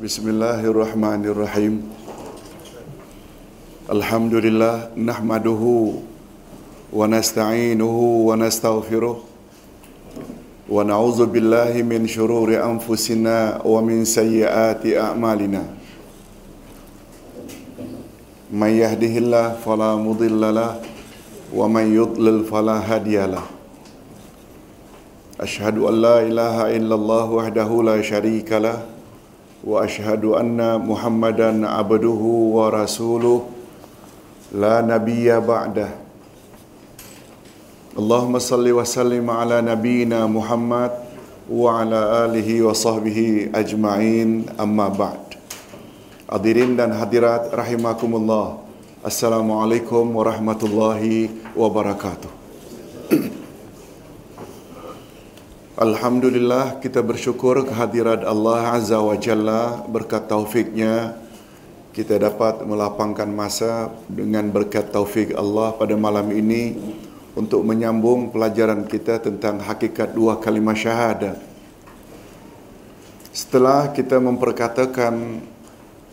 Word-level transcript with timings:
Bismillahirrahmanirrahim. 0.00 1.84
Alhamdulillah 3.84 4.96
nahmaduhu 4.96 6.00
wa 6.88 7.04
nasta'inuhu 7.04 8.32
wa 8.32 8.32
nastaghfiruh 8.32 9.20
wa 9.20 10.80
na'udzu 10.88 11.28
billahi 11.28 11.84
min 11.84 12.08
shururi 12.08 12.56
anfusina 12.56 13.60
wa 13.60 13.76
min 13.84 14.08
sayyiati 14.08 14.96
a'malina. 14.96 15.68
Man 18.48 18.72
yahdihillah 18.72 19.60
fala 19.60 20.00
mudilla 20.00 20.48
lah 20.48 20.72
wa 21.52 21.68
man 21.68 21.92
yudlil 21.92 22.48
fala 22.48 22.80
hadiya 22.80 23.28
lah. 23.28 23.44
Ashhadu 25.36 25.92
an 25.92 26.00
la 26.00 26.24
ilaha 26.24 26.72
illallah 26.72 27.28
wahdahu 27.28 27.84
la 27.84 28.00
syarika 28.00 28.56
lah 28.56 28.80
wa 28.80 28.89
ashhadu 29.60 30.40
anna 30.40 30.80
Muhammadan 30.80 31.68
abduhu 31.68 32.56
wa 32.56 32.72
rasuluh 32.72 33.44
la 34.56 34.80
nabiyya 34.80 35.36
ba'dah. 35.44 35.92
Allahumma 37.92 38.40
salli 38.40 38.72
wa 38.72 38.88
sallim 38.88 39.28
ala 39.28 39.60
nabiyyina 39.60 40.24
Muhammad 40.24 40.96
wa 41.44 41.76
ala 41.76 42.24
alihi 42.24 42.64
wa 42.64 42.72
sahbihi 42.72 43.52
ajma'in 43.52 44.48
amma 44.56 44.88
ba'd. 44.88 45.36
Hadirin 46.24 46.80
dan 46.80 46.96
hadirat 46.96 47.52
rahimakumullah. 47.52 48.64
Assalamualaikum 49.04 50.08
warahmatullahi 50.16 51.28
wabarakatuh. 51.52 52.39
Alhamdulillah 55.80 56.76
kita 56.84 57.00
bersyukur 57.00 57.64
kehadirat 57.64 58.20
Allah 58.28 58.76
Azza 58.76 59.00
wa 59.00 59.16
Jalla 59.16 59.80
berkat 59.88 60.28
taufiknya 60.28 61.16
kita 61.96 62.20
dapat 62.20 62.60
melapangkan 62.68 63.24
masa 63.24 63.88
dengan 64.04 64.44
berkat 64.52 64.92
taufik 64.92 65.32
Allah 65.32 65.72
pada 65.72 65.96
malam 65.96 66.28
ini 66.36 66.76
untuk 67.32 67.64
menyambung 67.64 68.28
pelajaran 68.28 68.84
kita 68.84 69.24
tentang 69.24 69.56
hakikat 69.64 70.12
dua 70.12 70.36
kalimah 70.36 70.76
syahadat. 70.76 71.40
Setelah 73.32 73.88
kita 73.96 74.20
memperkatakan 74.20 75.40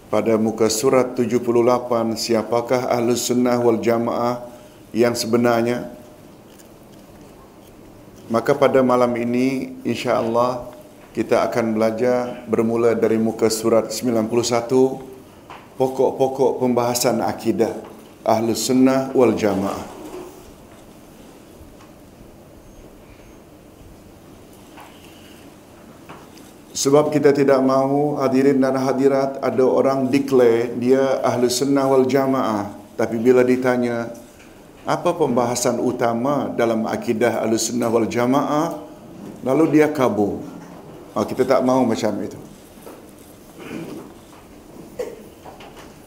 pada 0.07 0.39
muka 0.39 0.71
surat 0.71 1.11
78 1.11 2.15
siapakah 2.15 2.87
Ahlus 2.87 3.27
Sunnah 3.27 3.59
wal 3.59 3.83
Jamaah 3.83 4.47
yang 4.95 5.11
sebenarnya 5.11 5.96
Maka 8.28 8.52
pada 8.59 8.83
malam 8.83 9.16
ini 9.16 9.80
insya-Allah 9.88 10.67
kita 11.16 11.47
akan 11.47 11.80
belajar 11.80 12.44
bermula 12.44 12.92
dari 12.92 13.16
muka 13.16 13.47
surat 13.47 13.88
91 13.88 14.28
pokok-pokok 15.80 16.59
pembahasan 16.59 17.23
akidah 17.23 17.72
Ahlus 18.28 18.67
Sunnah 18.67 19.16
wal 19.16 19.31
Jamaah. 19.31 19.95
Sebab 26.75 27.09
kita 27.16 27.31
tidak 27.31 27.64
mahu 27.64 28.20
hadirin 28.20 28.59
dan 28.59 28.75
hadirat 28.75 29.39
ada 29.39 29.64
orang 29.64 30.11
declare 30.11 30.75
dia 30.75 31.23
Ahlus 31.23 31.64
Sunnah 31.64 31.88
wal 31.88 32.03
Jamaah 32.03 32.76
tapi 32.99 33.16
bila 33.21 33.45
ditanya 33.45 34.11
apa 34.87 35.11
pembahasan 35.11 35.83
utama 35.83 36.48
dalam 36.55 36.87
akidah 36.87 37.43
Ahlussunnah 37.43 37.92
wal 37.92 38.08
Jamaah 38.08 38.80
lalu 39.43 39.75
dia 39.75 39.92
kabur. 39.92 40.39
Oh, 41.11 41.25
kita 41.27 41.43
tak 41.43 41.59
mahu 41.59 41.83
macam 41.83 42.15
itu. 42.23 42.39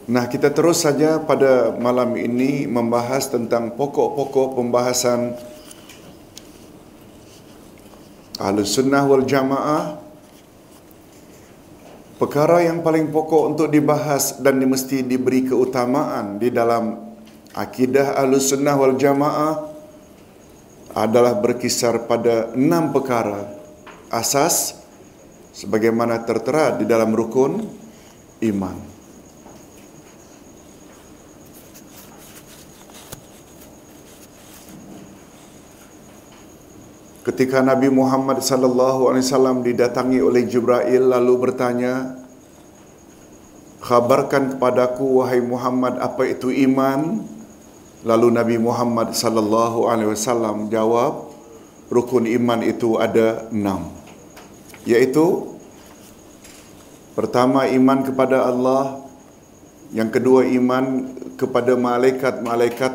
Nah, 0.09 0.25
kita 0.25 0.49
terus 0.49 0.81
saja 0.81 1.21
pada 1.21 1.77
malam 1.77 2.17
ini 2.17 2.65
membahas 2.65 3.29
tentang 3.29 3.77
pokok-pokok 3.77 4.57
pembahasan 4.57 5.37
Ahlussunnah 8.41 9.05
wal 9.05 9.29
Jamaah. 9.29 10.01
Perkara 12.17 12.65
yang 12.65 12.81
paling 12.81 13.13
pokok 13.13 13.53
untuk 13.53 13.67
dibahas 13.69 14.41
dan 14.41 14.57
mesti 14.57 15.05
diberi 15.05 15.45
keutamaan 15.45 16.41
di 16.41 16.49
dalam 16.49 17.10
akidah 17.55 18.15
Ahlussunnah 18.19 18.75
wal 18.79 18.95
Jamaah 18.95 19.71
adalah 20.91 21.39
berkisar 21.39 22.03
pada 22.07 22.51
enam 22.51 22.91
perkara 22.91 23.47
asas 24.11 24.75
sebagaimana 25.55 26.23
tertera 26.27 26.75
di 26.75 26.83
dalam 26.83 27.15
rukun 27.15 27.63
iman. 28.43 28.91
Ketika 37.21 37.61
Nabi 37.61 37.87
Muhammad 37.93 38.41
sallallahu 38.41 39.13
alaihi 39.13 39.23
wasallam 39.29 39.61
didatangi 39.61 40.19
oleh 40.25 40.41
Jibril 40.49 41.05
lalu 41.05 41.37
bertanya, 41.37 42.17
"Khabarkan 43.77 44.57
kepadaku 44.57 45.21
wahai 45.21 45.37
Muhammad 45.37 46.01
apa 46.01 46.25
itu 46.25 46.49
iman?" 46.49 47.21
Lalu 48.01 48.27
Nabi 48.33 48.55
Muhammad 48.57 49.13
sallallahu 49.13 49.85
alaihi 49.85 50.09
wasallam 50.09 50.73
jawab, 50.73 51.29
rukun 51.93 52.25
iman 52.25 52.65
itu 52.65 52.97
ada 52.97 53.45
enam. 53.53 53.93
Yaitu 54.83 55.53
pertama 57.13 57.69
iman 57.69 58.01
kepada 58.01 58.49
Allah, 58.49 59.05
yang 59.93 60.09
kedua 60.09 60.49
iman 60.49 61.13
kepada 61.37 61.77
malaikat-malaikat, 61.77 62.93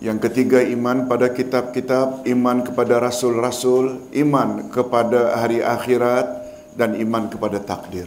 yang 0.00 0.16
ketiga 0.22 0.64
iman 0.64 1.10
pada 1.10 1.28
kitab-kitab, 1.28 2.24
iman 2.24 2.64
kepada 2.64 3.02
rasul-rasul, 3.02 4.00
iman 4.16 4.70
kepada 4.72 5.38
hari 5.38 5.60
akhirat. 5.60 6.48
Dan 6.78 6.94
iman 6.94 7.26
kepada 7.26 7.58
takdir. 7.58 8.06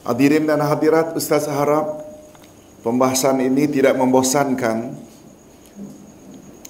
Hadirin 0.00 0.48
dan 0.48 0.64
hadirat, 0.64 1.12
Ustaz 1.12 1.44
harap 1.44 2.09
pembahasan 2.80 3.40
ini 3.44 3.68
tidak 3.68 3.96
membosankan 3.96 4.96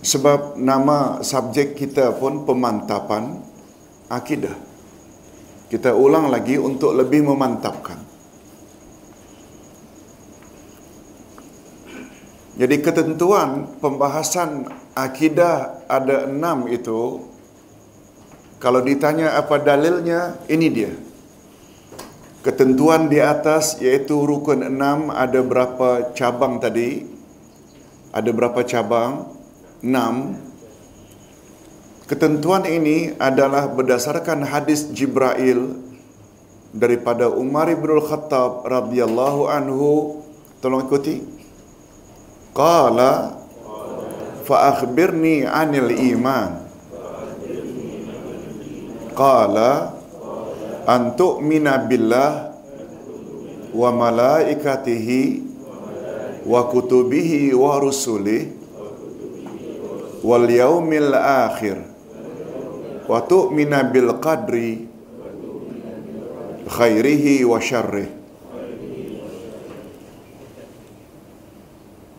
sebab 0.01 0.57
nama 0.57 1.21
subjek 1.21 1.77
kita 1.77 2.17
pun 2.17 2.49
pemantapan 2.49 3.41
akidah. 4.11 4.57
Kita 5.71 5.95
ulang 5.95 6.35
lagi 6.35 6.59
untuk 6.59 6.99
lebih 6.99 7.31
memantapkan. 7.31 8.11
Jadi 12.59 12.77
ketentuan 12.85 13.79
pembahasan 13.81 14.69
akidah 14.93 15.87
ada 15.89 16.29
enam 16.29 16.69
itu 16.69 17.25
kalau 18.61 18.85
ditanya 18.85 19.41
apa 19.41 19.57
dalilnya 19.57 20.37
ini 20.51 20.69
dia. 20.69 20.93
Ketentuan 22.41 23.13
di 23.13 23.21
atas 23.21 23.77
iaitu 23.85 24.25
rukun 24.25 24.65
enam 24.65 25.13
ada 25.13 25.45
berapa 25.45 26.17
cabang 26.17 26.57
tadi? 26.57 27.05
Ada 28.17 28.33
berapa 28.33 28.65
cabang? 28.65 29.29
Enam. 29.85 30.41
Ketentuan 32.09 32.65
ini 32.65 33.13
adalah 33.21 33.69
berdasarkan 33.69 34.49
hadis 34.49 34.89
Jibril 34.89 35.85
daripada 36.73 37.29
Umar 37.29 37.69
bin 37.77 38.01
Khattab 38.01 38.65
radhiyallahu 38.65 39.45
anhu. 39.45 40.25
Tolong 40.65 40.89
ikuti. 40.89 41.21
Qala 42.57 43.37
fa 44.49 44.75
akhbirni 44.75 45.45
'anil 45.45 45.93
iman. 46.17 46.57
Qala 49.13 50.00
an 50.87 51.17
tu'mina 51.17 51.85
billah 51.85 52.53
wa 53.75 53.91
malaikatihi 53.93 55.43
wa 56.47 56.67
kutubihi 56.69 57.53
wa 57.53 57.77
rusulih 57.81 58.53
wal 60.25 60.47
yaumil 60.49 61.13
akhir 61.17 61.81
wa 63.09 63.19
tu'mina 63.25 63.85
bil 63.89 64.17
qadri 64.21 64.89
khairihi 66.71 67.45
wa 67.45 67.59
syarrih 67.61 68.21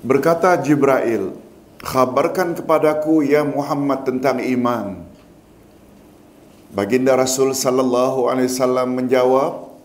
Berkata 0.02 0.58
Jibril, 0.58 1.38
khabarkan 1.86 2.58
kepadaku 2.58 3.22
ya 3.22 3.46
Muhammad 3.46 4.02
tentang 4.02 4.42
iman. 4.42 5.11
Baginda 6.72 7.20
Rasul 7.20 7.52
sallallahu 7.52 8.32
alaihi 8.32 8.48
wasallam 8.48 8.96
menjawab, 8.96 9.76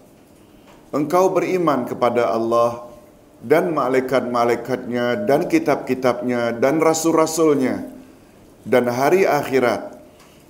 engkau 0.94 1.34
beriman 1.34 1.82
kepada 1.82 2.30
Allah 2.30 2.86
dan 3.42 3.74
malaikat-malaikatnya 3.74 5.26
dan 5.26 5.50
kitab-kitabnya 5.50 6.54
dan 6.56 6.78
rasul-rasulnya 6.78 7.84
dan 8.62 8.86
hari 8.86 9.26
akhirat 9.26 9.98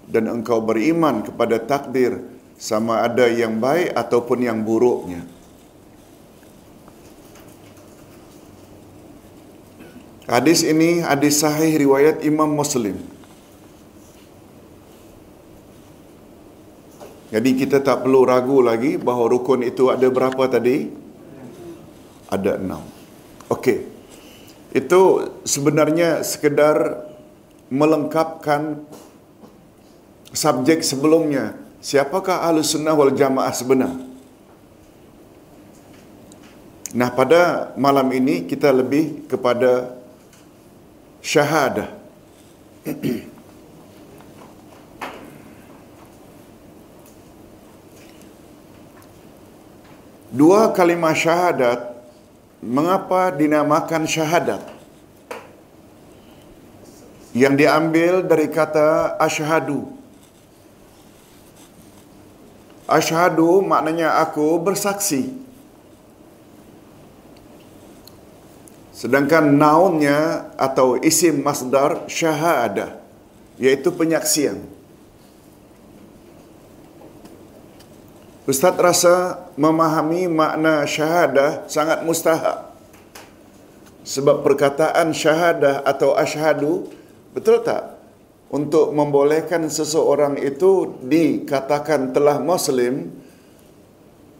dan 0.06 0.28
engkau 0.28 0.60
beriman 0.60 1.24
kepada 1.24 1.56
takdir 1.56 2.20
sama 2.60 3.04
ada 3.04 3.26
yang 3.28 3.56
baik 3.56 3.96
ataupun 3.96 4.44
yang 4.44 4.60
buruknya. 4.60 5.24
Hadis 10.26 10.66
ini 10.66 11.06
hadis 11.06 11.38
sahih 11.38 11.70
riwayat 11.80 12.20
Imam 12.26 12.50
Muslim. 12.50 13.15
Jadi 17.26 17.50
kita 17.58 17.82
tak 17.82 18.06
perlu 18.06 18.22
ragu 18.22 18.62
lagi 18.62 18.94
bahawa 18.94 19.26
rukun 19.34 19.66
itu 19.66 19.90
ada 19.90 20.06
berapa 20.06 20.46
tadi? 20.46 20.86
Ada 22.30 22.62
enam. 22.62 22.86
Okey. 23.50 23.82
Itu 24.70 25.26
sebenarnya 25.42 26.22
sekedar 26.22 27.06
melengkapkan 27.66 28.86
subjek 30.30 30.86
sebelumnya. 30.86 31.58
Siapakah 31.82 32.46
ahli 32.46 32.62
sunnah 32.62 32.94
wal 32.94 33.14
jamaah 33.14 33.54
sebenar? 33.54 33.94
Nah 36.94 37.10
pada 37.10 37.74
malam 37.74 38.06
ini 38.14 38.46
kita 38.46 38.70
lebih 38.70 39.26
kepada 39.26 39.98
syahadah. 41.22 41.90
Dua 50.36 50.68
kalimah 50.76 51.16
syahadat 51.16 51.96
mengapa 52.60 53.32
dinamakan 53.32 54.04
syahadat? 54.04 54.60
Yang 57.32 57.54
diambil 57.64 58.20
dari 58.20 58.52
kata 58.52 59.16
asyhadu. 59.16 59.88
Asyhadu 62.84 63.64
maknanya 63.64 64.20
aku 64.20 64.60
bersaksi. 64.60 65.32
Sedangkan 68.92 69.56
naunnya 69.56 70.52
atau 70.60 71.00
isim 71.00 71.40
masdar 71.40 72.04
syahadah 72.12 72.92
iaitu 73.56 73.88
penyaksian. 73.88 74.75
Ustaz 78.46 78.78
rasa 78.78 79.42
memahami 79.58 80.30
makna 80.30 80.86
syahadah 80.86 81.66
sangat 81.66 82.06
mustahak. 82.06 82.70
Sebab 84.06 84.46
perkataan 84.46 85.10
syahadah 85.10 85.82
atau 85.82 86.14
asyhadu 86.14 86.86
betul 87.34 87.58
tak? 87.66 87.98
Untuk 88.46 88.94
membolehkan 88.94 89.66
seseorang 89.66 90.38
itu 90.38 90.94
dikatakan 91.02 92.14
telah 92.14 92.38
muslim 92.38 93.10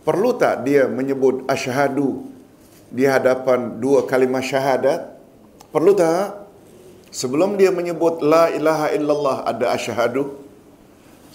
perlu 0.06 0.38
tak 0.38 0.62
dia 0.62 0.87
menyebut 0.87 1.43
asyhadu 1.50 2.31
di 2.87 3.11
hadapan 3.11 3.82
dua 3.82 4.06
kalimah 4.06 4.38
syahadat? 4.38 5.19
Perlu 5.75 5.99
tak? 5.99 6.47
Sebelum 7.11 7.58
dia 7.58 7.75
menyebut 7.75 8.23
la 8.23 8.55
ilaha 8.55 8.94
illallah 8.94 9.43
ada 9.50 9.75
asyhadu. 9.75 10.45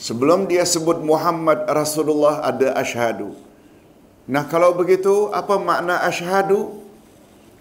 Sebelum 0.02 0.50
dia 0.50 0.66
sebut 0.66 0.98
Muhammad 1.06 1.70
Rasulullah 1.70 2.42
ada 2.42 2.74
asyhadu. 2.74 3.38
Nah 4.26 4.50
kalau 4.50 4.74
begitu 4.74 5.30
apa 5.30 5.62
makna 5.62 6.02
asyhadu? 6.10 6.74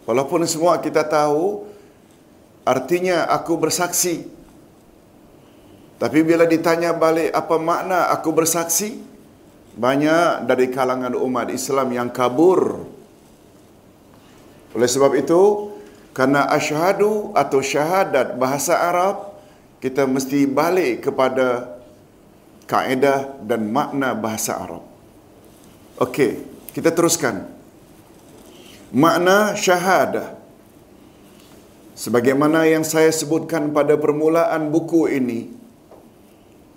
Walaupun 0.09 0.49
semua 0.49 0.81
kita 0.81 1.05
tahu 1.05 1.69
artinya 2.65 3.29
aku 3.29 3.61
bersaksi. 3.61 4.25
Tapi 6.01 6.25
bila 6.25 6.49
ditanya 6.49 6.97
balik 6.97 7.29
apa 7.29 7.61
makna 7.61 8.09
aku 8.09 8.33
bersaksi? 8.33 9.05
Banyak 9.77 10.49
dari 10.49 10.73
kalangan 10.73 11.13
umat 11.13 11.53
Islam 11.53 11.93
yang 11.93 12.09
kabur. 12.09 12.89
Oleh 14.73 14.89
sebab 14.89 15.13
itu, 15.13 15.77
karena 16.17 16.49
asyhadu 16.49 17.37
atau 17.37 17.61
syahadat 17.61 18.41
bahasa 18.41 18.81
Arab, 18.81 19.37
kita 19.85 20.09
mesti 20.09 20.49
balik 20.49 21.05
kepada 21.05 21.80
kaedah 22.71 23.43
dan 23.43 23.67
makna 23.67 24.15
bahasa 24.15 24.55
Arab. 24.55 24.87
Okey, 25.99 26.47
kita 26.71 26.95
teruskan. 26.95 27.51
Makna 28.95 29.59
syahadah. 29.59 30.39
Sebagaimana 31.99 32.65
yang 32.71 32.87
saya 32.87 33.11
sebutkan 33.11 33.75
pada 33.75 33.99
permulaan 33.99 34.71
buku 34.71 35.11
ini, 35.11 35.51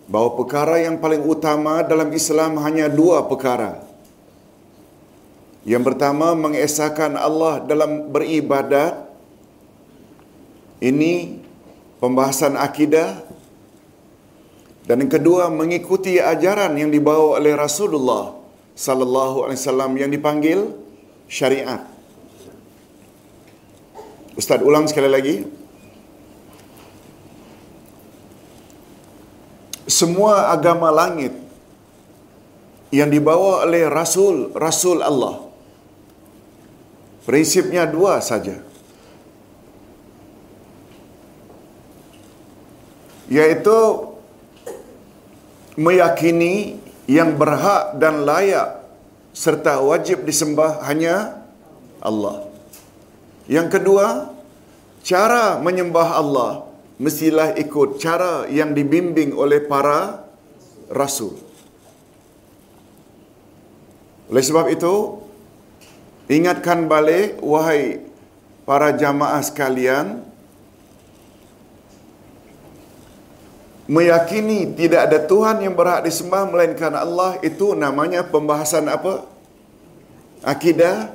bahawa 0.09 0.35
perkara 0.35 0.75
yang 0.83 0.99
paling 0.99 1.23
utama 1.23 1.79
dalam 1.85 2.11
Islam 2.11 2.59
hanya 2.59 2.91
dua 2.91 3.23
perkara. 3.23 3.79
Yang 5.63 5.95
pertama, 5.95 6.35
mengesahkan 6.35 7.15
Allah 7.15 7.63
dalam 7.63 8.11
beribadat. 8.11 8.99
Ini 10.83 11.39
pembahasan 12.03 12.59
akidah 12.59 13.23
dan 14.83 14.99
yang 14.99 15.11
kedua 15.11 15.47
mengikuti 15.47 16.19
ajaran 16.19 16.75
yang 16.75 16.91
dibawa 16.91 17.39
oleh 17.39 17.55
Rasulullah 17.55 18.35
sallallahu 18.75 19.47
alaihi 19.47 19.59
wasallam 19.63 19.91
yang 19.95 20.11
dipanggil 20.11 20.75
syariat. 21.31 21.87
Ustaz 24.35 24.59
ulang 24.59 24.89
sekali 24.89 25.07
lagi. 25.07 25.35
Semua 29.87 30.49
agama 30.49 30.89
langit 30.89 31.31
yang 32.89 33.07
dibawa 33.13 33.63
oleh 33.63 33.85
Rasul, 33.87 34.51
Rasul 34.57 34.99
Allah. 35.05 35.47
Prinsipnya 37.23 37.87
dua 37.87 38.19
saja. 38.19 38.59
Yaitu 43.31 44.12
meyakini 45.75 46.79
yang 47.09 47.35
berhak 47.35 47.97
dan 47.99 48.23
layak 48.23 48.83
serta 49.33 49.81
wajib 49.81 50.23
disembah 50.23 50.85
hanya 50.85 51.41
Allah. 51.99 52.47
Yang 53.49 53.79
kedua, 53.79 54.31
cara 55.03 55.59
menyembah 55.59 56.09
Allah 56.15 56.51
mestilah 57.01 57.57
ikut 57.59 57.99
cara 57.99 58.47
yang 58.47 58.71
dibimbing 58.71 59.35
oleh 59.35 59.59
para 59.65 60.23
rasul. 60.87 61.35
Oleh 64.31 64.43
sebab 64.45 64.71
itu, 64.71 65.19
ingatkan 66.31 66.87
balik 66.87 67.41
wahai 67.43 67.99
para 68.63 68.95
jamaah 68.95 69.43
sekalian, 69.43 70.23
meyakini 73.87 74.71
tidak 74.75 75.11
ada 75.11 75.19
Tuhan 75.23 75.59
yang 75.63 75.75
berhak 75.75 76.07
disembah 76.07 76.47
melainkan 76.47 76.93
Allah 76.95 77.39
itu 77.43 77.75
namanya 77.75 78.23
pembahasan 78.27 78.87
apa? 78.87 79.27
Akidah. 80.43 81.11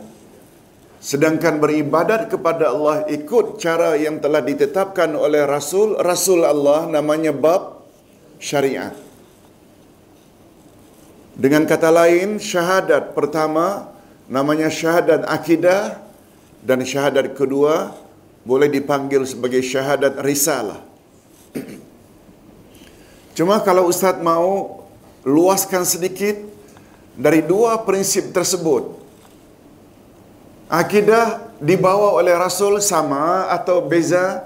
Sedangkan 0.98 1.62
beribadat 1.62 2.26
kepada 2.26 2.74
Allah 2.74 3.06
ikut 3.06 3.62
cara 3.62 3.94
yang 3.94 4.18
telah 4.18 4.42
ditetapkan 4.42 5.14
oleh 5.14 5.46
Rasul, 5.46 5.94
Rasul 5.94 6.42
Allah 6.42 6.90
namanya 6.90 7.30
bab 7.30 7.86
syariat. 8.42 8.98
Dengan 11.38 11.70
kata 11.70 11.94
lain, 11.94 12.42
syahadat 12.42 13.14
pertama 13.14 13.94
namanya 14.26 14.66
syahadat 14.66 15.22
akidah 15.30 16.02
dan 16.66 16.82
syahadat 16.82 17.38
kedua 17.38 17.94
boleh 18.42 18.66
dipanggil 18.66 19.22
sebagai 19.22 19.62
syahadat 19.62 20.18
risalah. 20.18 20.82
Cuma 23.38 23.62
kalau 23.62 23.86
Ustaz 23.86 24.18
mau 24.18 24.82
luaskan 25.22 25.86
sedikit 25.86 26.34
dari 27.14 27.38
dua 27.38 27.78
prinsip 27.86 28.34
tersebut. 28.34 28.98
Akidah 30.66 31.46
dibawa 31.62 32.18
oleh 32.18 32.34
Rasul 32.34 32.82
sama 32.82 33.46
atau 33.46 33.78
beza? 33.78 34.42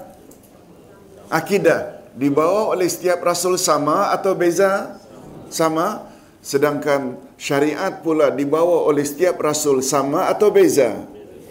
Akidah 1.25 2.05
dibawa 2.13 2.69
oleh 2.69 2.85
setiap 2.85 3.17
Rasul 3.25 3.57
sama 3.57 4.13
atau 4.13 4.37
beza? 4.37 5.01
Sama. 5.49 6.13
Sedangkan 6.45 7.17
syariat 7.33 7.97
pula 7.97 8.29
dibawa 8.29 8.85
oleh 8.85 9.01
setiap 9.01 9.41
Rasul 9.41 9.81
sama 9.81 10.29
atau 10.29 10.53
beza? 10.53 11.01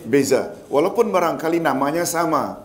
Beza. 0.07 0.55
Walaupun 0.71 1.11
barangkali 1.11 1.59
namanya 1.59 2.07
sama. 2.07 2.63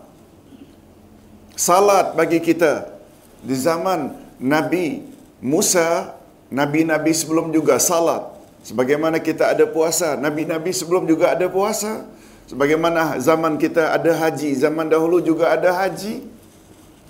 Salat 1.58 2.14
bagi 2.14 2.38
kita 2.38 2.94
di 3.42 3.58
zaman 3.58 4.27
Nabi 4.38 5.02
Musa, 5.38 6.18
Nabi-Nabi 6.50 7.12
sebelum 7.14 7.54
juga 7.54 7.78
salat. 7.78 8.26
Sebagaimana 8.66 9.22
kita 9.22 9.54
ada 9.54 9.64
puasa, 9.66 10.18
Nabi-Nabi 10.18 10.70
sebelum 10.74 11.06
juga 11.06 11.34
ada 11.34 11.46
puasa. 11.46 12.06
Sebagaimana 12.48 13.20
zaman 13.20 13.60
kita 13.60 13.92
ada 13.92 14.12
haji, 14.16 14.56
zaman 14.56 14.88
dahulu 14.88 15.20
juga 15.20 15.52
ada 15.52 15.70
haji. 15.84 16.24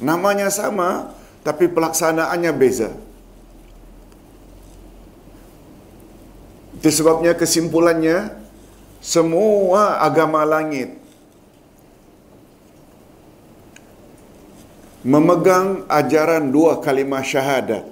Namanya 0.03 0.51
sama, 0.51 1.15
tapi 1.47 1.71
pelaksanaannya 1.71 2.53
beza. 2.53 2.91
Itu 6.79 6.91
sebabnya 6.95 7.35
kesimpulannya 7.35 8.35
semua 9.03 9.99
agama 10.03 10.43
langit 10.47 10.95
memegang 15.07 15.87
ajaran 15.87 16.51
dua 16.51 16.83
kalimah 16.83 17.23
syahadat. 17.23 17.87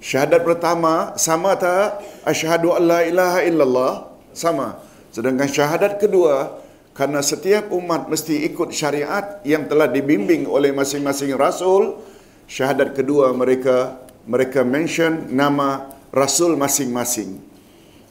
Syahadat 0.00 0.40
pertama 0.44 1.12
sama 1.20 1.56
tak 1.60 2.00
asyhadu 2.24 2.72
alla 2.72 3.04
ilaha 3.04 3.40
illallah 3.44 3.92
sama. 4.32 4.80
Sedangkan 5.12 5.48
syahadat 5.48 6.00
kedua 6.00 6.56
karena 6.96 7.20
setiap 7.20 7.68
umat 7.72 8.08
mesti 8.08 8.48
ikut 8.48 8.72
syariat 8.72 9.40
yang 9.44 9.68
telah 9.68 9.88
dibimbing 9.88 10.48
oleh 10.48 10.72
masing-masing 10.72 11.36
rasul, 11.36 12.00
syahadat 12.48 12.96
kedua 12.96 13.32
mereka 13.36 14.00
mereka 14.24 14.64
mention 14.64 15.32
nama 15.32 15.92
rasul 16.12 16.56
masing-masing. 16.56 17.40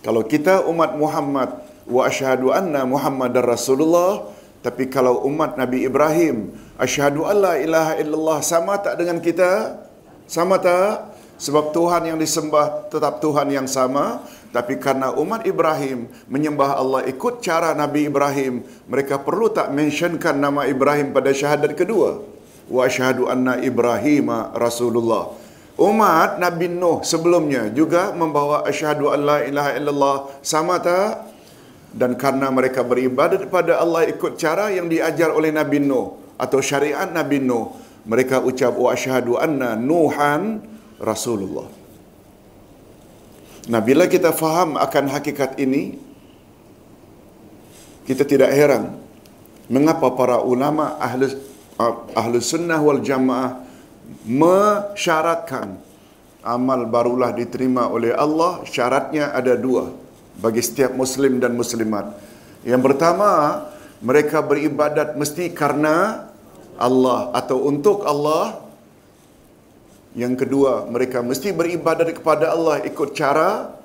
Kalau 0.05 0.23
kita 0.25 0.63
umat 0.69 0.95
Muhammad 0.95 1.59
wa 1.89 2.01
asyhadu 2.05 2.53
anna 2.53 2.85
Muhammadar 2.87 3.43
Rasulullah, 3.43 4.29
tapi 4.59 4.91
kalau 4.91 5.23
umat 5.31 5.55
Nabi 5.55 5.87
Ibrahim, 5.87 6.51
asyhadu 6.75 7.23
alla 7.23 7.55
ilaha 7.55 7.95
illallah 7.95 8.39
sama 8.43 8.75
tak 8.75 8.99
dengan 8.99 9.23
kita? 9.23 9.79
Sama 10.27 10.59
tak? 10.59 11.15
Sebab 11.39 11.71
Tuhan 11.71 12.03
yang 12.03 12.19
disembah 12.19 12.91
tetap 12.91 13.23
Tuhan 13.23 13.47
yang 13.47 13.63
sama, 13.63 14.19
tapi 14.51 14.75
karena 14.75 15.15
umat 15.15 15.47
Ibrahim 15.47 16.11
menyembah 16.27 16.75
Allah 16.75 17.07
ikut 17.07 17.39
cara 17.39 17.71
Nabi 17.71 18.11
Ibrahim, 18.11 18.67
mereka 18.91 19.15
perlu 19.23 19.47
tak 19.47 19.71
mentionkan 19.71 20.35
nama 20.35 20.67
Ibrahim 20.67 21.15
pada 21.15 21.31
syahadat 21.31 21.79
kedua. 21.79 22.19
Wa 22.67 22.91
asyhadu 22.91 23.31
anna 23.31 23.55
Ibrahim 23.63 24.27
Rasulullah. 24.51 25.31
Umat 25.79 26.43
Nabi 26.43 26.67
Nuh 26.67 26.99
sebelumnya 27.07 27.71
juga 27.71 28.11
membawa 28.11 28.67
asyhadu 28.67 29.07
alla 29.07 29.39
ilaha 29.47 29.71
illallah 29.79 30.17
sama 30.43 30.75
tak? 30.83 31.28
Dan 31.89 32.13
karena 32.15 32.53
mereka 32.53 32.85
beribadat 32.85 33.49
kepada 33.49 33.81
Allah 33.81 34.05
ikut 34.05 34.37
cara 34.37 34.69
yang 34.69 34.85
diajar 34.85 35.33
oleh 35.33 35.49
Nabi 35.49 35.81
Nuh 35.81 36.21
atau 36.37 36.61
syariat 36.61 37.09
Nabi 37.09 37.41
Nuh, 37.41 37.73
mereka 38.05 38.39
ucap 38.39 38.77
wa 38.77 38.93
asyhadu 38.93 39.41
anna 39.41 39.73
Nuhan 39.73 40.61
Rasulullah. 41.01 41.67
Nah, 43.69 43.81
bila 43.81 44.05
kita 44.09 44.33
faham 44.33 44.77
akan 44.77 45.05
hakikat 45.13 45.57
ini, 45.61 45.97
kita 48.09 48.25
tidak 48.25 48.49
heran 48.49 48.97
mengapa 49.69 50.09
para 50.17 50.41
ulama 50.41 50.97
ahli 50.97 51.29
ahli 52.17 52.41
sunnah 52.41 52.81
wal 52.81 52.97
jamaah 53.05 53.61
mensyaratkan 54.25 55.77
amal 56.41 56.89
barulah 56.89 57.29
diterima 57.29 57.85
oleh 57.85 58.09
Allah 58.17 58.65
syaratnya 58.65 59.29
ada 59.29 59.53
dua 59.53 59.93
bagi 60.39 60.63
setiap 60.63 60.95
muslim 60.95 61.37
dan 61.43 61.53
muslimat 61.53 62.15
yang 62.63 62.79
pertama 62.79 63.63
mereka 63.99 64.39
beribadat 64.39 65.19
mesti 65.19 65.51
karena 65.51 66.27
Allah 66.79 67.35
atau 67.35 67.67
untuk 67.67 68.07
Allah 68.07 68.63
yang 70.15 70.33
kedua 70.39 70.87
mereka 70.87 71.19
mesti 71.19 71.51
beribadat 71.51 72.15
kepada 72.15 72.55
Allah 72.55 72.81
ikut 72.87 73.13
cara 73.13 73.75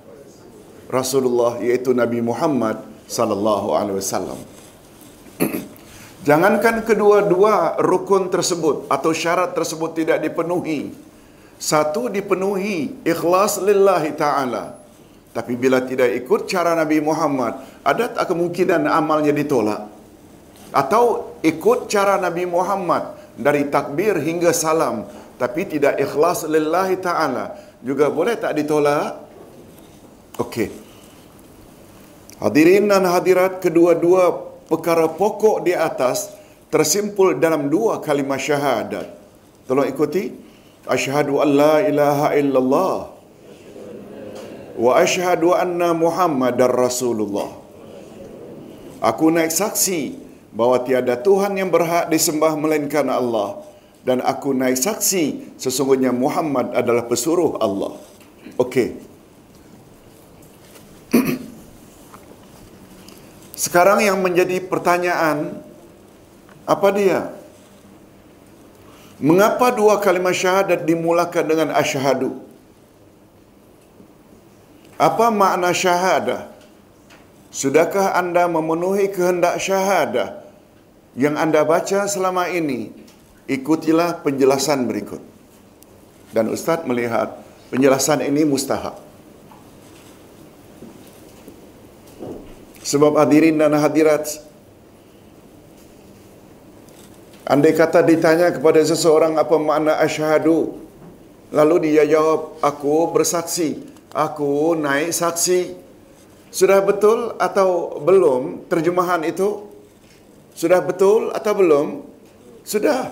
Rasulullah 0.89 1.59
iaitu 1.59 1.91
Nabi 1.91 2.23
Muhammad 2.23 2.81
sallallahu 3.11 3.75
alaihi 3.75 3.99
wasallam 3.99 4.39
Jangankan 6.25 6.89
kedua-dua 6.89 7.77
rukun 7.85 8.33
tersebut 8.33 8.89
atau 8.89 9.13
syarat 9.13 9.53
tersebut 9.53 9.93
tidak 9.93 10.25
dipenuhi. 10.25 10.97
Satu 11.61 12.09
dipenuhi 12.09 12.97
ikhlas 13.05 13.61
lillahi 13.61 14.17
ta'ala. 14.17 14.81
Tapi 15.35 15.59
bila 15.59 15.83
tidak 15.83 16.15
ikut 16.15 16.47
cara 16.47 16.79
Nabi 16.79 17.03
Muhammad, 17.03 17.83
ada 17.83 18.07
tak 18.07 18.31
kemungkinan 18.31 18.87
amalnya 18.87 19.35
ditolak? 19.35 19.91
Atau 20.71 21.35
ikut 21.43 21.91
cara 21.91 22.23
Nabi 22.23 22.47
Muhammad 22.47 23.19
dari 23.35 23.67
takbir 23.67 24.15
hingga 24.23 24.55
salam, 24.55 25.11
tapi 25.35 25.67
tidak 25.67 25.99
ikhlas 25.99 26.47
lillahi 26.47 27.03
ta'ala, 27.03 27.51
juga 27.83 28.15
boleh 28.15 28.39
tak 28.39 28.55
ditolak? 28.55 29.27
Okey. 30.39 30.71
Hadirin 32.39 32.87
dan 32.87 33.03
hadirat 33.03 33.59
kedua-dua 33.59 34.55
perkara 34.71 35.11
pokok 35.11 35.67
di 35.67 35.75
atas 35.75 36.31
tersimpul 36.71 37.39
dalam 37.43 37.67
dua 37.67 37.99
kalimah 37.99 38.39
syahadat. 38.39 39.07
Tolong 39.67 39.91
ikuti. 39.91 40.31
Asyhadu 40.85 41.41
an 41.41 41.49
la 41.57 41.75
ilaha 41.81 42.37
illallah 42.37 43.14
wa 44.75 44.99
asyhadu 44.99 45.55
anna 45.55 45.95
Muhammadar 45.95 46.71
Rasulullah. 46.71 47.51
Aku 49.05 49.31
naik 49.31 49.53
saksi 49.53 50.17
bahawa 50.55 50.83
tiada 50.83 51.15
Tuhan 51.19 51.55
yang 51.59 51.71
berhak 51.71 52.09
disembah 52.11 52.57
melainkan 52.57 53.07
Allah 53.11 53.63
dan 54.05 54.21
aku 54.21 54.53
naik 54.57 54.77
saksi 54.77 55.57
sesungguhnya 55.61 56.11
Muhammad 56.13 56.73
adalah 56.75 57.05
pesuruh 57.07 57.57
Allah. 57.61 57.97
Okey. 58.57 58.97
Sekarang 63.65 64.01
yang 64.03 64.19
menjadi 64.21 64.61
pertanyaan 64.65 65.63
apa 66.65 66.89
dia? 66.93 67.21
Mengapa 69.21 69.71
dua 69.71 70.03
kalimat 70.03 70.35
syahadat 70.35 70.83
dimulakan 70.85 71.45
dengan 71.47 71.69
asyhadu? 71.71 72.54
Apa 74.95 75.31
makna 75.35 75.75
syahadah? 75.75 76.55
Sudahkah 77.51 78.15
anda 78.19 78.47
memenuhi 78.51 79.11
kehendak 79.11 79.59
syahadah 79.63 80.43
yang 81.15 81.39
anda 81.39 81.63
baca 81.63 82.07
selama 82.07 82.51
ini? 82.51 82.91
Ikutilah 83.47 84.23
penjelasan 84.27 84.87
berikut. 84.91 85.23
Dan 86.35 86.51
Ustaz 86.51 86.83
melihat 86.83 87.39
penjelasan 87.71 88.27
ini 88.27 88.43
mustahak. 88.43 88.99
Sebab 92.85 93.17
hadirin 93.17 93.57
dan 93.57 93.73
hadirat 93.81 94.29
Andai 97.45 97.77
kata 97.77 98.01
ditanya 98.05 98.53
kepada 98.53 98.81
seseorang 98.85 99.41
apa 99.41 99.57
makna 99.57 99.97
asyhadu 100.05 100.85
Lalu 101.49 101.93
dia 101.93 102.05
jawab 102.05 102.61
aku 102.61 103.09
bersaksi 103.09 103.94
Aku 104.15 104.79
naik 104.79 105.11
saksi. 105.11 105.75
Sudah 106.55 106.79
betul 106.87 107.35
atau 107.35 107.99
belum 107.99 108.71
terjemahan 108.71 109.27
itu? 109.27 109.67
Sudah 110.55 110.79
betul 110.79 111.35
atau 111.35 111.53
belum? 111.59 111.87
Sudah. 112.63 113.11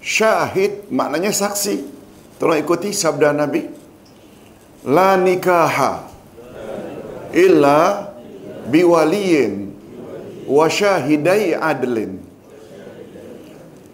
Syahid 0.00 0.88
maknanya 0.88 1.28
saksi. 1.28 1.84
Tolong 2.40 2.56
ikuti 2.56 2.96
sabda 2.96 3.36
Nabi. 3.36 3.68
La 4.88 5.20
nikaha 5.20 6.08
illa 7.36 8.08
biwaliyin 8.72 9.76
wa 10.48 10.64
syahidai 10.72 11.52
adlin. 11.52 12.16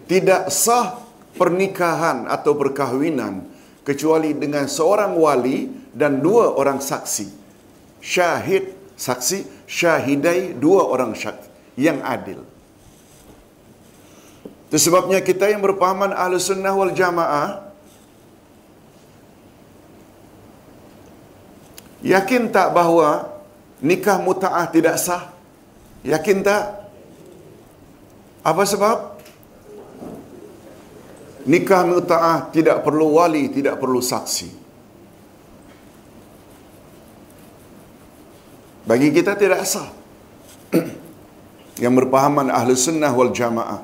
Tidak 0.07 0.47
sah 0.47 0.95
pernikahan 1.35 2.23
atau 2.31 2.55
perkahwinan 2.55 3.50
kecuali 3.81 4.33
dengan 4.37 4.69
seorang 4.69 5.17
wali 5.17 5.69
dan 5.91 6.21
dua 6.21 6.53
orang 6.53 6.79
saksi 6.79 7.27
syahid 8.01 8.73
saksi 8.97 9.65
syahidai 9.65 10.53
dua 10.57 10.85
orang 10.85 11.17
saksi 11.17 11.49
yang 11.77 12.01
adil 12.05 12.45
itu 14.71 14.77
sebabnya 14.77 15.19
kita 15.19 15.51
yang 15.51 15.59
berpahaman 15.59 16.13
ahlu 16.15 16.39
sunnah 16.39 16.71
wal 16.71 16.93
jamaah 16.93 17.71
Yakin 22.01 22.49
tak 22.49 22.73
bahawa 22.73 23.29
nikah 23.77 24.17
muta'ah 24.17 24.65
tidak 24.73 24.97
sah? 24.97 25.29
Yakin 26.01 26.41
tak? 26.41 26.89
Apa 28.41 28.65
sebab? 28.65 29.20
Nikah 31.47 31.81
muta'ah 31.87 32.53
tidak 32.53 32.85
perlu 32.85 33.17
wali, 33.17 33.49
tidak 33.49 33.81
perlu 33.81 33.97
saksi. 33.97 34.49
Bagi 38.85 39.09
kita 39.13 39.37
tidak 39.37 39.65
sah. 39.65 39.89
Yang 41.81 41.93
berpahaman 42.05 42.53
ahli 42.53 42.77
sunnah 42.77 43.09
wal 43.09 43.33
jamaah. 43.33 43.81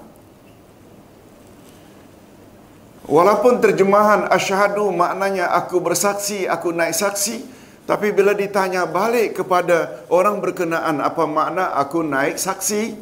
Walaupun 3.08 3.64
terjemahan 3.64 4.28
asyhadu 4.28 4.92
maknanya 4.92 5.48
aku 5.56 5.80
bersaksi, 5.80 6.44
aku 6.44 6.76
naik 6.76 6.92
saksi, 6.92 7.40
tapi 7.88 8.12
bila 8.12 8.36
ditanya 8.36 8.84
balik 8.84 9.40
kepada 9.40 10.04
orang 10.12 10.44
berkenaan 10.44 11.00
apa 11.00 11.24
makna 11.24 11.72
aku 11.80 12.04
naik 12.04 12.36
saksi, 12.36 13.00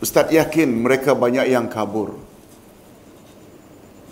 Ustaz 0.00 0.32
yakin 0.32 0.80
mereka 0.80 1.12
banyak 1.12 1.46
yang 1.52 1.68
kabur. 1.68 2.31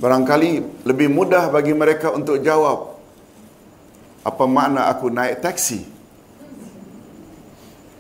Barangkali 0.00 0.80
lebih 0.88 1.12
mudah 1.12 1.52
bagi 1.52 1.76
mereka 1.76 2.08
untuk 2.08 2.40
jawab. 2.40 2.96
Apa 4.24 4.44
makna 4.48 4.88
aku 4.88 5.12
naik 5.12 5.44
taksi? 5.44 5.84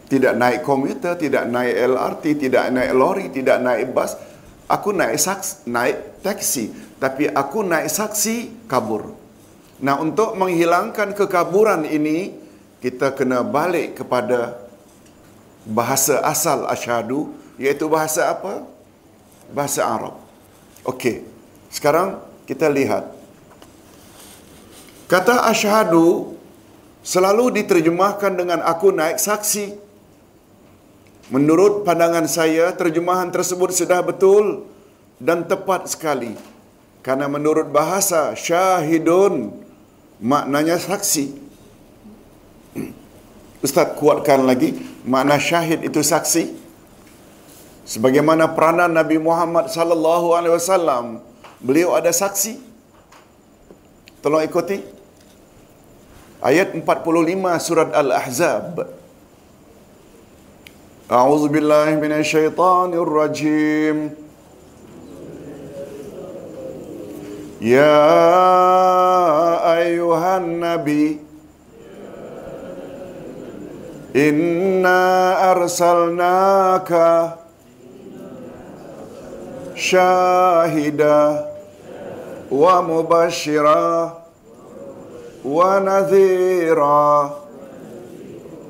Tidak 0.08 0.32
naik 0.32 0.64
komuter, 0.64 1.14
tidak 1.20 1.44
naik 1.46 1.76
LRT, 1.76 2.24
tidak 2.40 2.72
naik 2.72 2.92
lori, 2.96 3.28
tidak 3.28 3.60
naik 3.60 3.92
bas. 3.92 4.16
Aku 4.64 4.96
naik 4.96 5.20
saks, 5.20 5.68
naik 5.68 6.24
taksi. 6.24 6.72
Tapi 6.96 7.28
aku 7.28 7.62
naik 7.62 7.92
saksi 7.92 8.64
kabur. 8.64 9.12
Nah 9.84 10.00
untuk 10.00 10.34
menghilangkan 10.40 11.12
kekaburan 11.12 11.84
ini, 11.84 12.32
kita 12.80 13.12
kena 13.12 13.44
balik 13.44 14.00
kepada 14.00 14.56
bahasa 15.68 16.24
asal 16.24 16.64
asyhadu, 16.64 17.36
iaitu 17.60 17.84
bahasa 17.92 18.32
apa? 18.32 18.64
Bahasa 19.52 19.84
Arab. 19.84 20.16
Okey. 20.88 21.39
Sekarang 21.70 22.18
kita 22.44 22.66
lihat. 22.66 23.06
Kata 25.06 25.46
asyhadu 25.50 26.34
selalu 27.06 27.62
diterjemahkan 27.62 28.34
dengan 28.34 28.60
aku 28.62 28.90
naik 28.90 29.22
saksi. 29.22 29.78
Menurut 31.30 31.86
pandangan 31.86 32.26
saya, 32.26 32.74
terjemahan 32.74 33.30
tersebut 33.30 33.70
sudah 33.70 34.02
betul 34.02 34.66
dan 35.22 35.46
tepat 35.46 35.86
sekali. 35.86 36.34
Karena 37.06 37.30
menurut 37.30 37.70
bahasa 37.70 38.34
syahidun 38.34 39.54
maknanya 40.18 40.76
saksi. 40.76 41.32
Ustaz 43.62 43.94
kuatkan 43.94 44.42
lagi 44.42 44.74
makna 45.06 45.38
syahid 45.38 45.86
itu 45.86 46.02
saksi. 46.02 46.58
Sebagaimana 47.86 48.54
peranan 48.54 48.94
Nabi 48.94 49.18
Muhammad 49.18 49.68
sallallahu 49.70 50.34
alaihi 50.36 50.54
wasallam, 50.54 51.20
beliau 51.60 51.92
ada 51.96 52.12
saksi. 52.12 52.60
Tolong 54.20 54.44
ikuti. 54.44 54.80
Ayat 56.40 56.72
45 56.72 56.84
surat 57.60 57.88
Al-Ahzab. 57.92 58.88
A'udzu 61.10 61.52
billahi 61.52 62.00
minasyaitonir 62.00 63.08
rajim. 63.08 64.16
Ya 67.60 67.92
ayuhan 69.60 70.64
nabi 70.64 71.20
Inna 74.10 75.38
arsalnaka 75.54 77.38
syahida 79.78 81.49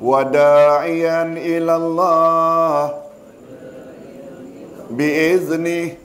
wa 0.01 0.21
da'iyan 0.25 1.33
ila 1.37 1.73
Allah 1.81 2.93
biiznih 4.93 5.97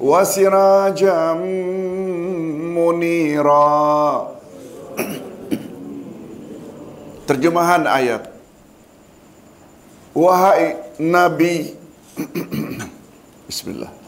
wa 0.00 0.24
sirajan 0.24 1.40
munira 2.72 4.32
Terjemahan 7.26 7.90
ayat 7.90 8.30
Wahai 10.14 10.78
Nabi 11.02 11.74
Bismillah 13.50 14.05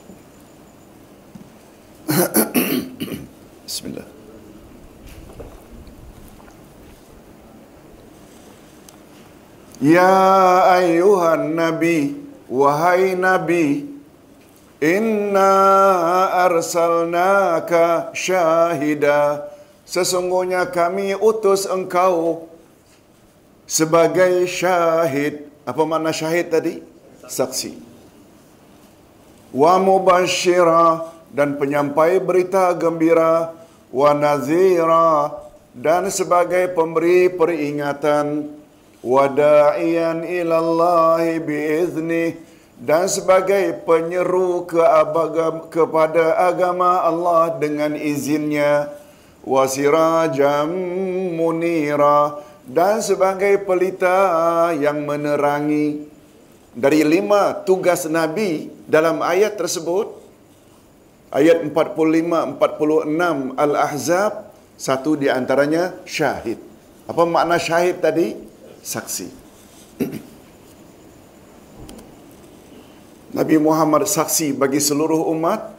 Bismillah 3.68 4.09
Ya 9.79 10.16
ayuhan 10.81 11.55
Nabi 11.55 12.16
Wahai 12.49 13.14
Nabi 13.14 13.87
Inna 14.81 15.53
arsalnaka 16.49 18.11
syahida 18.16 19.44
Sesungguhnya 19.88 20.68
kami 20.68 21.16
utus 21.16 21.64
engkau 21.64 22.44
sebagai 23.64 24.44
syahid. 24.44 25.49
Apa 25.64 25.85
makna 25.88 26.12
syahid 26.12 26.53
tadi? 26.53 26.85
Saksi. 27.25 27.77
Wa 29.49 29.81
mubashira 29.81 31.09
dan 31.33 31.61
penyampai 31.61 32.21
berita 32.21 32.73
gembira 32.77 33.53
wa 33.93 34.11
nazira 34.17 35.33
dan 35.73 36.09
sebagai 36.09 36.73
pemberi 36.73 37.31
peringatan 37.33 38.51
wa 39.05 39.25
da'iyan 39.31 40.27
ilallahi 40.27 41.38
biiznih 41.38 42.35
dan 42.79 43.11
sebagai 43.11 43.83
penyeru 43.83 44.62
ke 44.67 44.79
abagam, 44.79 45.67
kepada 45.67 46.47
agama 46.47 47.03
Allah 47.03 47.59
dengan 47.59 47.99
izinnya 47.99 48.91
wasirajam 49.43 50.71
munira 51.35 52.38
dan 52.69 53.03
sebagai 53.03 53.64
pelita 53.67 54.71
yang 54.79 55.03
menerangi. 55.03 56.07
Dari 56.79 57.03
lima 57.03 57.59
tugas 57.67 58.07
Nabi 58.07 58.71
dalam 58.87 59.19
ayat 59.19 59.59
tersebut 59.59 60.17
ayat 61.35 61.64
45-46 61.71 63.57
Al-Ahzab 63.57 64.33
satu 64.79 65.19
di 65.19 65.29
antaranya 65.29 65.93
syahid 66.09 66.59
apa 67.09 67.23
makna 67.25 67.57
syahid 67.57 68.01
tadi? 68.05 68.37
saksi 68.79 69.27
Nabi 73.38 73.57
Muhammad 73.61 74.09
saksi 74.09 74.57
bagi 74.57 74.81
seluruh 74.81 75.29
umat 75.37 75.77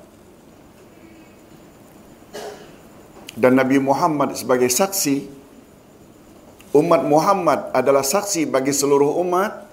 dan 3.39 3.55
Nabi 3.55 3.79
Muhammad 3.79 4.35
sebagai 4.35 4.67
saksi 4.67 5.39
umat 6.75 7.01
Muhammad 7.07 7.71
adalah 7.73 8.03
saksi 8.03 8.45
bagi 8.45 8.75
seluruh 8.75 9.17
umat 9.23 9.65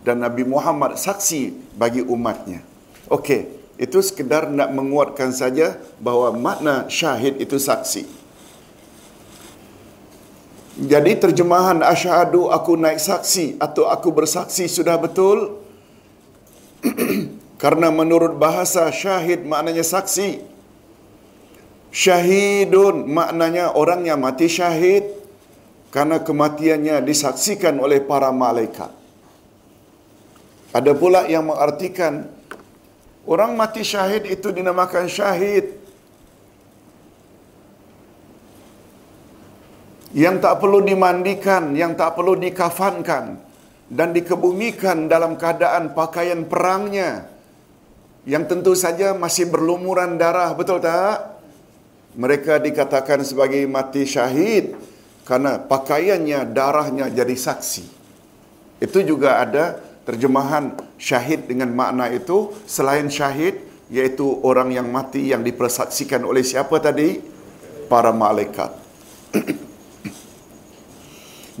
dan 0.00 0.24
Nabi 0.24 0.48
Muhammad 0.48 0.96
saksi 0.96 1.52
bagi 1.76 2.00
umatnya. 2.00 2.64
Okey, 3.12 3.59
itu 3.80 4.04
sekedar 4.04 4.52
nak 4.52 4.76
menguatkan 4.76 5.32
saja 5.32 5.80
bahawa 5.96 6.36
makna 6.36 6.84
syahid 6.92 7.40
itu 7.40 7.56
saksi. 7.56 8.04
Jadi 10.84 11.12
terjemahan 11.16 11.80
asyhadu 11.80 12.52
aku 12.52 12.76
naik 12.76 13.00
saksi 13.00 13.56
atau 13.56 13.88
aku 13.88 14.12
bersaksi 14.12 14.68
sudah 14.68 15.00
betul 15.00 15.64
karena 17.62 17.88
menurut 17.88 18.36
bahasa 18.36 18.84
syahid 18.92 19.48
maknanya 19.48 19.84
saksi. 19.84 20.44
Syahidun 21.88 23.08
maknanya 23.08 23.72
orang 23.72 24.04
yang 24.04 24.20
mati 24.20 24.44
syahid 24.46 25.08
karena 25.88 26.20
kematiannya 26.20 27.00
disaksikan 27.00 27.80
oleh 27.80 28.04
para 28.04 28.28
malaikat. 28.28 28.92
Ada 30.70 30.92
pula 30.94 31.26
yang 31.26 31.48
mengartikan 31.50 32.39
orang 33.30 33.54
mati 33.54 33.86
syahid 33.86 34.26
itu 34.26 34.50
dinamakan 34.50 35.06
syahid 35.06 35.78
yang 40.10 40.42
tak 40.42 40.58
perlu 40.58 40.82
dimandikan, 40.82 41.70
yang 41.78 41.94
tak 41.94 42.18
perlu 42.18 42.34
dikafankan 42.34 43.38
dan 43.86 44.10
dikebumikan 44.10 45.06
dalam 45.06 45.38
keadaan 45.38 45.94
pakaian 45.94 46.42
perangnya 46.42 47.30
yang 48.26 48.44
tentu 48.50 48.74
saja 48.74 49.14
masih 49.14 49.46
berlumuran 49.46 50.18
darah, 50.18 50.50
betul 50.52 50.82
tak? 50.82 51.38
Mereka 52.18 52.58
dikatakan 52.58 53.22
sebagai 53.22 53.62
mati 53.70 54.02
syahid 54.02 54.74
karena 55.22 55.62
pakaiannya, 55.62 56.42
darahnya 56.50 57.06
jadi 57.06 57.32
saksi. 57.38 57.86
Itu 58.82 59.06
juga 59.06 59.38
ada 59.38 59.78
terjemahan 60.04 60.76
syahid 60.96 61.46
dengan 61.46 61.70
makna 61.72 62.08
itu 62.08 62.52
selain 62.64 63.06
syahid 63.12 63.60
yaitu 63.90 64.38
orang 64.46 64.70
yang 64.70 64.86
mati 64.86 65.34
yang 65.34 65.42
dipersaksikan 65.42 66.22
oleh 66.22 66.46
siapa 66.46 66.78
tadi? 66.78 67.18
Para 67.90 68.14
malaikat. 68.14 68.70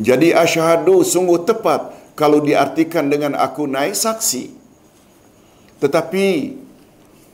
Jadi 0.06 0.30
asyhadu 0.30 1.02
sungguh 1.02 1.42
tepat 1.42 1.90
kalau 2.14 2.38
diartikan 2.40 3.10
dengan 3.10 3.34
aku 3.34 3.66
naik 3.66 3.98
saksi. 3.98 4.54
Tetapi 5.82 6.26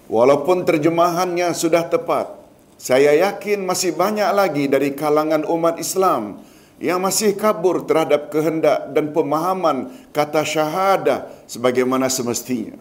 walaupun 0.08 0.64
terjemahannya 0.64 1.52
sudah 1.52 1.84
tepat, 1.92 2.32
saya 2.80 3.12
yakin 3.16 3.68
masih 3.68 3.92
banyak 3.92 4.30
lagi 4.32 4.64
dari 4.64 4.96
kalangan 4.96 5.44
umat 5.44 5.76
Islam 5.76 6.40
yang 6.76 7.00
masih 7.00 7.32
kabur 7.32 7.88
terhadap 7.88 8.28
kehendak 8.28 8.92
dan 8.92 9.12
pemahaman 9.16 9.88
kata 10.12 10.44
syahadah 10.44 11.28
sebagaimana 11.48 12.12
semestinya. 12.12 12.76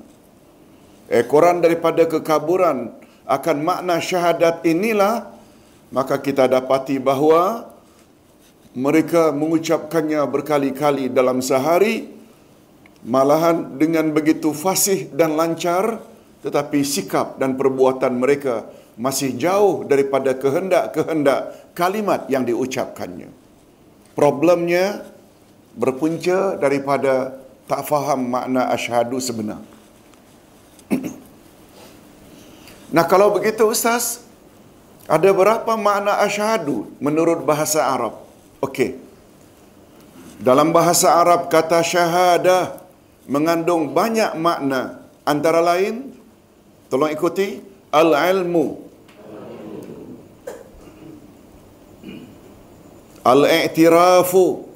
Ekoran 1.08 1.64
daripada 1.64 2.04
kekaburan 2.04 2.92
akan 3.24 3.58
makna 3.64 4.02
syahadat 4.04 4.66
inilah 4.68 5.32
maka 5.94 6.20
kita 6.20 6.50
dapati 6.50 7.00
bahawa 7.00 7.72
mereka 8.76 9.32
mengucapkannya 9.32 10.20
berkali-kali 10.28 11.08
dalam 11.08 11.40
sehari 11.40 12.12
malahan 13.08 13.80
dengan 13.80 14.12
begitu 14.12 14.52
fasih 14.52 15.08
dan 15.16 15.40
lancar 15.40 16.04
tetapi 16.44 16.84
sikap 16.84 17.40
dan 17.40 17.56
perbuatan 17.56 18.20
mereka 18.20 18.68
masih 19.00 19.40
jauh 19.40 19.88
daripada 19.88 20.36
kehendak-kehendak 20.36 21.74
kalimat 21.78 22.28
yang 22.28 22.44
diucapkannya. 22.44 23.45
Problemnya 24.16 25.04
berpunca 25.76 26.56
daripada 26.56 27.36
tak 27.68 27.84
faham 27.84 28.32
makna 28.32 28.72
asyhadu 28.72 29.20
sebenar. 29.20 29.60
nah 32.96 33.04
kalau 33.04 33.36
begitu 33.36 33.68
Ustaz, 33.68 34.24
ada 35.06 35.30
berapa 35.36 35.76
makna 35.76 36.24
asyhadu 36.24 36.88
menurut 37.04 37.44
bahasa 37.44 37.84
Arab? 37.84 38.24
Okey. 38.64 38.98
Dalam 40.40 40.72
bahasa 40.72 41.12
Arab 41.16 41.52
kata 41.52 41.84
syahadah 41.84 42.80
mengandung 43.26 43.92
banyak 43.92 44.32
makna 44.38 45.02
antara 45.26 45.60
lain 45.60 46.14
tolong 46.88 47.10
ikuti 47.10 47.60
al-ilmu 47.90 48.85
al-i'tirafu. 53.26 54.70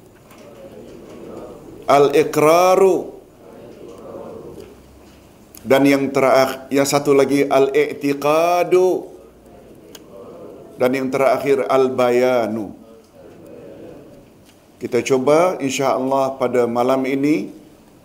Al-iqraru. 1.86 2.96
Dan 5.60 5.86
yang 5.86 6.10
terakhir 6.10 6.66
yang 6.74 6.88
satu 6.88 7.14
lagi 7.14 7.46
al-i'tiqadu. 7.46 8.88
Dan 10.80 10.90
yang 10.96 11.08
terakhir 11.12 11.62
al-bayanu. 11.70 12.74
Kita 14.80 15.04
coba 15.04 15.60
insya-Allah 15.60 16.40
pada 16.40 16.64
malam 16.64 17.04
ini 17.04 17.52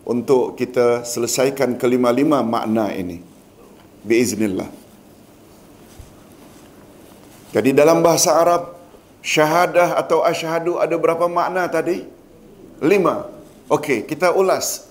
untuk 0.04 0.60
kita 0.60 1.08
selesaikan 1.08 1.80
kelima-lima 1.80 2.44
makna 2.44 2.92
ini. 2.92 3.24
Biiznillah. 4.04 4.68
Jadi 7.56 7.72
dalam 7.72 8.04
bahasa 8.04 8.36
Arab 8.36 8.75
syahadah 9.26 9.98
atau 9.98 10.22
asyhadu 10.22 10.78
ada 10.78 10.94
berapa 10.94 11.26
makna 11.26 11.66
tadi 11.66 12.06
lima 12.78 13.34
Okey, 13.66 14.06
kita 14.06 14.30
ulas. 14.30 14.86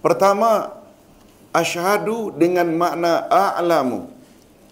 Pertama, 0.00 0.72
asyhadu 1.52 2.32
dengan 2.32 2.64
makna 2.72 3.28
a'lamu 3.28 4.08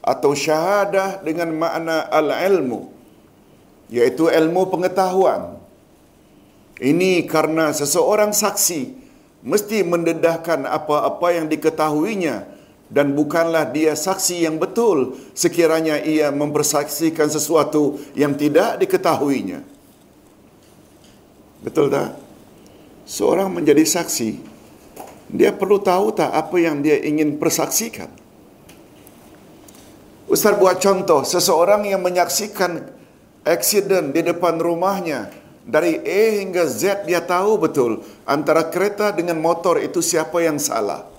atau 0.00 0.32
syahadah 0.32 1.20
dengan 1.20 1.52
makna 1.52 2.08
al-ilmu 2.08 2.88
iaitu 3.92 4.32
ilmu 4.32 4.72
pengetahuan. 4.72 5.60
Ini 6.80 7.28
karena 7.28 7.68
seseorang 7.76 8.32
saksi 8.32 8.96
mesti 9.44 9.84
mendedahkan 9.84 10.64
apa-apa 10.64 11.36
yang 11.36 11.44
diketahuinya 11.44 12.48
dan 12.92 13.16
bukanlah 13.16 13.70
dia 13.72 13.96
saksi 13.96 14.44
yang 14.44 14.60
betul 14.60 15.16
sekiranya 15.32 16.00
ia 16.02 16.28
mempersaksikan 16.34 17.28
sesuatu 17.32 18.00
yang 18.12 18.36
tidak 18.36 18.80
diketahuinya. 18.80 19.64
Betul 21.64 21.88
tak? 21.88 22.24
seorang 23.04 23.52
menjadi 23.52 23.84
saksi, 23.84 24.40
dia 25.28 25.52
perlu 25.52 25.80
tahu 25.80 26.12
tak 26.16 26.32
apa 26.32 26.56
yang 26.60 26.80
dia 26.80 27.00
ingin 27.00 27.36
persaksikan. 27.36 28.08
Ustaz 30.24 30.56
buat 30.56 30.80
contoh, 30.80 31.20
seseorang 31.20 31.84
yang 31.84 32.00
menyaksikan 32.00 32.88
aksiden 33.44 34.16
di 34.16 34.24
depan 34.24 34.56
rumahnya, 34.56 35.28
dari 35.68 36.00
A 36.00 36.22
hingga 36.40 36.64
Z 36.64 37.04
dia 37.04 37.20
tahu 37.20 37.60
betul 37.60 38.00
antara 38.24 38.68
kereta 38.72 39.12
dengan 39.12 39.36
motor 39.36 39.80
itu 39.80 40.00
siapa 40.00 40.40
yang 40.40 40.56
salah. 40.56 41.13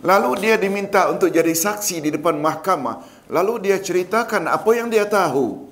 Lalu 0.00 0.30
dia 0.40 0.56
diminta 0.56 1.12
untuk 1.12 1.28
jadi 1.28 1.52
saksi 1.52 2.00
di 2.00 2.10
depan 2.16 2.40
mahkamah. 2.40 3.28
Lalu 3.28 3.68
dia 3.68 3.76
ceritakan 3.76 4.48
apa 4.48 4.70
yang 4.72 4.88
dia 4.88 5.04
tahu. 5.04 5.68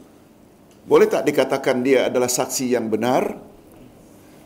Boleh 0.84 1.08
tak 1.08 1.24
dikatakan 1.24 1.80
dia 1.80 2.08
adalah 2.12 2.28
saksi 2.28 2.76
yang 2.76 2.88
benar? 2.92 3.36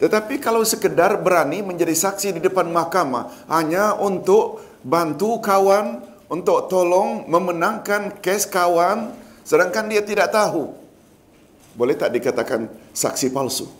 Tetapi 0.02 0.42
kalau 0.42 0.66
sekedar 0.66 1.14
berani 1.22 1.62
menjadi 1.62 1.94
saksi 1.94 2.38
di 2.38 2.40
depan 2.42 2.66
mahkamah 2.70 3.46
hanya 3.46 3.94
untuk 3.94 4.58
bantu 4.82 5.38
kawan, 5.38 6.02
untuk 6.26 6.66
tolong 6.66 7.26
memenangkan 7.30 8.18
kes 8.18 8.50
kawan 8.50 9.14
sedangkan 9.46 9.86
dia 9.86 10.02
tidak 10.02 10.34
tahu. 10.34 10.74
Boleh 11.74 11.94
tak 11.94 12.14
dikatakan 12.14 12.66
saksi 12.90 13.30
palsu? 13.30 13.70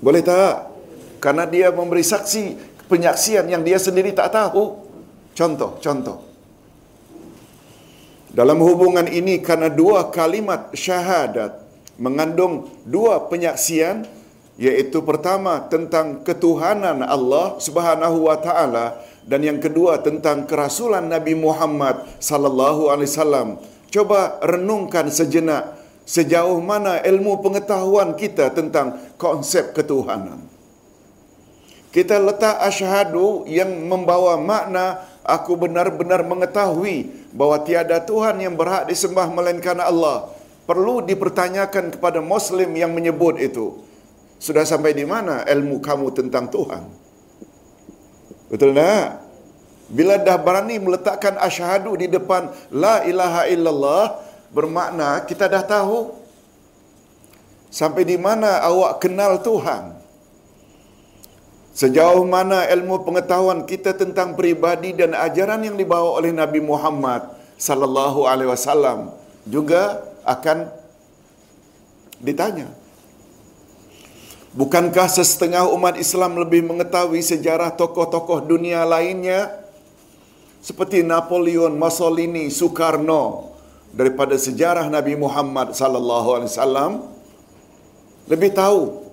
Boleh 0.00 0.20
tak? 0.20 0.68
Karena 1.20 1.48
dia 1.48 1.72
memberi 1.72 2.04
saksi 2.04 2.56
penyaksian 2.88 3.48
yang 3.48 3.64
dia 3.64 3.80
sendiri 3.80 4.12
tak 4.12 4.32
tahu. 4.32 4.83
Contoh, 5.34 5.76
contoh. 5.82 6.18
Dalam 8.34 8.58
hubungan 8.62 9.06
ini 9.06 9.38
karena 9.38 9.70
dua 9.70 10.10
kalimat 10.10 10.74
syahadat 10.74 11.54
mengandung 11.98 12.66
dua 12.82 13.30
penyaksian 13.30 14.06
yaitu 14.58 15.02
pertama 15.02 15.66
tentang 15.66 16.22
ketuhanan 16.22 17.02
Allah 17.02 17.58
Subhanahu 17.58 18.26
wa 18.26 18.38
taala 18.38 18.98
dan 19.26 19.42
yang 19.42 19.58
kedua 19.58 20.02
tentang 20.02 20.46
kerasulan 20.46 21.06
Nabi 21.06 21.38
Muhammad 21.38 22.06
sallallahu 22.18 22.90
alaihi 22.90 23.10
wasallam. 23.10 23.48
Coba 23.90 24.42
renungkan 24.42 25.10
sejenak 25.10 25.78
sejauh 26.02 26.58
mana 26.58 26.98
ilmu 27.02 27.38
pengetahuan 27.38 28.18
kita 28.18 28.50
tentang 28.50 28.98
konsep 29.14 29.70
ketuhanan. 29.74 30.42
Kita 31.94 32.18
letak 32.18 32.58
asyhadu 32.66 33.46
yang 33.46 33.70
membawa 33.86 34.34
makna 34.34 35.13
aku 35.24 35.56
benar-benar 35.56 36.20
mengetahui 36.22 37.10
bahawa 37.32 37.64
tiada 37.64 37.98
Tuhan 38.04 38.38
yang 38.38 38.54
berhak 38.54 38.86
disembah 38.86 39.26
melainkan 39.32 39.80
Allah. 39.80 40.28
Perlu 40.64 41.04
dipertanyakan 41.04 41.96
kepada 41.96 42.24
muslim 42.24 42.72
yang 42.72 42.92
menyebut 42.92 43.36
itu. 43.40 43.84
Sudah 44.40 44.64
sampai 44.68 44.92
di 44.92 45.04
mana 45.08 45.44
ilmu 45.44 45.80
kamu 45.80 46.12
tentang 46.12 46.48
Tuhan? 46.52 46.84
Betul 48.52 48.76
tak? 48.76 49.24
Bila 49.88 50.16
dah 50.16 50.40
berani 50.40 50.80
meletakkan 50.80 51.36
asyhadu 51.36 51.96
di 52.00 52.08
depan 52.08 52.48
la 52.72 53.04
ilaha 53.04 53.44
illallah 53.48 54.04
bermakna 54.52 55.20
kita 55.28 55.44
dah 55.44 55.60
tahu 55.60 56.16
sampai 57.68 58.06
di 58.06 58.16
mana 58.16 58.64
awak 58.64 59.02
kenal 59.02 59.42
Tuhan. 59.42 59.93
Sejauh 61.74 62.22
mana 62.22 62.70
ilmu 62.70 63.02
pengetahuan 63.02 63.66
kita 63.66 63.98
tentang 63.98 64.38
peribadi 64.38 64.94
dan 64.94 65.10
ajaran 65.10 65.58
yang 65.58 65.74
dibawa 65.74 66.14
oleh 66.14 66.30
Nabi 66.30 66.62
Muhammad 66.62 67.26
sallallahu 67.58 68.30
alaihi 68.30 68.46
wasallam 68.46 69.10
juga 69.42 70.06
akan 70.22 70.70
ditanya. 72.22 72.70
Bukankah 74.54 75.10
sesetengah 75.10 75.66
umat 75.74 75.98
Islam 75.98 76.38
lebih 76.38 76.62
mengetahui 76.62 77.18
sejarah 77.26 77.74
tokoh-tokoh 77.74 78.46
dunia 78.46 78.86
lainnya 78.86 79.50
seperti 80.62 81.02
Napoleon, 81.02 81.74
Mussolini, 81.74 82.54
Soekarno 82.54 83.50
daripada 83.90 84.38
sejarah 84.38 84.86
Nabi 84.86 85.18
Muhammad 85.18 85.74
sallallahu 85.74 86.28
alaihi 86.38 86.50
wasallam 86.54 86.92
lebih 88.30 88.54
tahu 88.54 89.03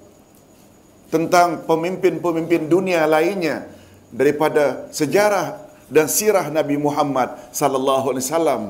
tentang 1.12 1.67
pemimpin-pemimpin 1.67 2.71
dunia 2.71 3.04
lainnya 3.04 3.67
daripada 4.10 4.88
sejarah 4.95 5.60
dan 5.91 6.08
sirah 6.08 6.47
Nabi 6.47 6.80
Muhammad 6.80 7.36
sallallahu 7.52 8.15
alaihi 8.15 8.26
wasallam. 8.26 8.62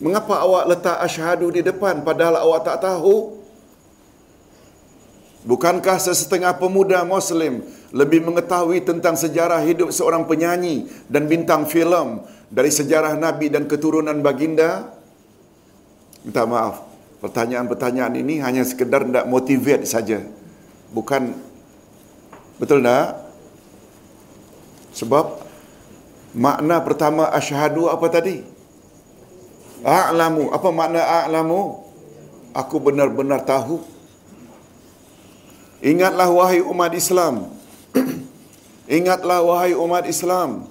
Mengapa 0.00 0.40
awak 0.40 0.64
letak 0.72 0.96
asyhadu 1.04 1.52
di 1.52 1.60
depan 1.60 2.00
padahal 2.00 2.40
awak 2.40 2.64
tak 2.66 2.80
tahu? 2.82 3.44
Bukankah 5.44 6.00
sesetengah 6.00 6.56
pemuda 6.56 7.04
Muslim 7.04 7.60
lebih 7.92 8.24
mengetahui 8.24 8.80
tentang 8.80 9.12
sejarah 9.12 9.60
hidup 9.60 9.92
seorang 9.92 10.24
penyanyi 10.24 10.88
dan 11.12 11.28
bintang 11.28 11.68
filem 11.68 12.24
dari 12.48 12.72
sejarah 12.72 13.12
Nabi 13.20 13.52
dan 13.52 13.68
keturunan 13.68 14.16
baginda? 14.24 14.88
Minta 16.24 16.48
maaf, 16.48 16.88
pertanyaan-pertanyaan 17.20 18.16
ini 18.16 18.40
hanya 18.40 18.64
sekedar 18.64 19.04
tidak 19.04 19.28
motivate 19.28 19.84
saja. 19.84 20.24
Bukan, 20.94 21.34
betul 22.62 22.78
tak? 22.86 23.18
Sebab 24.94 25.42
makna 26.38 26.78
pertama 26.86 27.26
asyhadu 27.34 27.90
apa 27.90 28.06
tadi? 28.06 28.46
A'lamu. 29.82 30.54
Apa 30.54 30.70
makna 30.70 31.02
a'lamu? 31.02 31.82
Aku 32.54 32.78
benar-benar 32.78 33.42
tahu 33.42 33.82
Ingatlah 35.84 36.32
wahai 36.32 36.64
umat 36.64 36.96
Islam. 36.96 37.52
Ingatlah 38.96 39.44
wahai 39.44 39.76
umat 39.76 40.08
Islam 40.08 40.64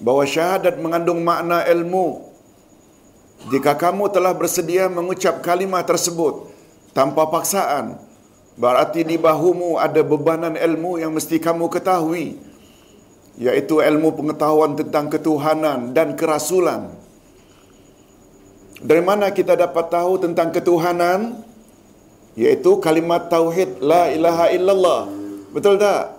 bahawa 0.00 0.24
syahadat 0.24 0.80
mengandung 0.80 1.20
makna 1.20 1.68
ilmu. 1.68 2.24
Jika 3.52 3.76
kamu 3.76 4.08
telah 4.08 4.32
bersedia 4.32 4.88
mengucap 4.88 5.44
kalimah 5.44 5.84
tersebut 5.84 6.48
tanpa 6.96 7.28
paksaan, 7.28 8.00
Berarti 8.58 9.06
di 9.06 9.14
bahumu 9.14 9.78
ada 9.78 10.02
bebanan 10.02 10.58
ilmu 10.58 10.98
yang 10.98 11.14
mesti 11.14 11.38
kamu 11.38 11.70
ketahui. 11.70 12.42
Iaitu 13.38 13.78
ilmu 13.78 14.18
pengetahuan 14.18 14.74
tentang 14.74 15.06
ketuhanan 15.06 15.94
dan 15.94 16.18
kerasulan. 16.18 16.90
Dari 18.82 18.98
mana 18.98 19.30
kita 19.30 19.54
dapat 19.54 19.94
tahu 19.94 20.18
tentang 20.18 20.50
ketuhanan? 20.50 21.38
Iaitu 22.34 22.82
kalimat 22.82 23.30
tauhid 23.30 23.78
la 23.78 24.10
ilaha 24.10 24.50
illallah. 24.50 25.06
Betul 25.54 25.78
tak? 25.78 26.18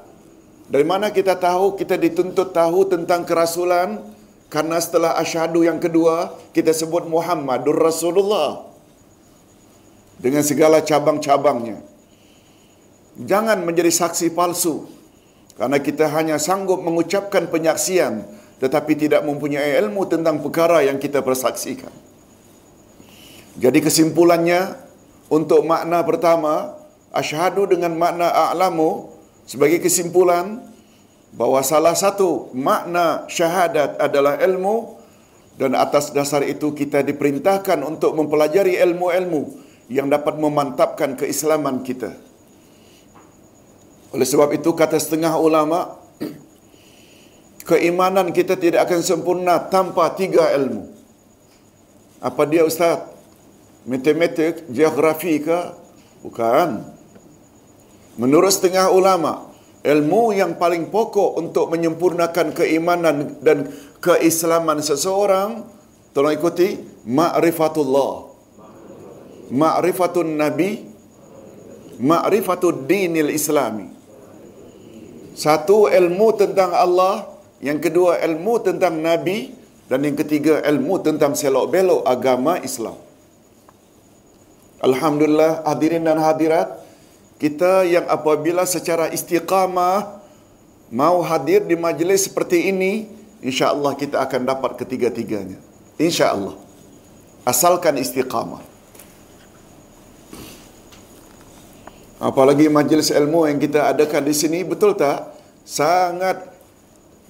Dari 0.72 0.88
mana 0.88 1.12
kita 1.12 1.36
tahu 1.36 1.76
kita 1.76 2.00
dituntut 2.00 2.56
tahu 2.56 2.88
tentang 2.88 3.28
kerasulan? 3.28 4.00
Karena 4.48 4.80
setelah 4.80 5.20
asyhadu 5.20 5.68
yang 5.68 5.76
kedua 5.84 6.40
kita 6.56 6.72
sebut 6.72 7.04
Muhammadur 7.04 7.76
Rasulullah. 7.76 8.64
Dengan 10.24 10.44
segala 10.48 10.80
cabang-cabangnya. 10.80 11.89
Jangan 13.20 13.68
menjadi 13.68 13.92
saksi 13.92 14.32
palsu. 14.32 14.88
Karena 15.60 15.76
kita 15.76 16.08
hanya 16.16 16.40
sanggup 16.40 16.80
mengucapkan 16.80 17.52
penyaksian 17.52 18.24
tetapi 18.60 18.96
tidak 19.00 19.24
mempunyai 19.24 19.80
ilmu 19.80 20.04
tentang 20.08 20.44
perkara 20.44 20.84
yang 20.84 21.00
kita 21.00 21.24
persaksikan. 21.24 21.92
Jadi 23.60 23.80
kesimpulannya 23.80 24.76
untuk 25.32 25.64
makna 25.64 26.04
pertama, 26.04 26.76
asyhadu 27.16 27.68
dengan 27.68 27.96
makna 27.96 28.28
a'lamu 28.28 29.12
sebagai 29.48 29.84
kesimpulan 29.84 30.64
bahawa 31.36 31.64
salah 31.64 31.96
satu 31.96 32.52
makna 32.56 33.28
syahadat 33.32 34.00
adalah 34.00 34.40
ilmu 34.44 35.00
dan 35.60 35.76
atas 35.76 36.12
dasar 36.16 36.44
itu 36.44 36.72
kita 36.72 37.04
diperintahkan 37.04 37.84
untuk 37.84 38.16
mempelajari 38.16 38.80
ilmu-ilmu 38.80 39.60
yang 39.92 40.08
dapat 40.08 40.40
memantapkan 40.40 41.20
keislaman 41.20 41.84
kita. 41.84 42.29
Oleh 44.10 44.26
sebab 44.26 44.50
itu 44.58 44.74
kata 44.74 44.98
setengah 44.98 45.38
ulama 45.38 46.00
keimanan 47.70 48.34
kita 48.34 48.58
tidak 48.58 48.90
akan 48.90 49.06
sempurna 49.06 49.62
tanpa 49.70 50.10
tiga 50.18 50.50
ilmu. 50.58 50.90
Apa 52.18 52.50
dia 52.50 52.66
ustaz? 52.66 53.06
Matematik, 53.86 54.66
geografi 54.74 55.40
ke? 55.40 55.60
Bukan. 56.26 56.84
Menurut 58.20 58.52
setengah 58.52 58.92
ulama, 58.92 59.48
ilmu 59.86 60.36
yang 60.36 60.60
paling 60.60 60.92
pokok 60.92 61.40
untuk 61.40 61.72
menyempurnakan 61.72 62.52
keimanan 62.52 63.40
dan 63.40 63.72
keislaman 64.04 64.84
seseorang, 64.84 65.64
tolong 66.12 66.36
ikuti, 66.36 66.76
ma'rifatullah. 67.08 68.28
Ma'rifatun 69.56 70.36
nabi, 70.36 70.84
ma'rifatud 72.04 72.84
dinil 72.84 73.32
islami. 73.32 73.99
Satu 75.40 75.88
ilmu 75.88 76.36
tentang 76.36 76.76
Allah, 76.76 77.32
yang 77.64 77.80
kedua 77.80 78.20
ilmu 78.20 78.60
tentang 78.60 79.00
nabi 79.00 79.56
dan 79.88 80.04
yang 80.04 80.20
ketiga 80.20 80.60
ilmu 80.68 81.00
tentang 81.00 81.32
selok 81.32 81.72
belok 81.72 82.04
agama 82.04 82.60
Islam. 82.60 83.00
Alhamdulillah 84.84 85.64
hadirin 85.64 86.04
dan 86.04 86.20
hadirat, 86.20 86.84
kita 87.40 87.88
yang 87.88 88.04
apabila 88.12 88.68
secara 88.68 89.08
istiqamah 89.16 90.20
mau 90.92 91.24
hadir 91.24 91.64
di 91.64 91.80
majlis 91.80 92.28
seperti 92.28 92.76
ini, 92.76 93.08
insya-Allah 93.40 93.96
kita 93.96 94.20
akan 94.20 94.44
dapat 94.44 94.76
ketiga-tiganya. 94.76 95.56
Insya-Allah. 95.96 96.60
Asalkan 97.48 97.96
istiqamah. 97.96 98.60
Apalagi 102.20 102.68
majlis 102.68 103.16
ilmu 103.16 103.48
yang 103.48 103.64
kita 103.64 103.88
adakan 103.88 104.28
di 104.28 104.36
sini, 104.36 104.60
betul 104.68 104.92
tak? 104.92 105.29
Sangat 105.70 106.50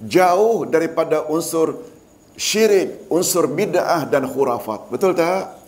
jauh 0.00 0.64
daripada 0.64 1.28
unsur 1.28 1.84
syirik, 2.40 3.04
unsur 3.12 3.44
bid'ah 3.52 4.08
dan 4.08 4.24
khurafat. 4.24 4.88
Betul 4.88 5.12
tak? 5.12 5.60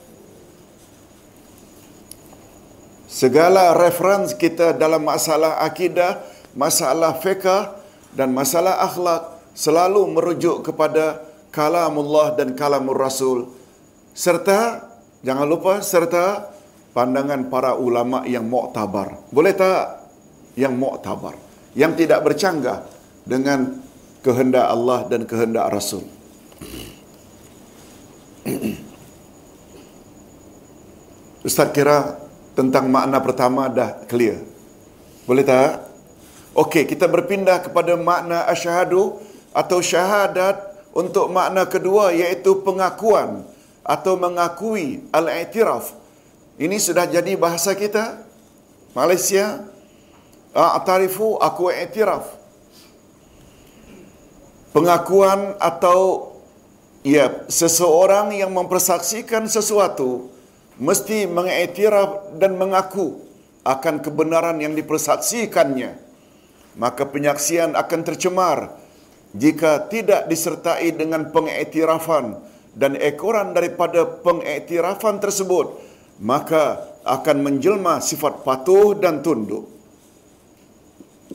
Segala 3.13 3.77
referens 3.77 4.33
kita 4.33 4.73
dalam 4.73 5.05
masalah 5.05 5.61
akidah, 5.61 6.25
masalah 6.57 7.21
fiqah 7.21 7.77
dan 8.17 8.33
masalah 8.33 8.81
akhlak 8.89 9.37
selalu 9.53 10.09
merujuk 10.09 10.65
kepada 10.65 11.21
kalamullah 11.53 12.33
dan 12.33 12.57
kalamur 12.57 12.97
rasul. 12.97 13.53
Serta, 14.17 14.89
jangan 15.21 15.45
lupa, 15.45 15.85
serta 15.85 16.49
pandangan 16.97 17.53
para 17.53 17.77
ulama 17.77 18.25
yang 18.25 18.49
muktabar. 18.49 19.21
Boleh 19.29 19.53
tak? 19.53 20.09
Yang 20.57 20.73
muktabar. 20.81 21.52
Yang 21.73 22.05
tidak 22.05 22.21
bercanggah 22.25 22.85
dengan 23.25 23.81
kehendak 24.21 24.67
Allah 24.69 25.09
dan 25.09 25.25
kehendak 25.25 25.73
Rasul. 25.73 26.05
Ustaz 31.49 31.75
kira 31.75 32.23
tentang 32.55 32.87
makna 32.93 33.19
pertama 33.19 33.67
dah 33.67 34.05
clear. 34.07 34.39
Boleh 35.27 35.43
tak? 35.43 35.91
Okey, 36.53 36.85
kita 36.85 37.09
berpindah 37.09 37.65
kepada 37.65 37.97
makna 37.97 38.45
asyhadu 38.47 39.17
atau 39.57 39.81
syahadat 39.81 40.61
untuk 40.93 41.33
makna 41.33 41.65
kedua 41.65 42.13
iaitu 42.13 42.61
pengakuan 42.61 43.43
atau 43.81 44.15
mengakui 44.21 45.03
al-i'tiraf. 45.11 45.97
Ini 46.61 46.77
sudah 46.77 47.09
jadi 47.09 47.35
bahasa 47.35 47.73
kita. 47.73 48.21
Malaysia 48.93 49.65
a'tarifu 50.53 51.41
aku 51.41 51.73
i'tiraf. 51.73 52.41
Pengakuan 54.73 55.57
atau 55.61 56.33
ya 57.05 57.45
seseorang 57.49 58.33
yang 58.33 58.57
mempersaksikan 58.57 59.45
sesuatu 59.45 60.33
mesti 60.81 61.29
mengiktiraf 61.29 62.41
dan 62.41 62.57
mengaku 62.57 63.21
akan 63.69 64.01
kebenaran 64.01 64.57
yang 64.65 64.73
dipersaksikannya. 64.73 66.01
Maka 66.73 67.05
penyaksian 67.05 67.77
akan 67.77 68.01
tercemar 68.01 68.73
jika 69.37 69.93
tidak 69.93 70.29
disertai 70.29 70.88
dengan 70.97 71.29
pengiktirafan 71.29 72.41
dan 72.73 72.97
ekoran 72.97 73.53
daripada 73.53 74.09
pengiktirafan 74.09 75.21
tersebut, 75.21 75.77
maka 76.21 76.81
akan 77.05 77.45
menjelma 77.45 78.01
sifat 78.01 78.41
patuh 78.41 78.97
dan 78.97 79.21
tunduk. 79.21 79.82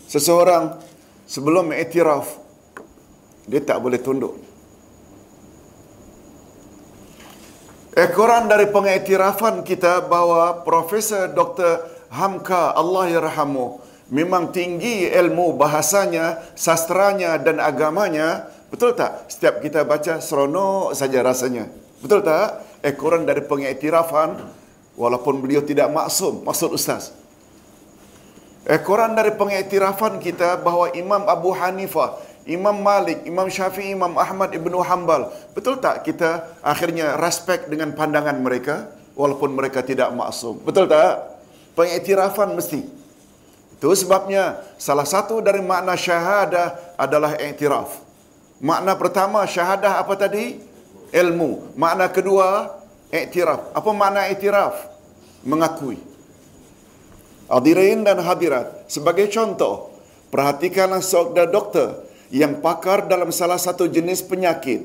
Seseorang 0.05 0.77
sebelum 1.25 1.73
mengiktiraf, 1.73 2.37
dia 3.49 3.63
tak 3.65 3.81
boleh 3.81 3.97
tunduk. 3.97 4.37
Ekoran 7.97 8.45
dari 8.45 8.69
pengiktirafan 8.69 9.65
kita 9.65 10.05
bahawa 10.05 10.61
Profesor 10.61 11.33
Dr. 11.33 11.81
Hamka 12.13 12.77
Allah 12.77 13.09
Yarhamu 13.09 13.81
memang 14.13 14.53
tinggi 14.55 15.07
ilmu 15.07 15.55
bahasanya, 15.55 16.39
sastranya 16.55 17.35
dan 17.39 17.59
agamanya. 17.59 18.47
Betul 18.67 18.95
tak? 18.95 19.31
Setiap 19.31 19.63
kita 19.63 19.87
baca 19.87 20.19
seronok 20.19 20.91
saja 20.91 21.23
rasanya. 21.23 21.71
Betul 22.03 22.23
tak? 22.23 22.63
Ekoran 22.83 23.25
dari 23.25 23.41
pengiktirafan 23.43 24.37
walaupun 24.99 25.39
beliau 25.39 25.63
tidak 25.63 25.89
maksum, 25.91 26.43
maksud 26.43 26.75
ustaz. 26.75 27.15
Ekoran 28.67 29.15
dari 29.15 29.31
pengiktirafan 29.31 30.19
kita 30.19 30.59
bahawa 30.59 30.91
Imam 30.91 31.23
Abu 31.23 31.55
Hanifah 31.55 32.19
Imam 32.47 32.79
Malik, 32.79 33.27
Imam 33.27 33.51
Syafi'i, 33.51 33.91
Imam 33.91 34.15
Ahmad 34.15 34.55
Ibn 34.55 34.73
Hanbal. 34.79 35.27
Betul 35.51 35.83
tak 35.83 36.07
kita 36.07 36.47
akhirnya 36.63 37.19
respect 37.19 37.67
dengan 37.67 37.91
pandangan 37.91 38.39
mereka 38.39 38.87
walaupun 39.19 39.51
mereka 39.51 39.83
tidak 39.83 40.07
maksum? 40.15 40.63
Betul 40.63 40.87
tak? 40.87 41.43
Pengiktirafan 41.75 42.55
mesti. 42.55 42.87
Itu 43.77 43.91
sebabnya 43.93 44.63
salah 44.79 45.05
satu 45.05 45.43
dari 45.43 45.59
makna 45.59 45.99
syahadah 45.99 46.95
adalah 46.97 47.35
iktiraf. 47.35 47.99
Makna 48.63 48.95
pertama 48.95 49.43
syahadah 49.43 50.01
apa 50.01 50.15
tadi? 50.15 50.57
Ilmu. 51.11 51.75
Makna 51.75 52.07
kedua 52.07 52.79
iktiraf. 53.11 53.75
Apa 53.75 53.91
makna 53.91 54.31
iktiraf? 54.31 54.87
Mengakui. 55.43 55.99
Hadirin 57.47 58.03
dan 58.03 58.19
hadirat, 58.19 58.87
sebagai 58.91 59.31
contoh, 59.31 59.87
perhatikanlah 60.35 60.99
saudara 60.99 61.47
doktor 61.47 62.03
yang 62.27 62.59
pakar 62.59 63.07
dalam 63.07 63.31
salah 63.31 63.55
satu 63.55 63.87
jenis 63.87 64.19
penyakit. 64.27 64.83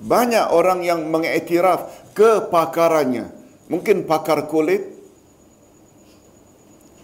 Banyak 0.00 0.48
orang 0.56 0.80
yang 0.80 1.04
mengiktiraf 1.12 2.12
kepakarannya. 2.16 3.28
Mungkin 3.68 4.08
pakar 4.08 4.48
kulit, 4.48 4.88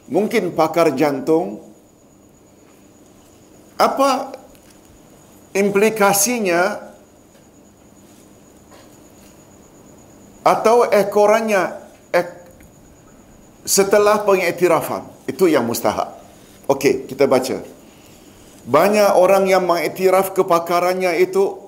mungkin 0.08 0.56
pakar 0.56 0.96
jantung. 0.96 1.60
Apa 3.76 4.32
implikasinya 5.52 6.80
atau 10.40 10.88
ekorannya 10.88 11.84
ek, 12.16 12.45
setelah 13.66 14.22
pengiktirafan? 14.22 15.10
Itu 15.26 15.50
yang 15.50 15.66
mustahak. 15.66 16.14
Okey, 16.70 17.10
kita 17.10 17.26
baca. 17.26 17.66
Banyak 18.66 19.10
orang 19.18 19.46
yang 19.50 19.66
mengiktiraf 19.66 20.34
kepakarannya 20.34 21.18
itu 21.22 21.58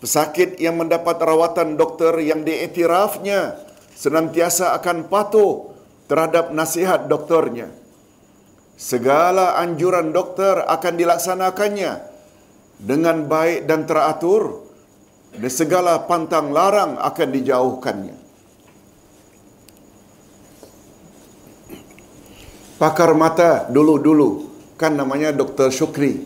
pesakit 0.00 0.56
yang 0.56 0.80
mendapat 0.80 1.20
rawatan 1.20 1.76
doktor 1.76 2.16
yang 2.20 2.40
diiktirafnya 2.44 3.60
senantiasa 3.96 4.76
akan 4.80 5.12
patuh 5.12 5.76
terhadap 6.08 6.56
nasihat 6.56 7.08
doktornya. 7.08 7.68
Segala 8.80 9.60
anjuran 9.60 10.12
doktor 10.12 10.64
akan 10.64 10.92
dilaksanakannya 10.96 11.92
dengan 12.80 13.28
baik 13.28 13.68
dan 13.68 13.84
teratur 13.84 14.64
dan 15.36 15.52
segala 15.52 16.04
pantang 16.08 16.48
larang 16.52 16.96
akan 16.96 17.28
dijauhkannya. 17.28 18.19
Pakar 22.80 23.12
mata 23.12 23.68
dulu-dulu 23.68 24.48
kan 24.80 24.96
namanya 24.96 25.36
Dr. 25.36 25.68
Syukri. 25.68 26.24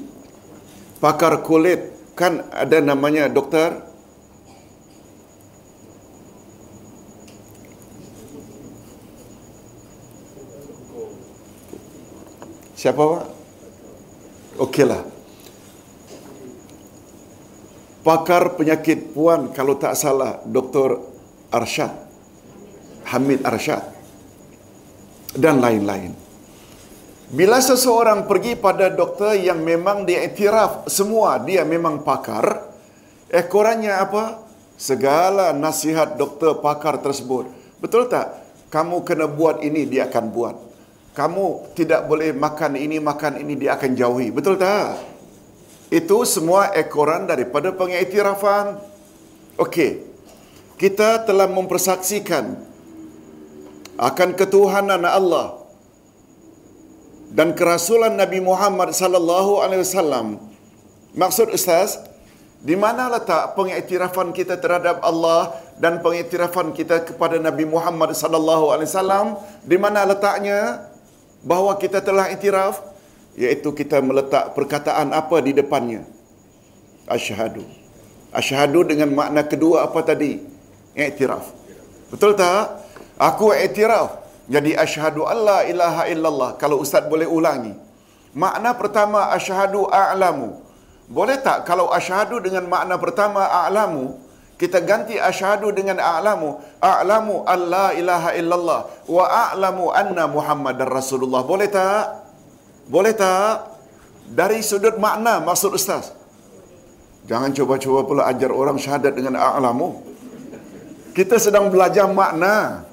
Pakar 1.02 1.42
kulit 1.42 2.14
kan 2.14 2.46
ada 2.54 2.78
namanya 2.78 3.26
Dr. 3.26 3.82
Siapa 12.78 13.02
Pak? 13.02 13.24
Okeylah. 14.62 15.02
Pakar 18.06 18.54
penyakit 18.54 19.10
puan 19.10 19.50
kalau 19.50 19.74
tak 19.74 19.98
salah 19.98 20.38
Dr. 20.46 21.02
Arsyad. 21.50 21.90
Hamid 23.10 23.42
Arsyad. 23.42 23.82
Dan 25.34 25.58
lain-lain. 25.58 26.23
Bila 27.34 27.58
seseorang 27.58 28.30
pergi 28.30 28.54
pada 28.54 28.86
doktor 28.94 29.34
yang 29.34 29.58
memang 29.58 30.06
dia 30.06 30.22
iktiraf 30.22 30.86
semua 30.86 31.42
dia 31.42 31.66
memang 31.66 32.06
pakar, 32.06 32.62
ekorannya 33.26 33.90
apa? 33.90 34.38
Segala 34.78 35.50
nasihat 35.50 36.14
doktor 36.14 36.62
pakar 36.62 37.02
tersebut. 37.02 37.50
Betul 37.82 38.06
tak? 38.06 38.38
Kamu 38.70 39.02
kena 39.02 39.26
buat 39.26 39.66
ini, 39.66 39.82
dia 39.82 40.06
akan 40.06 40.30
buat. 40.30 40.54
Kamu 41.18 41.74
tidak 41.74 42.06
boleh 42.06 42.30
makan 42.30 42.78
ini, 42.78 43.02
makan 43.02 43.42
ini, 43.42 43.58
dia 43.58 43.74
akan 43.74 43.90
jauhi. 43.98 44.30
Betul 44.30 44.54
tak? 44.54 45.02
Itu 45.90 46.22
semua 46.22 46.70
ekoran 46.70 47.26
daripada 47.26 47.74
pengiktirafan. 47.74 48.78
Okey. 49.58 50.06
Kita 50.78 51.26
telah 51.26 51.50
mempersaksikan 51.50 52.62
akan 53.98 54.28
ketuhanan 54.38 55.02
Allah 55.02 55.63
dan 57.34 57.50
kerasulan 57.58 58.14
Nabi 58.14 58.38
Muhammad 58.38 58.94
sallallahu 58.94 59.58
alaihi 59.58 59.82
wasallam. 59.82 60.38
Maksud 61.18 61.50
ustaz, 61.50 61.98
di 62.62 62.78
mana 62.78 63.10
letak 63.10 63.58
pengiktirafan 63.58 64.30
kita 64.30 64.54
terhadap 64.62 65.02
Allah 65.02 65.50
dan 65.82 65.98
pengiktirafan 65.98 66.70
kita 66.70 67.02
kepada 67.02 67.42
Nabi 67.42 67.66
Muhammad 67.66 68.14
sallallahu 68.14 68.70
alaihi 68.70 68.86
wasallam? 68.86 69.26
Di 69.66 69.74
mana 69.74 70.06
letaknya 70.06 70.86
bahawa 71.42 71.74
kita 71.74 71.98
telah 71.98 72.30
iktiraf? 72.30 72.94
Yaitu 73.34 73.74
kita 73.74 73.98
meletak 73.98 74.54
perkataan 74.54 75.10
apa 75.10 75.42
di 75.42 75.50
depannya? 75.50 76.06
Asyhadu. 77.10 77.66
Asyhadu 78.30 78.86
dengan 78.86 79.10
makna 79.10 79.42
kedua 79.42 79.90
apa 79.90 80.06
tadi? 80.06 80.38
Iktiraf. 80.94 81.50
Betul 82.14 82.38
tak? 82.38 82.78
Aku 83.18 83.50
iktiraf 83.50 84.23
jadi 84.44 84.76
asyhadu 84.76 85.24
alla 85.24 85.64
ilaha 85.64 86.04
illallah. 86.12 86.50
Kalau 86.60 86.84
ustaz 86.84 87.08
boleh 87.08 87.24
ulangi. 87.24 87.72
Makna 88.36 88.76
pertama 88.76 89.32
asyhadu 89.32 89.88
a'lamu. 89.88 90.60
Boleh 91.08 91.40
tak 91.40 91.64
kalau 91.68 91.88
asyhadu 91.92 92.40
dengan 92.40 92.64
makna 92.68 92.96
pertama 92.96 93.44
a'lamu, 93.44 94.20
kita 94.60 94.80
ganti 94.84 95.16
asyhadu 95.20 95.72
dengan 95.72 96.00
a'lamu, 96.00 96.60
a'lamu 96.80 97.44
alla 97.44 97.92
ilaha 97.96 98.30
illallah 98.36 98.80
wa 99.08 99.24
a'lamu 99.28 99.92
anna 99.92 100.24
muhammadar 100.28 100.88
rasulullah. 100.88 101.44
Boleh 101.44 101.68
tak? 101.68 102.24
Boleh 102.88 103.16
tak? 103.16 103.70
Dari 104.24 104.60
sudut 104.64 104.96
makna 104.96 105.40
maksud 105.40 105.76
ustaz. 105.76 106.12
Jangan 107.24 107.52
cuba-cuba 107.56 108.04
pula 108.04 108.22
ajar 108.28 108.52
orang 108.52 108.76
syahadat 108.76 109.16
dengan 109.16 109.40
a'lamu. 109.40 110.04
Kita 111.16 111.40
sedang 111.40 111.72
belajar 111.72 112.08
makna. 112.12 112.84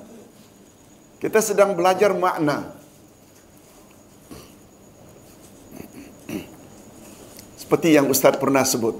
Kita 1.21 1.37
sedang 1.37 1.77
belajar 1.77 2.17
makna. 2.17 2.73
Seperti 7.61 7.93
yang 7.93 8.09
Ustaz 8.09 8.35
pernah 8.41 8.65
sebut. 8.65 8.97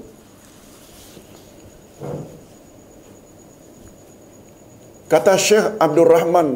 Kata 5.10 5.36
Syekh 5.36 5.76
Abdul 5.76 6.08
Rahman 6.08 6.48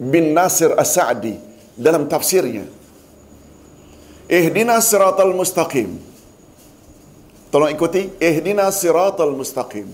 bin 0.00 0.34
Nasir 0.34 0.74
As-Sa'di 0.74 1.38
dalam 1.78 2.10
tafsirnya. 2.10 2.66
Ihdina 4.26 4.82
siratal 4.82 5.30
mustaqim. 5.30 6.02
Tolong 7.54 7.70
ikuti. 7.70 8.10
Ihdina 8.18 8.66
siratal 8.74 9.30
mustaqim. 9.30 9.86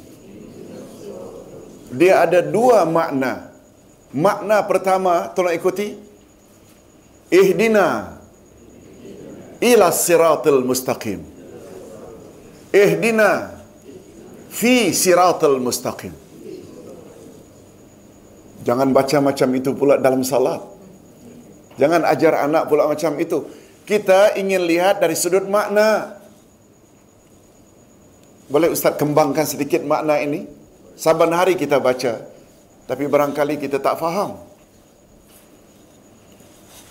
Dia 1.93 2.25
ada 2.25 2.41
dua 2.41 2.89
makna. 2.89 3.52
Makna 4.13 4.61
pertama, 4.69 5.33
tolong 5.33 5.57
ikuti. 5.57 5.97
Ihdina 7.33 8.21
ila 9.57 9.89
siratal 9.89 10.61
mustaqim. 10.61 11.25
Ihdina 12.77 13.57
fi 14.53 14.93
siratal 14.93 15.57
mustaqim. 15.57 16.13
Jangan 18.63 18.93
baca 18.93 19.19
macam 19.19 19.49
itu 19.57 19.73
pula 19.73 19.97
dalam 19.97 20.21
salat. 20.23 20.61
Jangan 21.81 22.05
ajar 22.05 22.47
anak 22.47 22.69
pula 22.69 22.87
macam 22.87 23.17
itu. 23.17 23.49
Kita 23.89 24.37
ingin 24.39 24.63
lihat 24.69 25.03
dari 25.03 25.17
sudut 25.19 25.49
makna. 25.49 26.21
Boleh 28.53 28.69
Ustaz 28.69 28.95
kembangkan 29.01 29.49
sedikit 29.49 29.83
makna 29.83 30.21
ini? 30.21 30.45
Saban 30.95 31.33
hari 31.33 31.57
kita 31.57 31.81
baca. 31.81 32.32
Tapi 32.93 33.09
barangkali 33.09 33.57
kita 33.57 33.81
tak 33.81 33.97
faham. 33.97 34.37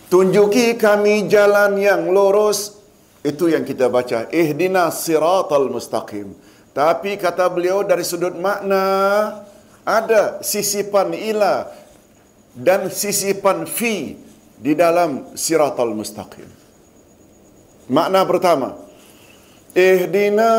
Tunjuki 0.09 0.73
kami 0.73 1.29
jalan 1.29 1.77
yang 1.77 2.09
lurus. 2.09 2.81
Itu 3.21 3.53
yang 3.53 3.61
kita 3.61 3.85
baca. 3.85 4.25
Ihdina 4.33 4.89
siratal 4.89 5.69
mustaqim. 5.69 6.33
Tapi 6.73 7.21
kata 7.21 7.45
beliau 7.53 7.85
dari 7.85 8.01
sudut 8.01 8.33
makna, 8.33 8.81
ada 9.85 10.41
sisipan 10.41 11.13
ila 11.13 11.69
dan 12.57 12.89
sisipan 12.89 13.69
fi 13.69 14.17
di 14.57 14.73
dalam 14.73 15.37
siratal 15.37 15.93
mustaqim. 15.93 16.49
Makna 17.93 18.25
pertama, 18.25 18.73
Ihdina 19.77 20.49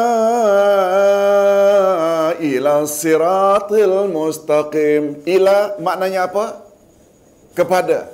ila 2.42 2.82
siratil 2.84 4.10
mustaqim. 4.10 5.22
Ila 5.22 5.78
maknanya 5.78 6.26
apa? 6.26 6.66
Kepada. 7.54 8.10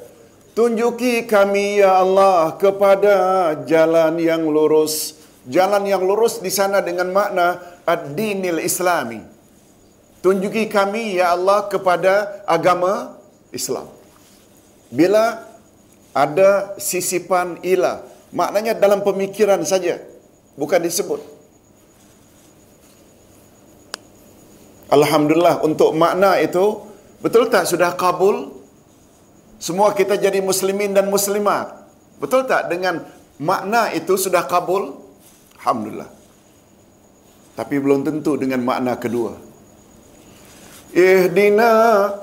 Tunjuki 0.52 1.24
kami 1.24 1.80
ya 1.80 2.02
Allah 2.02 2.58
kepada 2.58 3.16
jalan 3.64 4.18
yang 4.18 4.44
lurus. 4.44 5.16
Jalan 5.48 5.86
yang 5.88 6.04
lurus 6.04 6.44
di 6.44 6.52
sana 6.52 6.84
dengan 6.84 7.08
makna 7.08 7.62
ad-dinil 7.88 8.60
islami. 8.60 9.22
Tunjuki 10.18 10.66
kami 10.66 11.16
ya 11.16 11.32
Allah 11.32 11.70
kepada 11.70 12.42
agama 12.44 13.16
Islam. 13.54 13.86
Bila 14.90 15.46
ada 16.10 16.74
sisipan 16.76 17.62
ila, 17.62 18.02
maknanya 18.34 18.74
dalam 18.74 19.06
pemikiran 19.06 19.62
saja, 19.62 20.02
bukan 20.58 20.82
disebut. 20.82 21.37
Alhamdulillah 24.88 25.60
untuk 25.60 25.92
makna 25.92 26.40
itu 26.40 26.80
betul 27.20 27.52
tak 27.52 27.68
sudah 27.68 27.92
kabul? 27.92 28.56
Semua 29.60 29.92
kita 29.92 30.16
jadi 30.16 30.40
muslimin 30.40 30.96
dan 30.96 31.12
muslimat. 31.12 31.76
Betul 32.16 32.48
tak 32.48 32.72
dengan 32.72 33.04
makna 33.36 33.92
itu 33.92 34.16
sudah 34.16 34.48
kabul? 34.48 34.96
Alhamdulillah. 35.60 36.08
Tapi 37.58 37.74
belum 37.82 38.06
tentu 38.06 38.38
dengan 38.38 38.62
makna 38.62 38.94
kedua. 38.94 39.34
Ihdina 40.94 41.74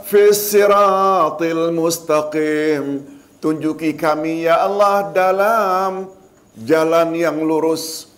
fis 0.08 0.50
siratil 0.50 1.70
mustaqim. 1.76 3.04
Tunjuki 3.44 3.94
kami 3.94 4.50
ya 4.50 4.66
Allah 4.66 5.12
dalam 5.14 6.10
jalan 6.58 7.14
yang 7.14 7.38
lurus. 7.46 8.15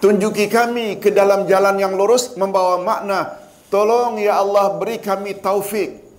Tunjuki 0.00 0.48
kami 0.48 0.96
ke 0.96 1.12
dalam 1.12 1.44
jalan 1.44 1.76
yang 1.76 1.92
lurus 1.92 2.32
membawa 2.40 2.80
makna 2.80 3.36
tolong 3.68 4.16
ya 4.16 4.40
Allah 4.40 4.80
beri 4.80 4.96
kami 4.96 5.36
taufik 5.36 6.10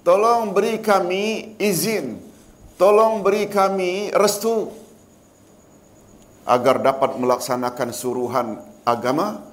tolong 0.00 0.56
beri 0.56 0.80
kami 0.80 1.56
izin, 1.60 2.16
tolong 2.80 3.20
beri 3.20 3.48
kami 3.48 4.12
restu 4.16 4.72
agar 6.48 6.80
dapat 6.80 7.20
melaksanakan 7.20 7.90
suruhan 7.92 8.58
agama 8.82 9.44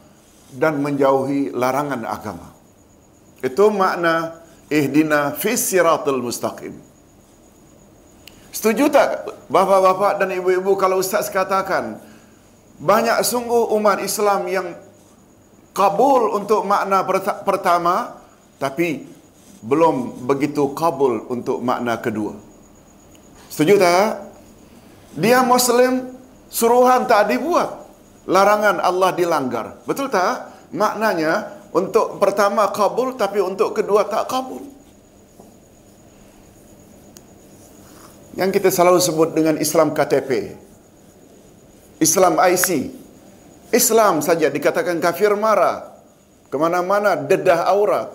dan 0.56 0.80
menjauhi 0.80 1.52
larangan 1.52 2.08
agama. 2.08 2.56
Itu 3.44 3.70
makna 3.70 4.42
ihdina 4.72 5.36
fis 5.36 5.68
siratal 5.68 6.24
mustaqim. 6.24 6.74
Setuju 8.50 8.90
tak 8.90 9.30
bapa-bapa 9.52 10.18
dan 10.18 10.34
ibu-ibu 10.34 10.74
kalau 10.80 10.98
ustaz 10.98 11.30
katakan 11.30 12.02
banyak 12.78 13.18
sungguh 13.26 13.74
umat 13.74 13.98
Islam 14.06 14.46
yang 14.46 14.68
kabul 15.74 16.38
untuk 16.38 16.66
makna 16.66 17.02
pertama 17.42 18.22
tapi 18.62 19.06
belum 19.62 20.26
begitu 20.30 20.74
kabul 20.78 21.26
untuk 21.30 21.62
makna 21.66 21.98
kedua. 21.98 22.38
Setuju 23.50 23.82
tak? 23.82 24.30
Dia 25.18 25.42
Muslim, 25.42 26.14
suruhan 26.50 27.10
tak 27.10 27.34
dibuat. 27.34 27.90
Larangan 28.30 28.78
Allah 28.84 29.10
dilanggar. 29.18 29.82
Betul 29.88 30.14
tak? 30.14 30.54
Maknanya 30.76 31.58
untuk 31.74 32.22
pertama 32.22 32.70
kabul 32.70 33.18
tapi 33.18 33.42
untuk 33.42 33.74
kedua 33.74 34.06
tak 34.06 34.30
kabul. 34.30 34.62
Yang 38.38 38.62
kita 38.62 38.70
selalu 38.70 39.02
sebut 39.02 39.34
dengan 39.34 39.58
Islam 39.58 39.98
KTP. 39.98 40.54
Islam 41.98 42.38
IC. 42.38 42.94
Islam 43.74 44.22
saja 44.24 44.48
dikatakan 44.48 45.02
kafir 45.02 45.34
marah. 45.34 45.92
Kemana-mana 46.48 47.20
dedah 47.20 47.68
aura. 47.68 48.14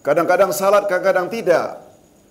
Kadang-kadang 0.00 0.52
salat, 0.52 0.88
kadang-kadang 0.88 1.28
tidak. 1.28 1.80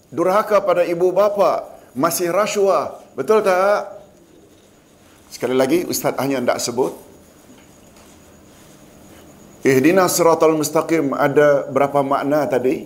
Durhaka 0.10 0.62
pada 0.62 0.86
ibu 0.86 1.14
bapa. 1.14 1.70
Masih 1.94 2.34
rasuah. 2.34 2.98
Betul 3.14 3.46
tak? 3.46 4.02
Sekali 5.30 5.54
lagi, 5.54 5.86
Ustaz 5.86 6.18
hanya 6.18 6.42
tidak 6.42 6.62
sebut. 6.62 6.94
Ihdina 9.64 10.10
siratal 10.10 10.58
mustaqim 10.58 11.14
ada 11.16 11.70
berapa 11.70 12.02
makna 12.02 12.46
tadi? 12.50 12.86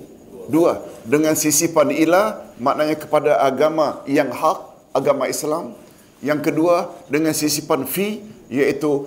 Dua. 0.52 0.80
Dengan 1.08 1.36
sisipan 1.36 1.92
ilah, 1.92 2.44
maknanya 2.60 2.96
kepada 3.00 3.40
agama 3.44 4.04
yang 4.08 4.32
hak, 4.32 4.60
agama 4.96 5.28
Islam. 5.28 5.76
Yang 6.22 6.50
kedua, 6.50 6.98
dengan 7.08 7.34
sisipan 7.34 7.86
fi, 7.86 8.22
iaitu 8.50 9.06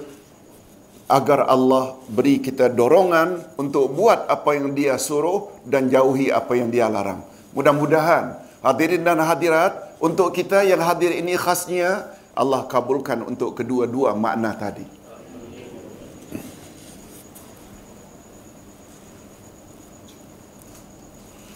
agar 1.10 1.50
Allah 1.50 1.98
beri 2.06 2.38
kita 2.38 2.70
dorongan 2.70 3.58
untuk 3.58 3.90
buat 3.90 4.30
apa 4.30 4.54
yang 4.54 4.70
dia 4.70 4.94
suruh 4.94 5.50
dan 5.66 5.90
jauhi 5.90 6.30
apa 6.30 6.54
yang 6.54 6.70
dia 6.70 6.86
larang. 6.86 7.26
Mudah-mudahan 7.50 8.38
hadirin 8.62 9.02
dan 9.02 9.18
hadirat 9.18 9.98
untuk 9.98 10.30
kita 10.30 10.62
yang 10.62 10.78
hadir 10.78 11.10
ini 11.10 11.34
khasnya 11.34 12.14
Allah 12.38 12.62
kabulkan 12.70 13.26
untuk 13.26 13.58
kedua-dua 13.58 14.14
makna 14.14 14.54
tadi. 14.54 14.86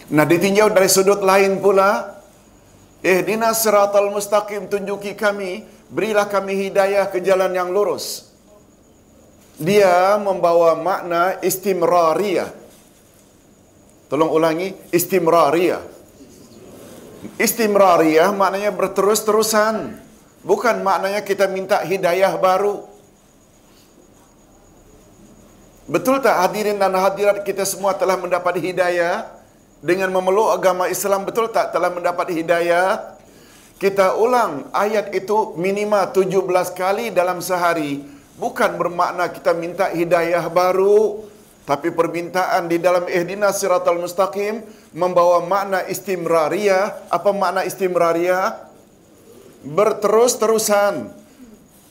Nah 0.05 0.21
ditinjau 0.27 0.69
dari 0.69 0.85
sudut 0.91 1.23
lain 1.25 1.57
pula 1.63 2.14
Eh 3.05 3.21
dina 3.21 3.53
siratal 3.53 4.09
mustaqim 4.09 4.65
tunjuki 4.65 5.13
kami 5.13 5.75
Berilah 5.85 6.25
kami 6.25 6.57
hidayah 6.69 7.05
ke 7.13 7.21
jalan 7.21 7.53
yang 7.53 7.69
lurus. 7.69 8.33
Dia 9.61 10.17
membawa 10.17 10.73
makna 10.73 11.37
istimrariyah. 11.45 12.49
Tolong 14.09 14.31
ulangi 14.33 14.73
istimrariyah. 14.89 15.83
Istimrariyah 17.37 18.33
maknanya 18.33 18.73
berterus-terusan. 18.73 20.01
Bukan 20.45 20.81
maknanya 20.81 21.21
kita 21.21 21.49
minta 21.49 21.81
hidayah 21.85 22.33
baru. 22.37 22.85
Betul 25.85 26.17
tak 26.17 26.41
hadirin 26.41 26.81
dan 26.81 26.97
hadirat 26.97 27.45
kita 27.45 27.61
semua 27.61 27.93
telah 27.93 28.17
mendapat 28.17 28.57
hidayah? 28.57 29.34
Dengan 29.83 30.11
memeluk 30.13 30.55
agama 30.55 30.87
Islam 30.87 31.27
betul 31.27 31.51
tak 31.51 31.75
telah 31.75 31.91
mendapat 31.91 32.31
hidayah? 32.31 33.15
Kita 33.75 34.15
ulang 34.15 34.71
ayat 34.71 35.11
itu 35.11 35.51
minima 35.59 36.07
17 36.07 36.47
kali 36.71 37.11
dalam 37.11 37.43
sehari. 37.43 37.99
Bukan 38.39 38.79
bermakna 38.79 39.27
kita 39.27 39.51
minta 39.51 39.91
hidayah 39.91 40.47
baru. 40.47 41.27
Tapi 41.65 41.89
permintaan 41.89 42.69
di 42.69 42.77
dalam 42.77 43.09
ihdina 43.09 43.49
siratal 43.49 43.97
mustaqim 43.97 44.61
membawa 44.93 45.41
makna 45.43 45.83
istimrariyah. 45.89 47.09
Apa 47.11 47.33
makna 47.35 47.65
istimrariyah? 47.65 48.69
Berterus-terusan. 49.65 51.09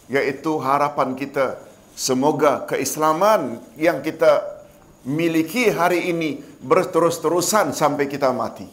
Iaitu 0.09 0.57
harapan 0.63 1.13
kita. 1.19 1.59
Semoga 1.93 2.65
keislaman 2.71 3.61
yang 3.77 4.01
kita 4.01 4.54
miliki 5.05 5.69
hari 5.69 6.11
ini 6.11 6.41
berterus-terusan 6.65 7.77
sampai 7.77 8.09
kita 8.09 8.33
mati. 8.33 8.65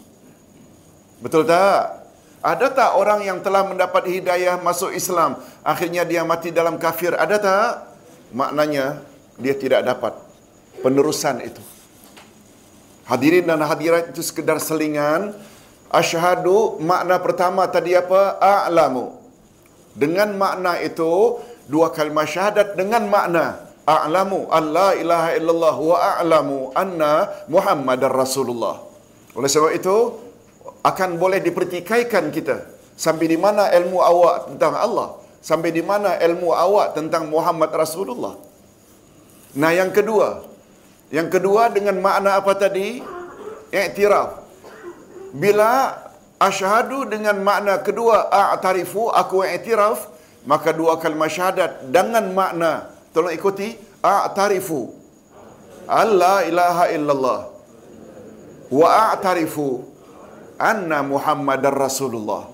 Betul 1.19 1.45
tak? 1.45 2.01
Ada 2.41 2.73
tak 2.73 2.91
orang 2.97 3.21
yang 3.21 3.37
telah 3.45 3.69
mendapat 3.69 4.09
hidayah 4.09 4.57
masuk 4.57 4.89
Islam, 4.97 5.37
akhirnya 5.61 6.01
dia 6.01 6.25
mati 6.25 6.49
dalam 6.49 6.81
kafir? 6.81 7.13
Ada 7.13 7.37
tak? 7.37 7.71
Maknanya 8.33 8.97
dia 9.37 9.53
tidak 9.53 9.85
dapat 9.85 10.17
penerusan 10.81 11.45
itu. 11.45 11.61
Hadirin 13.05 13.45
dan 13.45 13.61
hadirat 13.61 14.09
itu 14.09 14.25
sekedar 14.25 14.57
selingan. 14.57 15.37
Asyhadu 15.91 16.79
makna 16.79 17.19
pertama 17.19 17.67
tadi 17.67 17.93
apa? 17.93 18.39
A'lamu. 18.39 19.19
Dengan 19.91 20.33
makna 20.39 20.79
itu 20.79 21.37
dua 21.67 21.91
kalimah 21.91 22.25
syahadat 22.25 22.79
dengan 22.79 23.05
makna 23.11 23.70
a'lamu 23.87 24.49
an 24.51 24.63
la 24.71 24.89
ilaha 24.97 25.29
illallah 25.37 25.75
wa 25.77 25.97
a'lamu 25.97 26.57
anna 26.75 27.13
muhammadar 27.49 28.13
rasulullah. 28.13 28.81
Oleh 29.37 29.49
sebab 29.49 29.71
itu 29.73 29.95
akan 30.83 31.17
boleh 31.21 31.39
dipertikaikan 31.39 32.29
kita. 32.33 32.67
Sampai 32.97 33.25
di 33.31 33.37
mana 33.39 33.71
ilmu 33.73 33.97
awak 33.97 34.53
tentang 34.53 34.73
Allah? 34.77 35.09
Sampai 35.41 35.73
di 35.73 35.81
mana 35.81 36.21
ilmu 36.21 36.53
awak 36.53 36.93
tentang 36.93 37.25
Muhammad 37.25 37.73
Rasulullah? 37.73 38.37
Nah 39.57 39.71
yang 39.73 39.89
kedua. 39.89 40.45
Yang 41.09 41.27
kedua 41.39 41.73
dengan 41.73 41.97
makna 41.97 42.37
apa 42.37 42.53
tadi? 42.53 43.01
I'tiraf. 43.73 44.45
Bila 45.33 45.97
asyhadu 46.37 47.09
dengan 47.09 47.37
makna 47.41 47.81
kedua 47.81 48.29
a'tarifu 48.29 49.13
aku 49.13 49.45
i'tiraf 49.45 50.09
maka 50.49 50.73
dua 50.73 50.97
kalimat 50.97 51.29
syahadat 51.29 51.85
dengan 51.93 52.33
makna 52.33 52.89
Tolong 53.11 53.35
ikuti. 53.35 53.75
A'tarifu. 54.01 54.91
Allah 55.87 56.47
ilaha 56.47 56.85
illallah. 56.95 57.39
Wa 58.71 58.87
a'tarifu. 59.11 59.83
Anna 60.55 61.03
Muhammadar 61.03 61.73
Rasulullah. 61.75 62.47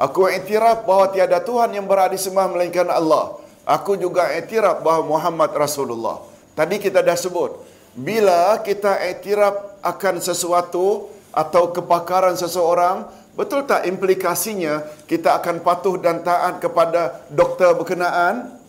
Aku 0.00 0.24
iktiraf 0.30 0.88
bahawa 0.88 1.12
tiada 1.12 1.38
Tuhan 1.44 1.76
yang 1.76 1.84
berada 1.84 2.16
sembah 2.16 2.48
melainkan 2.48 2.88
Allah. 2.88 3.36
Aku 3.68 3.94
juga 3.94 4.32
iktiraf 4.32 4.80
bahawa 4.80 5.04
Muhammad 5.04 5.52
Rasulullah. 5.52 6.24
Tadi 6.56 6.80
kita 6.80 7.04
dah 7.04 7.14
sebut. 7.14 7.60
Bila 7.92 8.56
kita 8.64 8.96
iktiraf 9.12 9.84
akan 9.84 10.16
sesuatu 10.24 11.12
atau 11.28 11.68
kepakaran 11.76 12.32
seseorang, 12.40 13.04
betul 13.36 13.68
tak 13.68 13.84
implikasinya 13.84 14.80
kita 15.04 15.36
akan 15.36 15.60
patuh 15.60 16.00
dan 16.00 16.24
taat 16.24 16.56
kepada 16.64 17.20
doktor 17.28 17.76
berkenaan? 17.76 18.61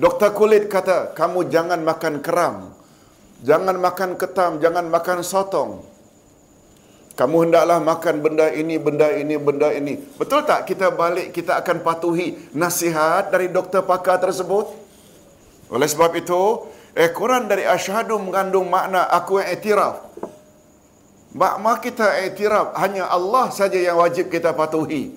Doktor 0.00 0.32
kulit 0.32 0.72
kata, 0.72 1.12
kamu 1.12 1.52
jangan 1.52 1.84
makan 1.84 2.24
keram. 2.24 2.72
Jangan 3.44 3.76
makan 3.76 4.16
ketam, 4.16 4.56
jangan 4.56 4.88
makan 4.88 5.20
sotong. 5.20 5.84
Kamu 7.20 7.36
hendaklah 7.44 7.84
makan 7.84 8.24
benda 8.24 8.48
ini, 8.48 8.80
benda 8.80 9.12
ini, 9.12 9.36
benda 9.36 9.68
ini. 9.76 10.00
Betul 10.16 10.48
tak 10.48 10.64
kita 10.64 10.88
balik, 10.88 11.36
kita 11.36 11.60
akan 11.60 11.84
patuhi 11.84 12.32
nasihat 12.56 13.28
dari 13.28 13.52
doktor 13.52 13.84
pakar 13.84 14.16
tersebut? 14.24 14.72
Oleh 15.68 15.84
sebab 15.84 16.16
itu, 16.16 16.64
Quran 16.96 17.44
dari 17.44 17.68
asyhadu 17.68 18.16
mengandung 18.16 18.72
makna 18.72 19.04
aku 19.04 19.36
yang 19.36 19.52
etiraf. 19.52 20.00
Makna 21.36 21.76
kita 21.76 22.24
etiraf, 22.24 22.72
hanya 22.80 23.04
Allah 23.04 23.52
saja 23.52 23.76
yang 23.76 24.00
wajib 24.00 24.32
kita 24.32 24.56
patuhi. 24.56 25.12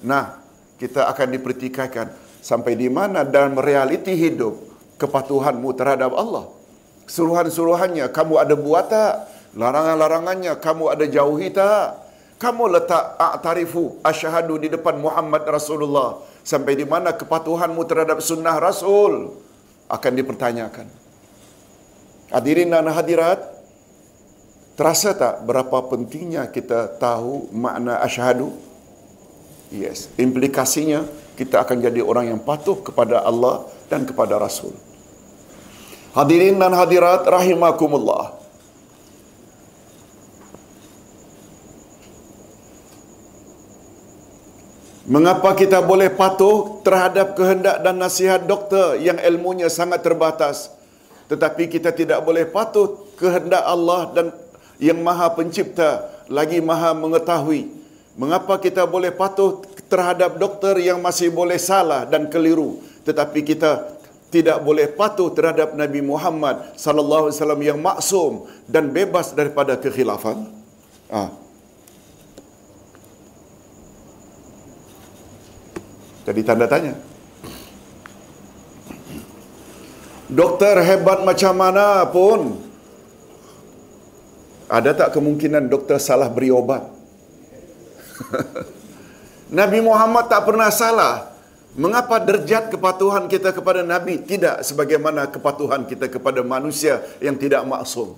Nah, 0.00 0.40
kita 0.80 1.04
akan 1.12 1.36
dipertikaikan 1.36 2.21
sampai 2.42 2.74
di 2.74 2.90
mana 2.90 3.22
dalam 3.22 3.54
realiti 3.54 4.18
hidup 4.18 4.58
kepatuhanmu 4.98 5.70
terhadap 5.78 6.10
Allah. 6.12 6.50
Suruhan-suruhannya 7.06 8.10
kamu 8.10 8.34
ada 8.42 8.54
buat 8.58 8.90
tak? 8.90 9.30
Larangan-larangannya 9.54 10.58
kamu 10.58 10.84
ada 10.90 11.04
jauhi 11.06 11.54
tak? 11.54 12.02
Kamu 12.42 12.66
letak 12.74 13.14
a'tarifu 13.22 14.02
asyhadu 14.02 14.58
di 14.58 14.66
depan 14.66 14.98
Muhammad 14.98 15.46
Rasulullah 15.46 16.18
sampai 16.42 16.74
di 16.74 16.82
mana 16.82 17.14
kepatuhanmu 17.14 17.86
terhadap 17.86 18.18
sunnah 18.18 18.58
Rasul 18.58 19.30
akan 19.86 20.12
dipertanyakan. 20.18 20.90
Hadirin 22.34 22.74
dan 22.74 22.90
hadirat, 22.90 23.52
Terasa 24.72 25.12
tak 25.12 25.44
berapa 25.44 25.84
pentingnya 25.84 26.48
kita 26.48 26.96
tahu 26.96 27.52
makna 27.52 28.00
asyhadu? 28.00 28.56
Yes, 29.68 30.08
implikasinya 30.16 31.04
kita 31.42 31.66
akan 31.66 31.82
jadi 31.82 31.98
orang 31.98 32.30
yang 32.30 32.40
patuh 32.40 32.78
kepada 32.78 33.26
Allah 33.26 33.66
dan 33.90 34.06
kepada 34.06 34.38
Rasul. 34.38 34.70
Hadirin 36.14 36.54
dan 36.62 36.70
hadirat 36.70 37.26
rahimakumullah. 37.26 38.38
Mengapa 45.02 45.58
kita 45.58 45.82
boleh 45.82 46.14
patuh 46.14 46.78
terhadap 46.86 47.34
kehendak 47.34 47.82
dan 47.82 47.98
nasihat 47.98 48.46
doktor 48.46 48.94
yang 49.02 49.18
ilmunya 49.18 49.66
sangat 49.66 50.06
terbatas? 50.06 50.70
Tetapi 51.26 51.66
kita 51.66 51.90
tidak 51.90 52.22
boleh 52.22 52.46
patuh 52.46 53.02
kehendak 53.18 53.66
Allah 53.66 54.14
dan 54.14 54.26
yang 54.78 55.02
maha 55.02 55.26
pencipta 55.34 56.06
lagi 56.30 56.62
maha 56.62 56.94
mengetahui. 56.94 57.72
Mengapa 58.14 58.60
kita 58.62 58.86
boleh 58.86 59.10
patuh 59.10 59.64
terhadap 59.92 60.40
doktor 60.40 60.80
yang 60.80 61.04
masih 61.04 61.28
boleh 61.28 61.60
salah 61.60 62.08
dan 62.08 62.32
keliru 62.32 62.80
tetapi 63.04 63.44
kita 63.44 64.00
tidak 64.32 64.64
boleh 64.64 64.88
patuh 64.88 65.28
terhadap 65.36 65.76
Nabi 65.76 66.00
Muhammad 66.00 66.72
sallallahu 66.72 67.28
alaihi 67.28 67.36
wasallam 67.36 67.60
yang 67.60 67.76
maksum 67.76 68.48
dan 68.64 68.88
bebas 68.88 69.36
daripada 69.36 69.76
kekhilafan? 69.76 70.48
Ah. 71.12 71.28
Jadi 76.24 76.40
tanda 76.40 76.64
tanya. 76.64 76.96
Doktor 80.32 80.80
hebat 80.80 81.28
macam 81.28 81.52
mana 81.52 82.08
pun 82.08 82.56
ada 84.64 84.96
tak 84.96 85.12
kemungkinan 85.12 85.68
doktor 85.68 86.00
salah 86.00 86.32
beri 86.32 86.48
obat? 86.48 86.88
Nabi 89.52 89.84
Muhammad 89.84 90.32
tak 90.32 90.48
pernah 90.48 90.72
salah. 90.72 91.28
Mengapa 91.76 92.20
derjat 92.20 92.72
kepatuhan 92.72 93.28
kita 93.28 93.52
kepada 93.52 93.84
Nabi 93.84 94.20
tidak 94.20 94.64
sebagaimana 94.64 95.28
kepatuhan 95.28 95.84
kita 95.88 96.08
kepada 96.08 96.40
manusia 96.40 97.00
yang 97.20 97.36
tidak 97.36 97.64
maksum? 97.64 98.16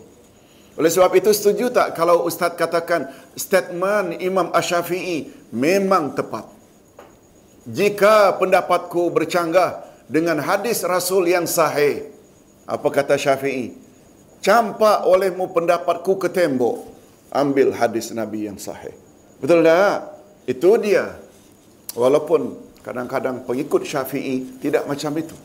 Oleh 0.75 0.91
sebab 0.91 1.11
itu 1.15 1.31
setuju 1.31 1.71
tak 1.71 1.95
kalau 1.95 2.27
Ustaz 2.27 2.55
katakan 2.59 3.11
statement 3.39 4.19
Imam 4.19 4.51
Ash-Syafi'i 4.51 5.31
memang 5.55 6.19
tepat. 6.19 6.51
Jika 7.67 8.35
pendapatku 8.43 9.11
bercanggah 9.15 9.87
dengan 10.11 10.39
hadis 10.43 10.83
Rasul 10.83 11.31
yang 11.31 11.47
sahih. 11.47 12.11
Apa 12.67 12.91
kata 12.91 13.15
Syafi'i? 13.15 13.75
Campak 14.43 15.07
olehmu 15.07 15.51
pendapatku 15.51 16.19
ke 16.19 16.29
tembok. 16.31 16.91
Ambil 17.31 17.75
hadis 17.75 18.11
Nabi 18.15 18.51
yang 18.51 18.59
sahih. 18.59 18.95
Betul 19.39 19.63
tak? 19.67 20.15
Itu 20.45 20.77
dia. 20.77 21.24
Walaupun 21.95 22.59
kadang-kadang 22.83 23.47
pengikut 23.47 23.87
Syafi'i 23.87 24.59
tidak 24.59 24.85
macam 24.91 25.15
itu. 25.15 25.37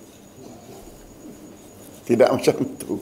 Tidak 2.09 2.29
macam 2.35 2.55
itu. 2.57 2.93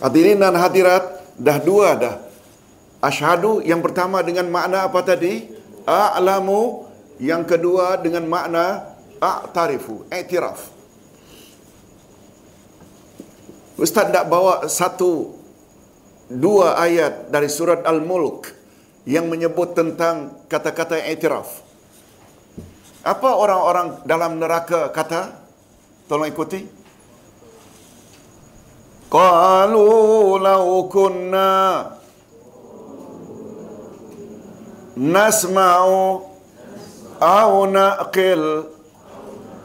Hadirin 0.00 0.40
dan 0.40 0.56
hadirat, 0.56 1.36
dah 1.36 1.58
dua 1.60 1.88
dah. 1.98 2.16
Ashadu 3.04 3.60
yang 3.60 3.84
pertama 3.84 4.24
dengan 4.24 4.48
makna 4.48 4.88
apa 4.88 5.00
tadi? 5.04 5.50
A'lamu. 5.84 6.88
Yang 7.20 7.52
kedua 7.52 8.00
dengan 8.00 8.24
makna 8.24 8.96
a'tarifu, 9.20 10.08
i'tiraf. 10.08 10.72
Ustaz 13.76 14.08
tak 14.08 14.24
bawa 14.24 14.64
satu 14.68 15.36
dua 16.32 16.80
ayat 16.80 17.28
dari 17.28 17.48
surat 17.52 17.84
Al-Mulk 17.84 18.52
yang 19.04 19.28
menyebut 19.28 19.76
tentang 19.76 20.44
kata-kata 20.48 20.96
i'tiraf. 20.96 21.69
Apa 23.00 23.30
orang-orang 23.32 24.04
dalam 24.04 24.36
neraka 24.36 24.92
kata? 24.92 25.32
Tolong 26.04 26.28
ikuti. 26.28 26.60
Qalu 29.10 29.88
law 30.38 30.66
kunna 30.86 31.50
nasma'u 34.94 36.28
aw 37.18 37.52
naqil 37.66 38.68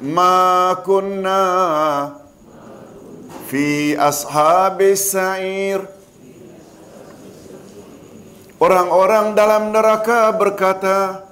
ma 0.02 0.74
kunna 0.82 1.42
fi 3.46 3.94
ashabis 3.94 5.14
sa'ir 5.14 5.96
Orang-orang 8.56 9.36
dalam 9.36 9.76
neraka 9.76 10.32
berkata, 10.32 11.25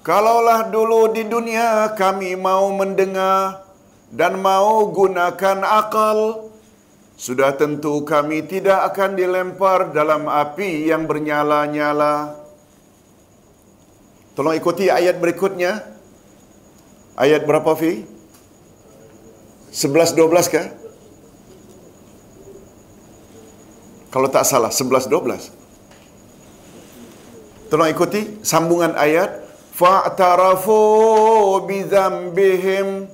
Kalaulah 0.00 0.72
dulu 0.72 1.12
di 1.12 1.28
dunia 1.28 1.92
kami 1.92 2.32
mau 2.32 2.72
mendengar 2.72 3.68
dan 4.08 4.40
mau 4.40 4.88
gunakan 4.88 5.60
akal, 5.60 6.48
sudah 7.20 7.52
tentu 7.52 8.00
kami 8.08 8.40
tidak 8.48 8.80
akan 8.90 9.12
dilempar 9.12 9.92
dalam 9.92 10.24
api 10.24 10.88
yang 10.88 11.04
bernyala-nyala. 11.04 12.32
Tolong 14.32 14.56
ikuti 14.56 14.88
ayat 14.88 15.20
berikutnya. 15.20 15.84
Ayat 17.20 17.44
berapa, 17.44 17.68
Fi? 17.76 18.08
11-12 19.68 20.48
kah? 20.48 20.66
Kalau 24.08 24.32
tak 24.32 24.48
salah, 24.48 24.72
11-12. 24.72 25.52
Tolong 27.68 27.92
ikuti 27.92 28.40
sambungan 28.40 28.96
ayat. 28.96 29.49
Fa'tarafu 29.80 30.76
bidhambihim 31.64 33.08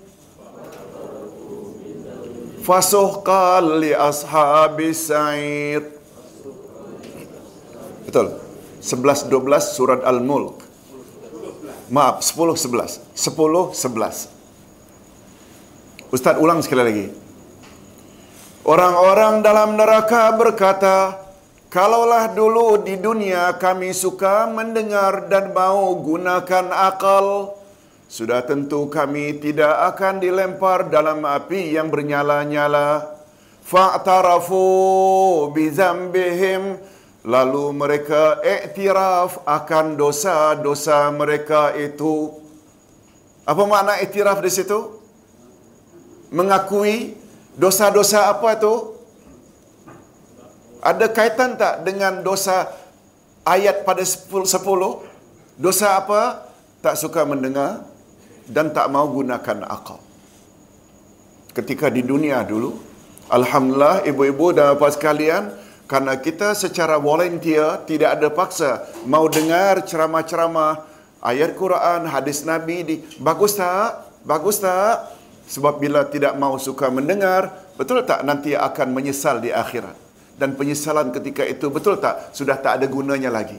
fasuhqal 2.67 3.79
li 3.79 3.95
ashabis 3.95 5.07
sa'ir. 5.07 5.87
Betul. 8.03 8.35
11-12 8.83 9.79
surat 9.79 10.03
Al-Mulk. 10.03 10.67
Maaf, 11.91 12.27
10-11. 12.27 13.15
10-11. 13.15 14.27
Ustaz 16.11 16.35
ulang 16.43 16.63
sekali 16.67 16.83
lagi. 16.83 17.07
Orang-orang 18.67 19.47
dalam 19.47 19.79
neraka 19.79 20.35
berkata, 20.35 21.26
Kalaulah 21.67 22.31
dulu 22.31 22.79
di 22.79 22.95
dunia 22.95 23.59
kami 23.59 23.91
suka 23.91 24.47
mendengar 24.47 25.27
dan 25.27 25.51
mau 25.51 25.99
gunakan 25.99 26.71
akal, 26.71 27.59
sudah 28.07 28.47
tentu 28.47 28.87
kami 28.87 29.43
tidak 29.43 29.75
akan 29.95 30.23
dilempar 30.23 30.87
dalam 30.87 31.27
api 31.27 31.75
yang 31.75 31.91
bernyala-nyala. 31.91 33.19
Fa'tarafu 33.67 34.63
bizambihim 35.51 36.79
lalu 37.27 37.75
mereka 37.75 38.39
iktiraf 38.47 39.43
akan 39.43 39.99
dosa-dosa 39.99 41.11
mereka 41.11 41.75
itu. 41.75 42.31
Apa 43.43 43.67
makna 43.67 43.99
iktiraf 44.07 44.39
di 44.39 44.55
situ? 44.55 45.03
Mengakui 46.31 47.19
dosa-dosa 47.59 48.31
apa 48.31 48.55
itu? 48.55 48.96
Ada 50.87 51.11
kaitan 51.11 51.59
tak 51.59 51.83
dengan 51.83 52.23
dosa 52.23 52.71
ayat 53.43 53.83
pada 53.83 54.07
10? 54.07 54.31
Dosa 55.59 55.99
apa? 55.99 56.47
Tak 56.79 56.95
suka 56.95 57.27
mendengar 57.27 57.83
dan 58.47 58.71
tak 58.71 58.87
mau 58.95 59.11
gunakan 59.11 59.67
akal. 59.67 59.99
Ketika 61.51 61.91
di 61.91 62.07
dunia 62.07 62.47
dulu, 62.47 62.79
Alhamdulillah 63.27 64.07
ibu-ibu 64.07 64.55
dan 64.55 64.79
bapa 64.79 64.95
sekalian, 64.95 65.51
karena 65.91 66.15
kita 66.15 66.55
secara 66.55 67.03
volunteer 67.03 67.83
tidak 67.83 68.23
ada 68.23 68.31
paksa 68.31 68.87
mau 69.03 69.27
dengar 69.27 69.83
ceramah-ceramah 69.83 70.87
ayat 71.19 71.59
Quran, 71.59 72.07
hadis 72.07 72.47
Nabi 72.47 72.87
di 72.87 72.97
bagus 73.19 73.59
tak? 73.59 74.07
Bagus 74.23 74.63
tak? 74.63 75.11
Sebab 75.51 75.83
bila 75.83 76.07
tidak 76.07 76.39
mau 76.39 76.55
suka 76.63 76.87
mendengar, 76.95 77.51
betul 77.75 78.07
tak 78.07 78.23
nanti 78.23 78.55
akan 78.55 78.95
menyesal 78.95 79.43
di 79.43 79.51
akhirat? 79.51 80.06
Dan 80.37 80.53
penyesalan 80.53 81.09
ketika 81.17 81.41
itu 81.49 81.73
betul 81.73 81.97
tak? 81.97 82.37
Sudah 82.37 82.61
tak 82.61 82.81
ada 82.81 82.87
gunanya 82.89 83.33
lagi. 83.33 83.57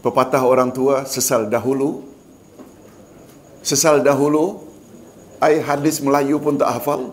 Pepatah 0.00 0.40
orang 0.40 0.72
tua 0.72 1.04
sesal 1.04 1.52
dahulu. 1.52 2.08
Sesal 3.60 4.00
dahulu. 4.00 4.64
Ai 5.44 5.60
hadis 5.60 6.00
Melayu 6.00 6.40
pun 6.40 6.56
tak 6.56 6.80
hafal. 6.80 7.12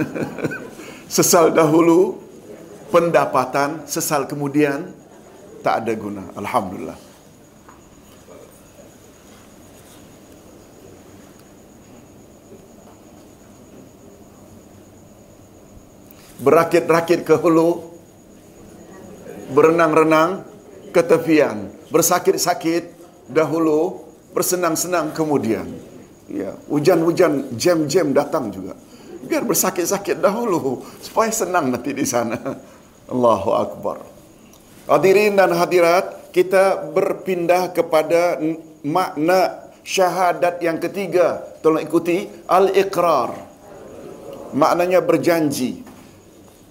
sesal 1.20 1.52
dahulu. 1.52 2.16
Pendapatan. 2.88 3.84
Sesal 3.84 4.24
kemudian. 4.24 4.96
Tak 5.60 5.84
ada 5.84 5.92
guna. 5.92 6.24
Alhamdulillah. 6.32 7.09
Berakit-rakit 16.40 17.22
ke 17.22 17.36
hulu, 17.36 17.84
berenang-renang 19.52 20.44
ke 20.90 21.00
tepian, 21.04 21.70
bersakit-sakit 21.92 22.90
dahulu, 23.30 24.02
bersenang-senang 24.32 25.12
kemudian. 25.14 25.68
Ya, 26.30 26.54
hujan-hujan 26.70 27.58
jam-jam 27.58 28.14
datang 28.14 28.54
juga. 28.54 28.78
Biar 29.26 29.44
bersakit-sakit 29.44 30.22
dahulu 30.22 30.80
supaya 31.02 31.28
senang 31.34 31.74
nanti 31.74 31.90
di 31.90 32.06
sana. 32.06 32.38
Allahu 33.12 33.50
akbar. 33.52 33.98
Hadirin 34.86 35.34
dan 35.38 35.54
hadirat, 35.54 36.30
kita 36.30 36.90
berpindah 36.94 37.74
kepada 37.74 38.38
makna 38.86 39.70
syahadat 39.82 40.62
yang 40.62 40.78
ketiga. 40.78 41.42
Tolong 41.60 41.82
ikuti 41.82 42.30
al-iqrar. 42.46 43.34
Maknanya 44.54 45.02
berjanji. 45.02 45.89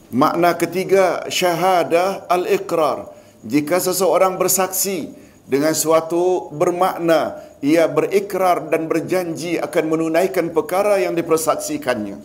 Makna 0.10 0.58
ketiga 0.58 1.30
syahadah 1.30 2.26
al-iqrar. 2.26 3.14
Jika 3.46 3.78
seseorang 3.78 4.42
bersaksi 4.42 5.14
dengan 5.46 5.78
suatu 5.78 6.50
bermakna 6.50 7.38
ia 7.62 7.86
berikrar 7.86 8.74
dan 8.74 8.90
berjanji 8.90 9.62
akan 9.62 9.86
menunaikan 9.86 10.50
perkara 10.50 10.98
yang 10.98 11.14
dipersaksikannya. 11.14 12.18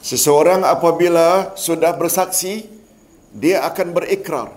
Seseorang 0.00 0.64
apabila 0.64 1.56
sudah 1.56 1.92
bersaksi, 1.92 2.66
dia 3.36 3.62
akan 3.64 3.92
berikrar. 3.92 4.48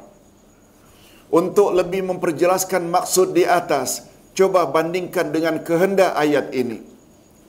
Untuk 1.33 1.73
lebih 1.73 2.05
memperjelaskan 2.07 2.87
maksud 2.87 3.35
di 3.35 3.43
atas, 3.43 4.07
coba 4.33 4.65
bandingkan 4.69 5.33
dengan 5.33 5.59
kehendak 5.61 6.15
ayat 6.15 6.51
ini. 6.55 6.79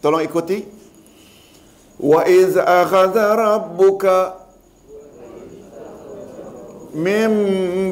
Tolong 0.03 0.23
ikuti. 0.25 0.84
وإذ 2.01 2.59
أخذ 2.59 3.17
ربك 3.19 4.33
من 6.95 7.31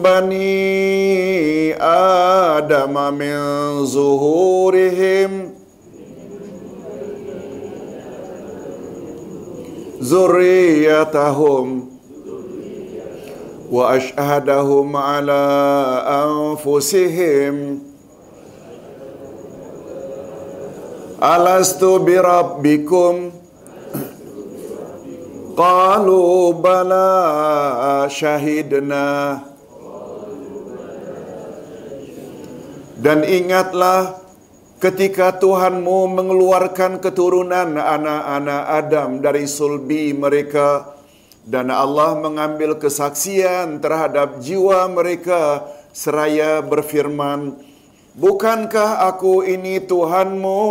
بني 0.02 1.74
آدم 1.82 3.14
من 3.14 3.38
ظهورهم 3.86 5.50
ذريتهم 10.02 11.88
وأشهدهم 13.72 14.96
على 14.96 15.42
أنفسهم 16.08 17.78
ألست 21.22 21.84
بربكم؟ 21.84 23.30
qalu 25.56 26.52
bala 26.58 27.08
syahidna 28.08 29.40
Dan 33.02 33.26
ingatlah 33.26 34.22
ketika 34.78 35.34
Tuhanmu 35.34 36.06
mengeluarkan 36.06 37.02
keturunan 37.02 37.74
anak-anak 37.74 38.62
Adam 38.70 39.18
dari 39.18 39.50
sulbi 39.50 40.14
mereka 40.14 40.94
dan 41.42 41.74
Allah 41.74 42.14
mengambil 42.14 42.78
kesaksian 42.78 43.82
terhadap 43.82 44.38
jiwa 44.38 44.86
mereka 44.86 45.66
seraya 45.90 46.62
berfirman, 46.62 47.58
Bukankah 48.14 49.02
aku 49.10 49.42
ini 49.50 49.82
Tuhanmu? 49.82 50.62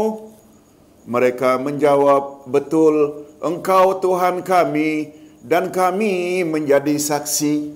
Mereka 1.11 1.59
menjawab, 1.59 2.47
Betul, 2.47 3.27
betul 3.27 3.30
engkau 3.41 3.97
Tuhan 3.97 4.45
kami 4.45 5.11
dan 5.41 5.73
kami 5.73 6.45
menjadi 6.45 6.95
saksi. 6.95 7.73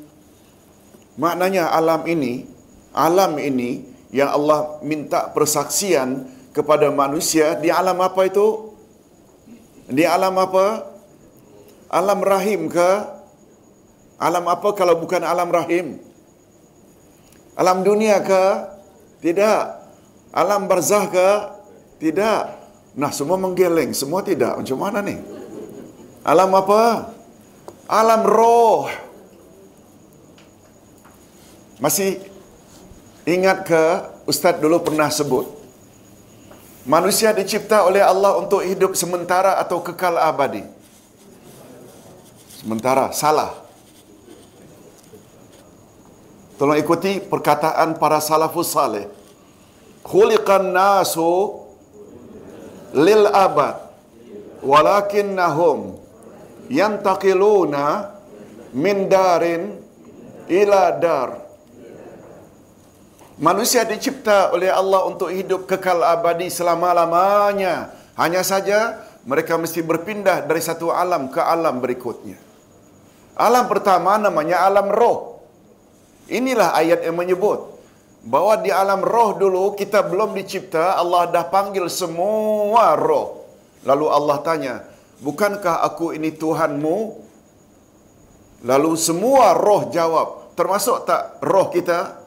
Maknanya 1.18 1.74
alam 1.74 2.06
ini, 2.06 2.46
alam 2.94 3.36
ini 3.42 3.84
yang 4.14 4.32
Allah 4.32 4.80
minta 4.86 5.28
persaksian 5.34 6.30
kepada 6.54 6.94
manusia 6.94 7.58
di 7.58 7.74
alam 7.74 7.98
apa 8.00 8.30
itu? 8.30 8.72
Di 9.90 10.06
alam 10.06 10.38
apa? 10.38 10.88
Alam 11.90 12.20
rahim 12.22 12.70
ke? 12.70 12.92
Alam 14.16 14.48
apa 14.48 14.72
kalau 14.72 14.96
bukan 14.96 15.22
alam 15.26 15.52
rahim? 15.52 16.00
Alam 17.56 17.84
dunia 17.84 18.20
ke? 18.24 18.46
Tidak. 19.24 19.62
Alam 20.36 20.68
barzah 20.68 21.08
ke? 21.08 21.30
Tidak. 22.00 22.42
Nah, 22.96 23.12
semua 23.12 23.36
menggeleng, 23.40 23.92
semua 23.92 24.24
tidak. 24.24 24.60
Macam 24.60 24.80
mana 24.80 25.00
ni? 25.04 25.35
Alam 26.26 26.58
apa? 26.58 27.14
Alam 27.86 28.26
roh. 28.26 28.90
Masih 31.78 32.18
ingat 33.30 33.70
ke 33.70 33.84
Ustaz 34.26 34.58
dulu 34.58 34.82
pernah 34.82 35.14
sebut? 35.14 35.46
Manusia 36.90 37.30
dicipta 37.30 37.86
oleh 37.86 38.02
Allah 38.02 38.42
untuk 38.42 38.66
hidup 38.66 38.98
sementara 38.98 39.62
atau 39.62 39.86
kekal 39.86 40.18
abadi? 40.18 40.66
Sementara, 42.58 43.14
salah. 43.14 43.54
Tolong 46.58 46.82
ikuti 46.82 47.22
perkataan 47.22 48.02
para 48.02 48.18
salafus 48.18 48.74
salih. 48.74 49.06
Khuliqan 50.02 50.74
nasu 50.74 51.62
lil 52.98 53.30
abad 53.30 53.78
walakinnahum 54.66 56.05
yantaqiluna 56.72 58.16
min 58.76 59.10
darin 59.10 59.76
ila 60.50 60.94
dar. 60.98 61.30
Manusia 63.36 63.84
dicipta 63.84 64.56
oleh 64.56 64.72
Allah 64.72 65.04
untuk 65.12 65.28
hidup 65.28 65.68
kekal 65.68 66.00
abadi 66.08 66.48
selama-lamanya. 66.48 67.92
Hanya 68.16 68.48
saja 68.48 69.04
mereka 69.28 69.60
mesti 69.60 69.84
berpindah 69.84 70.48
dari 70.48 70.64
satu 70.64 70.88
alam 70.88 71.28
ke 71.28 71.44
alam 71.44 71.84
berikutnya. 71.84 72.40
Alam 73.36 73.68
pertama 73.68 74.16
namanya 74.16 74.64
alam 74.64 74.88
roh. 74.88 75.44
Inilah 76.32 76.72
ayat 76.80 77.04
yang 77.04 77.20
menyebut 77.20 77.76
bahawa 78.26 78.58
di 78.64 78.74
alam 78.74 79.06
roh 79.06 79.38
dulu 79.38 79.78
kita 79.78 80.02
belum 80.02 80.34
dicipta, 80.34 80.98
Allah 80.98 81.30
dah 81.30 81.46
panggil 81.46 81.86
semua 81.92 82.98
roh. 82.98 83.46
Lalu 83.86 84.06
Allah 84.10 84.38
tanya, 84.42 84.76
bukankah 85.20 85.84
aku 85.86 86.16
ini 86.16 86.34
Tuhanmu? 86.34 86.98
Lalu 88.66 88.92
semua 88.98 89.54
roh 89.54 89.94
jawab, 89.94 90.58
termasuk 90.58 91.06
tak 91.06 91.38
roh 91.44 91.70
kita? 91.70 92.18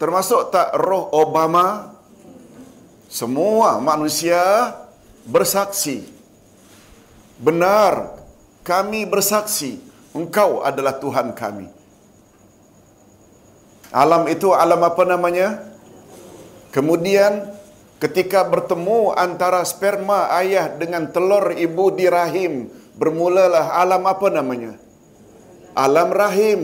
Termasuk 0.00 0.48
tak 0.48 0.72
roh 0.80 1.12
Obama? 1.12 1.92
Semua 3.10 3.78
manusia 3.78 4.74
bersaksi. 5.28 6.08
Benar, 7.38 8.16
kami 8.64 9.04
bersaksi, 9.04 9.78
engkau 10.16 10.64
adalah 10.64 10.96
Tuhan 10.96 11.36
kami. 11.36 11.68
Alam 13.94 14.26
itu 14.26 14.50
alam 14.50 14.82
apa 14.82 15.06
namanya? 15.06 15.62
Kemudian 16.74 17.54
ketika 18.04 18.44
bertemu 18.44 19.16
antara 19.16 19.64
sperma 19.64 20.28
ayah 20.36 20.68
dengan 20.68 21.08
telur 21.08 21.56
ibu 21.56 21.88
di 21.88 22.04
rahim, 22.04 22.68
bermulalah 23.00 23.80
alam 23.80 24.04
apa 24.04 24.28
namanya? 24.28 24.76
Alam 25.72 26.12
rahim. 26.12 26.60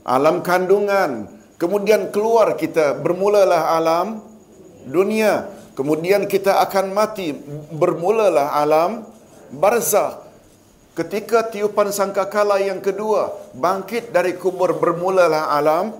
Alam 0.00 0.40
kandungan. 0.40 1.28
Kemudian 1.60 2.08
keluar 2.08 2.56
kita, 2.56 2.96
bermulalah 2.96 3.76
alam 3.76 4.24
dunia. 4.88 5.52
Kemudian 5.76 6.24
kita 6.24 6.64
akan 6.64 6.96
mati, 6.96 7.36
bermulalah 7.68 8.56
alam 8.56 9.04
barzah. 9.52 10.24
Ketika 10.96 11.52
tiupan 11.52 11.92
sangkakala 11.92 12.56
yang 12.64 12.80
kedua 12.80 13.52
bangkit 13.52 14.08
dari 14.08 14.32
kubur 14.40 14.72
bermulalah 14.80 15.52
alam 15.52 15.92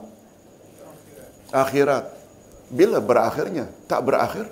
akhirat. 1.53 2.16
Bila 2.71 2.99
berakhirnya? 2.99 3.71
Tak 3.87 4.01
berakhir. 4.03 4.47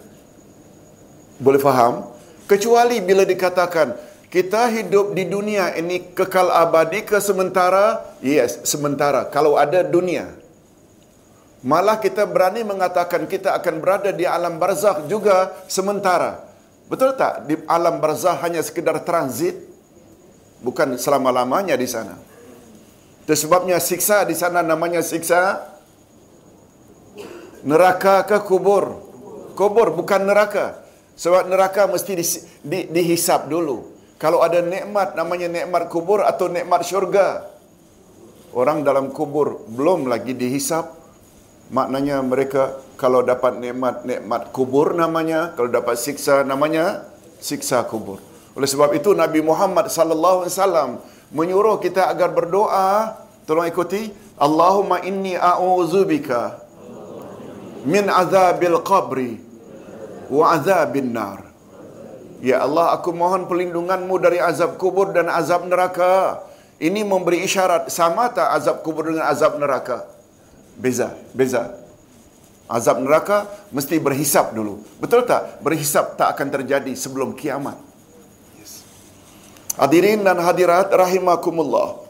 Boleh 1.42 1.58
faham? 1.58 2.14
Kecuali 2.46 3.02
bila 3.02 3.26
dikatakan 3.26 3.96
kita 4.30 4.66
hidup 4.70 5.14
di 5.14 5.26
dunia 5.26 5.74
ini 5.78 6.14
kekal 6.14 6.50
abadi 6.50 7.02
ke 7.06 7.18
sementara? 7.18 8.02
Yes, 8.18 8.62
sementara. 8.66 9.26
Kalau 9.30 9.58
ada 9.58 9.82
dunia. 9.82 10.30
Malah 11.64 11.96
kita 11.96 12.28
berani 12.28 12.60
mengatakan 12.60 13.24
kita 13.24 13.56
akan 13.56 13.80
berada 13.80 14.12
di 14.12 14.28
alam 14.28 14.60
barzakh 14.60 15.08
juga 15.08 15.54
sementara. 15.64 16.44
Betul 16.92 17.16
tak? 17.16 17.48
Di 17.48 17.56
alam 17.64 18.04
barzakh 18.04 18.36
hanya 18.44 18.60
sekedar 18.60 19.00
transit 19.00 19.56
bukan 20.60 21.00
selama-lamanya 21.00 21.72
di 21.72 21.88
sana. 21.88 22.20
Itu 23.24 23.32
sebabnya 23.32 23.80
siksa 23.80 24.28
di 24.28 24.36
sana 24.36 24.60
namanya 24.60 25.00
siksa 25.00 25.72
neraka 27.64 28.22
ke 28.28 28.38
kubur. 28.44 29.00
Kubur 29.56 29.96
bukan 29.96 30.28
neraka. 30.28 30.84
Sebab 31.16 31.48
neraka 31.48 31.88
mesti 31.88 32.12
di, 32.14 32.24
di, 32.62 32.78
dihisap 32.92 33.48
dulu. 33.48 33.90
Kalau 34.20 34.44
ada 34.44 34.62
nikmat 34.62 35.18
namanya 35.18 35.50
nikmat 35.50 35.90
kubur 35.90 36.22
atau 36.22 36.46
nikmat 36.52 36.84
syurga. 36.86 37.50
Orang 38.54 38.86
dalam 38.86 39.10
kubur 39.10 39.66
belum 39.66 40.06
lagi 40.06 40.36
dihisap. 40.36 41.02
Maknanya 41.74 42.22
mereka 42.22 42.78
kalau 42.94 43.24
dapat 43.24 43.58
nikmat 43.58 44.06
nikmat 44.06 44.54
kubur 44.54 44.94
namanya, 44.94 45.56
kalau 45.58 45.72
dapat 45.72 45.98
siksa 45.98 46.46
namanya 46.46 47.08
siksa 47.42 47.82
kubur. 47.88 48.20
Oleh 48.54 48.68
sebab 48.70 48.94
itu 48.94 49.10
Nabi 49.16 49.42
Muhammad 49.42 49.90
sallallahu 49.90 50.46
alaihi 50.46 50.54
wasallam 50.54 50.90
menyuruh 51.34 51.82
kita 51.82 52.06
agar 52.06 52.30
berdoa, 52.30 53.18
tolong 53.48 53.66
ikuti, 53.66 54.14
Allahumma 54.38 55.02
inni 55.02 55.34
a'udzubika 55.34 56.63
min 57.84 58.08
azabil 58.08 58.76
qabri 58.80 59.32
wa 60.32 60.56
azabin 60.56 61.12
nar. 61.12 61.44
Ya 62.44 62.60
Allah, 62.60 62.92
aku 62.92 63.12
mohon 63.16 63.48
perlindunganmu 63.48 64.20
dari 64.20 64.36
azab 64.36 64.76
kubur 64.76 65.12
dan 65.16 65.32
azab 65.32 65.64
neraka. 65.64 66.44
Ini 66.76 67.00
memberi 67.06 67.40
isyarat 67.46 67.88
sama 67.88 68.28
tak 68.28 68.52
azab 68.60 68.84
kubur 68.84 69.08
dengan 69.08 69.24
azab 69.30 69.56
neraka? 69.56 70.04
Beza, 70.76 71.14
beza. 71.32 71.72
Azab 72.68 73.00
neraka 73.00 73.48
mesti 73.72 73.96
berhisap 74.00 74.52
dulu. 74.52 74.80
Betul 75.00 75.24
tak? 75.24 75.60
Berhisap 75.64 76.20
tak 76.20 76.36
akan 76.36 76.48
terjadi 76.52 76.92
sebelum 76.92 77.32
kiamat. 77.32 77.76
Hadirin 79.80 80.20
dan 80.22 80.38
hadirat 80.40 80.92
rahimakumullah. 80.92 82.04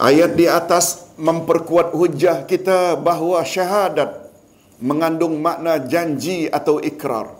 Ayat 0.00 0.32
di 0.32 0.48
atas 0.48 1.09
memperkuat 1.20 1.92
hujah 1.92 2.48
kita 2.48 2.96
bahawa 2.96 3.44
syahadat 3.44 4.32
mengandung 4.80 5.36
makna 5.44 5.76
janji 5.76 6.48
atau 6.48 6.80
ikrar. 6.80 7.36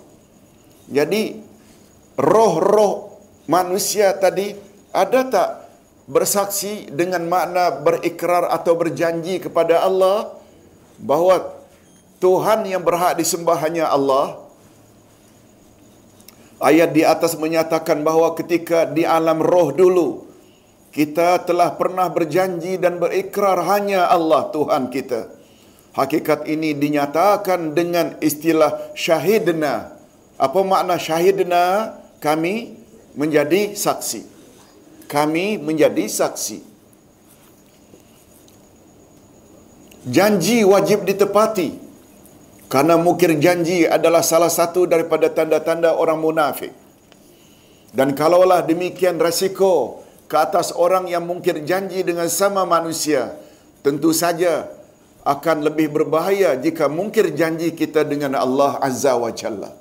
Jadi 0.92 1.40
roh-roh 2.20 3.16
manusia 3.48 4.12
tadi 4.12 4.52
ada 4.92 5.20
tak 5.24 5.48
bersaksi 6.04 6.92
dengan 6.92 7.24
makna 7.24 7.72
berikrar 7.80 8.52
atau 8.52 8.76
berjanji 8.76 9.40
kepada 9.40 9.80
Allah 9.80 10.36
bahawa 11.00 11.56
Tuhan 12.20 12.68
yang 12.68 12.84
berhak 12.84 13.16
disembah 13.16 13.56
hanya 13.64 13.88
Allah? 13.88 14.36
Ayat 16.60 16.92
di 16.92 17.00
atas 17.00 17.32
menyatakan 17.40 18.04
bahawa 18.04 18.36
ketika 18.36 18.84
di 18.84 19.08
alam 19.08 19.40
roh 19.40 19.72
dulu 19.72 20.29
kita 20.90 21.46
telah 21.46 21.78
pernah 21.78 22.10
berjanji 22.10 22.74
dan 22.74 22.98
berikrar 22.98 23.62
hanya 23.62 24.10
Allah 24.10 24.50
Tuhan 24.50 24.90
kita. 24.90 25.30
Hakikat 25.94 26.46
ini 26.50 26.74
dinyatakan 26.74 27.74
dengan 27.74 28.18
istilah 28.18 28.94
syahidna. 28.98 29.94
Apa 30.34 30.60
makna 30.66 30.98
syahidna? 30.98 31.94
Kami 32.18 32.74
menjadi 33.14 33.74
saksi. 33.74 34.26
Kami 35.06 35.58
menjadi 35.62 36.06
saksi. 36.06 36.58
Janji 40.10 40.66
wajib 40.66 41.06
ditepati. 41.06 41.90
Karena 42.70 42.94
mukir 42.94 43.34
janji 43.42 43.82
adalah 43.82 44.22
salah 44.22 44.50
satu 44.50 44.86
daripada 44.86 45.26
tanda-tanda 45.26 45.98
orang 45.98 46.22
munafik. 46.22 46.70
Dan 47.90 48.14
kalaulah 48.14 48.62
demikian 48.62 49.18
resiko 49.18 50.06
ke 50.30 50.36
atas 50.38 50.70
orang 50.70 51.10
yang 51.10 51.26
mungkir 51.26 51.58
janji 51.66 52.06
dengan 52.06 52.30
sama 52.30 52.62
manusia, 52.62 53.34
tentu 53.82 54.14
saja 54.14 54.70
akan 55.26 55.66
lebih 55.66 55.90
berbahaya 55.90 56.54
jika 56.54 56.86
mungkir 56.86 57.34
janji 57.34 57.74
kita 57.74 58.06
dengan 58.06 58.38
Allah 58.38 58.78
Azza 58.78 59.18
wa 59.18 59.34
Jalla. 59.34 59.74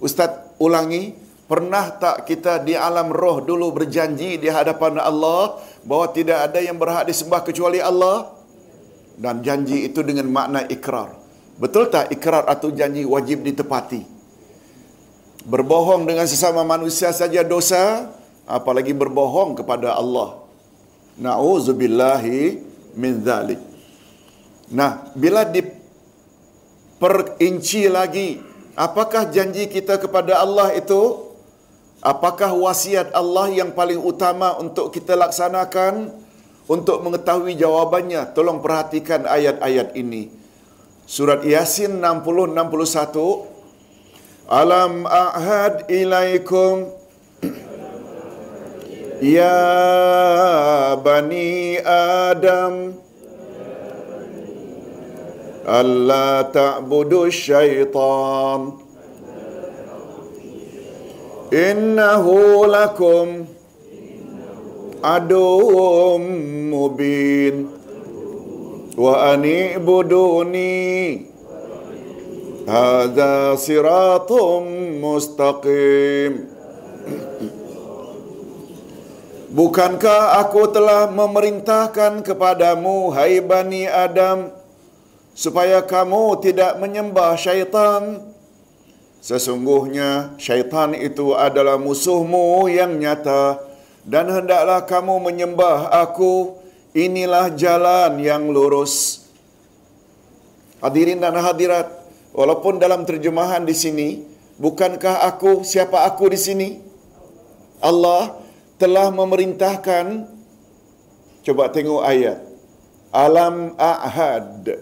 Ustaz 0.00 0.56
ulangi, 0.56 1.12
pernah 1.44 1.92
tak 1.92 2.24
kita 2.24 2.64
di 2.64 2.72
alam 2.72 3.12
roh 3.12 3.44
dulu 3.44 3.68
berjanji 3.76 4.40
di 4.40 4.48
hadapan 4.48 4.96
Allah 4.96 5.60
bahawa 5.84 6.08
tidak 6.16 6.38
ada 6.48 6.64
yang 6.64 6.80
berhak 6.80 7.04
disembah 7.04 7.44
kecuali 7.44 7.84
Allah? 7.84 8.32
Dan 9.14 9.44
janji 9.44 9.86
itu 9.86 10.00
dengan 10.00 10.26
makna 10.32 10.64
ikrar. 10.72 11.14
Betul 11.60 11.92
tak 11.92 12.10
ikrar 12.10 12.48
atau 12.48 12.72
janji 12.72 13.06
wajib 13.06 13.44
ditepati? 13.46 14.02
Berbohong 15.44 16.08
dengan 16.08 16.26
sesama 16.26 16.66
manusia 16.66 17.12
saja 17.14 17.46
dosa, 17.46 18.10
apalagi 18.48 18.92
berbohong 18.92 19.56
kepada 19.58 19.96
Allah. 19.96 20.34
Nauzubillahi 21.20 22.58
min 22.96 23.24
zalik. 23.24 23.58
Nah, 24.72 24.98
bila 25.14 25.44
diperinci 25.48 27.88
lagi, 27.92 28.40
apakah 28.74 29.24
janji 29.28 29.66
kita 29.68 29.98
kepada 30.00 30.40
Allah 30.40 30.72
itu? 30.74 31.20
Apakah 32.04 32.52
wasiat 32.52 33.16
Allah 33.16 33.48
yang 33.48 33.72
paling 33.72 33.96
utama 33.96 34.52
untuk 34.60 34.92
kita 34.92 35.16
laksanakan? 35.16 36.12
Untuk 36.64 37.04
mengetahui 37.04 37.60
jawabannya, 37.60 38.32
tolong 38.32 38.64
perhatikan 38.64 39.28
ayat-ayat 39.28 39.92
ini. 40.00 40.32
Surat 41.04 41.44
Yasin 41.44 42.00
60-61 42.00 44.48
Alam 44.48 45.04
a'had 45.04 45.84
ilaikum 45.92 47.03
Ya 49.24 51.00
Bani 51.00 51.80
Adam 51.80 52.92
Allah 55.64 56.44
ta'budu 56.52 57.32
syaitan. 57.32 58.76
Innahu 61.48 62.68
lakum 62.68 63.48
Aduhum 65.00 66.20
mubin. 66.68 67.72
Wa 68.92 69.32
ani'buduni 69.32 70.76
Hada 72.68 73.56
siratum 73.56 75.00
mustaqim 75.00 76.44
Hada 76.44 76.44
siratum 76.44 76.44
mustaqim. 76.44 77.63
Bukankah 79.54 80.42
aku 80.42 80.66
telah 80.66 81.06
memerintahkan 81.06 82.26
kepadamu, 82.26 83.14
hai 83.14 83.38
Bani 83.38 83.86
Adam, 83.86 84.50
supaya 85.30 85.78
kamu 85.78 86.42
tidak 86.42 86.74
menyembah 86.82 87.38
syaitan. 87.38 88.18
Sesungguhnya 89.22 90.34
syaitan 90.42 90.90
itu 90.98 91.38
adalah 91.38 91.78
musuhmu 91.78 92.66
yang 92.66 92.98
nyata 92.98 93.62
dan 94.02 94.26
hendaklah 94.26 94.82
kamu 94.90 95.22
menyembah 95.22 95.86
aku. 96.02 96.58
Inilah 96.90 97.54
jalan 97.54 98.18
yang 98.18 98.50
lurus. 98.50 99.22
Hadirin 100.82 101.22
dan 101.22 101.38
hadirat, 101.38 101.94
walaupun 102.34 102.82
dalam 102.82 103.06
terjemahan 103.06 103.62
di 103.62 103.74
sini, 103.74 104.26
bukankah 104.58 105.30
aku 105.30 105.62
siapa 105.62 106.02
aku 106.10 106.26
di 106.26 106.38
sini? 106.42 106.68
Allah 107.78 108.43
telah 108.76 109.08
memerintahkan 109.14 110.34
Coba 111.44 111.68
tengok 111.68 112.00
ayat. 112.00 112.40
Alam 113.12 113.76
ahad. 113.76 114.80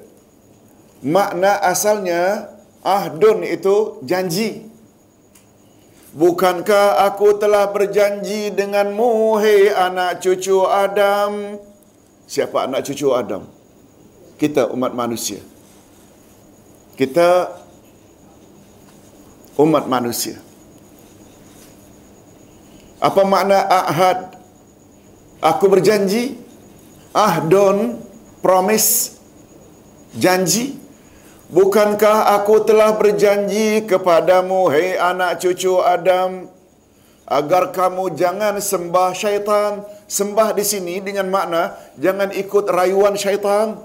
Makna 1.02 1.58
asalnya 1.58 2.54
ahdun 2.86 3.42
itu 3.42 3.98
janji. 4.06 4.70
Bukankah 6.14 7.02
aku 7.02 7.34
telah 7.42 7.66
berjanji 7.74 8.54
denganmu, 8.54 9.42
hei 9.42 9.74
anak 9.74 10.22
cucu 10.22 10.62
Adam? 10.62 11.58
Siapa 12.30 12.70
anak 12.70 12.86
cucu 12.86 13.10
Adam? 13.10 13.42
Kita 14.38 14.70
umat 14.70 14.94
manusia. 14.94 15.42
Kita 16.94 17.50
umat 19.58 19.90
manusia. 19.90 20.38
Apa 23.02 23.26
makna 23.26 23.66
ahad? 23.66 24.38
Aku 25.42 25.66
berjanji. 25.66 26.38
Ahdun, 27.10 27.98
promise, 28.40 29.20
janji. 30.16 30.80
Bukankah 31.52 32.32
aku 32.40 32.64
telah 32.64 32.96
berjanji 32.96 33.84
kepadamu, 33.84 34.72
hei 34.72 34.96
anak 34.96 35.36
cucu 35.44 35.76
Adam, 35.84 36.48
agar 37.28 37.68
kamu 37.68 38.16
jangan 38.16 38.56
sembah 38.56 39.12
syaitan. 39.12 39.84
Sembah 40.08 40.56
di 40.56 40.64
sini 40.64 41.04
dengan 41.04 41.28
makna, 41.28 41.76
jangan 42.00 42.32
ikut 42.32 42.64
rayuan 42.72 43.12
syaitan. 43.20 43.76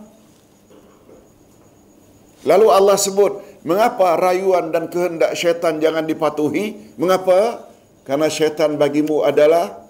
Lalu 2.47 2.68
Allah 2.72 2.95
sebut, 2.95 3.43
mengapa 3.68 4.15
rayuan 4.15 4.72
dan 4.72 4.88
kehendak 4.88 5.36
syaitan 5.36 5.84
jangan 5.84 6.07
dipatuhi? 6.07 6.95
Mengapa? 6.95 7.66
Karena 8.08 8.32
syaitan 8.32 8.80
bagimu 8.80 9.28
adalah 9.28 9.84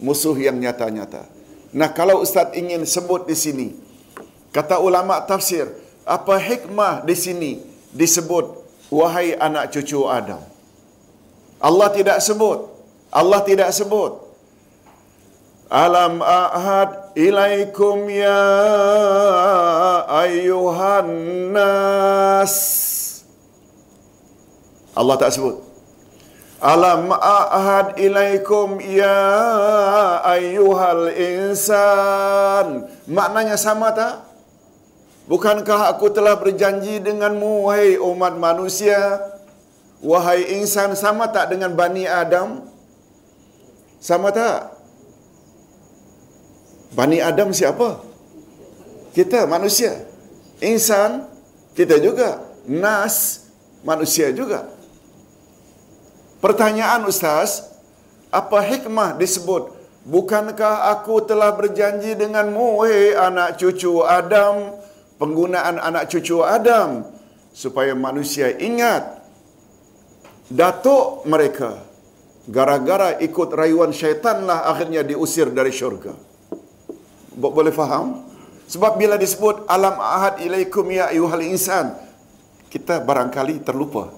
musuh 0.00 0.32
yang 0.32 0.56
nyata-nyata. 0.56 1.28
Nah, 1.76 1.92
kalau 1.92 2.24
Ustaz 2.24 2.56
ingin 2.56 2.88
sebut 2.88 3.28
di 3.28 3.36
sini, 3.36 3.68
kata 4.48 4.80
ulama 4.80 5.20
tafsir, 5.20 5.68
apa 6.08 6.40
hikmah 6.40 7.04
di 7.04 7.12
sini 7.12 7.50
disebut 7.92 8.64
wahai 8.88 9.36
anak 9.36 9.68
cucu 9.76 10.08
Adam? 10.08 10.40
Allah 11.60 11.92
tidak 11.92 12.24
sebut. 12.24 12.64
Allah 13.12 13.44
tidak 13.44 13.68
sebut. 13.76 14.24
Alam 15.68 16.24
ahad 16.24 17.12
ilaikum 17.12 18.08
ya 18.08 18.40
ayyuhan 20.08 21.12
nas. 21.52 22.56
Allah 24.96 25.20
tak 25.20 25.36
sebut. 25.36 25.67
Alam 26.58 27.14
ahad 27.14 27.94
ilaikum 28.02 28.82
ya 28.82 29.22
ayyuhal 30.26 31.14
insan. 31.14 32.90
Maknanya 33.06 33.54
sama 33.54 33.94
tak? 33.94 34.26
Bukankah 35.30 35.86
aku 35.94 36.10
telah 36.10 36.34
berjanji 36.34 36.98
denganmu 36.98 37.70
wahai 37.70 37.94
umat 38.02 38.34
manusia? 38.34 39.22
Wahai 40.02 40.58
insan 40.58 40.98
sama 40.98 41.30
tak 41.30 41.54
dengan 41.54 41.78
Bani 41.78 42.10
Adam? 42.10 42.66
Sama 44.02 44.34
tak? 44.34 44.74
Bani 46.90 47.22
Adam 47.22 47.54
siapa? 47.54 48.02
Kita 49.14 49.46
manusia. 49.46 49.94
Insan 50.58 51.22
kita 51.78 52.02
juga. 52.02 52.42
Nas 52.66 53.46
manusia 53.86 54.34
juga. 54.34 54.77
Pertanyaan 56.38 57.02
Ustaz, 57.10 57.66
apa 58.30 58.62
hikmah 58.62 59.18
disebut 59.18 59.78
Bukankah 60.08 60.88
aku 60.96 61.20
telah 61.20 61.52
berjanji 61.52 62.16
denganmu, 62.16 62.80
hei 62.88 63.12
anak 63.12 63.60
cucu 63.60 64.00
Adam, 64.00 64.72
penggunaan 65.20 65.76
anak 65.76 66.08
cucu 66.08 66.40
Adam, 66.40 67.04
supaya 67.52 67.92
manusia 67.92 68.48
ingat 68.56 69.20
datuk 70.48 71.28
mereka 71.28 71.76
gara-gara 72.48 73.20
ikut 73.20 73.52
rayuan 73.52 73.92
syaitanlah 73.92 74.64
akhirnya 74.72 75.04
diusir 75.04 75.52
dari 75.52 75.68
syurga. 75.68 76.16
Boleh 77.36 77.76
faham? 77.76 78.24
Sebab 78.64 78.96
bila 78.96 79.20
disebut 79.20 79.68
alam 79.68 80.00
ahad 80.00 80.40
ilaikum 80.40 80.88
ya 80.88 81.12
ayuhal 81.12 81.44
insan, 81.44 81.92
kita 82.72 83.04
barangkali 83.04 83.60
terlupa. 83.60 84.08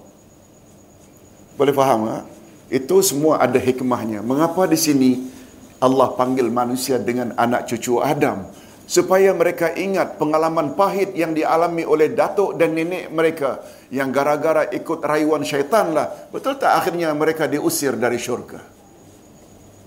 Boleh 1.61 1.77
faham 1.77 2.09
ha? 2.09 2.25
Itu 2.73 3.05
semua 3.05 3.37
ada 3.37 3.61
hikmahnya. 3.61 4.25
Mengapa 4.25 4.65
di 4.65 4.79
sini 4.81 5.29
Allah 5.77 6.09
panggil 6.17 6.49
manusia 6.49 6.97
dengan 6.97 7.37
anak 7.37 7.69
cucu 7.69 8.01
Adam? 8.01 8.49
supaya 8.91 9.31
mereka 9.31 9.71
ingat 9.71 10.19
pengalaman 10.19 10.75
pahit 10.75 11.15
yang 11.15 11.31
dialami 11.31 11.87
oleh 11.87 12.11
datuk 12.11 12.59
dan 12.59 12.75
nenek 12.75 13.07
mereka 13.07 13.63
yang 13.87 14.11
gara-gara 14.11 14.67
ikut 14.67 14.99
rayuan 14.99 15.47
syaitan 15.47 15.95
lah. 15.95 16.11
Betul 16.27 16.59
tak 16.59 16.75
akhirnya 16.75 17.15
mereka 17.15 17.47
diusir 17.47 17.95
dari 17.95 18.19
syurga? 18.19 18.59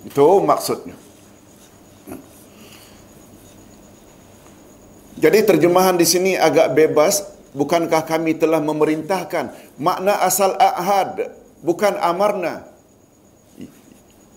Itu 0.09 0.41
maksudnya. 0.41 0.97
Jadi 5.21 5.39
terjemahan 5.53 6.01
di 6.01 6.09
sini 6.09 6.33
agak 6.41 6.73
bebas. 6.73 7.37
Bukankah 7.53 8.09
kami 8.09 8.35
telah 8.41 8.59
memerintahkan? 8.59 9.77
Makna 9.77 10.25
asal 10.25 10.57
ahad. 10.59 11.44
Bukan 11.65 11.97
amarna. 11.97 12.69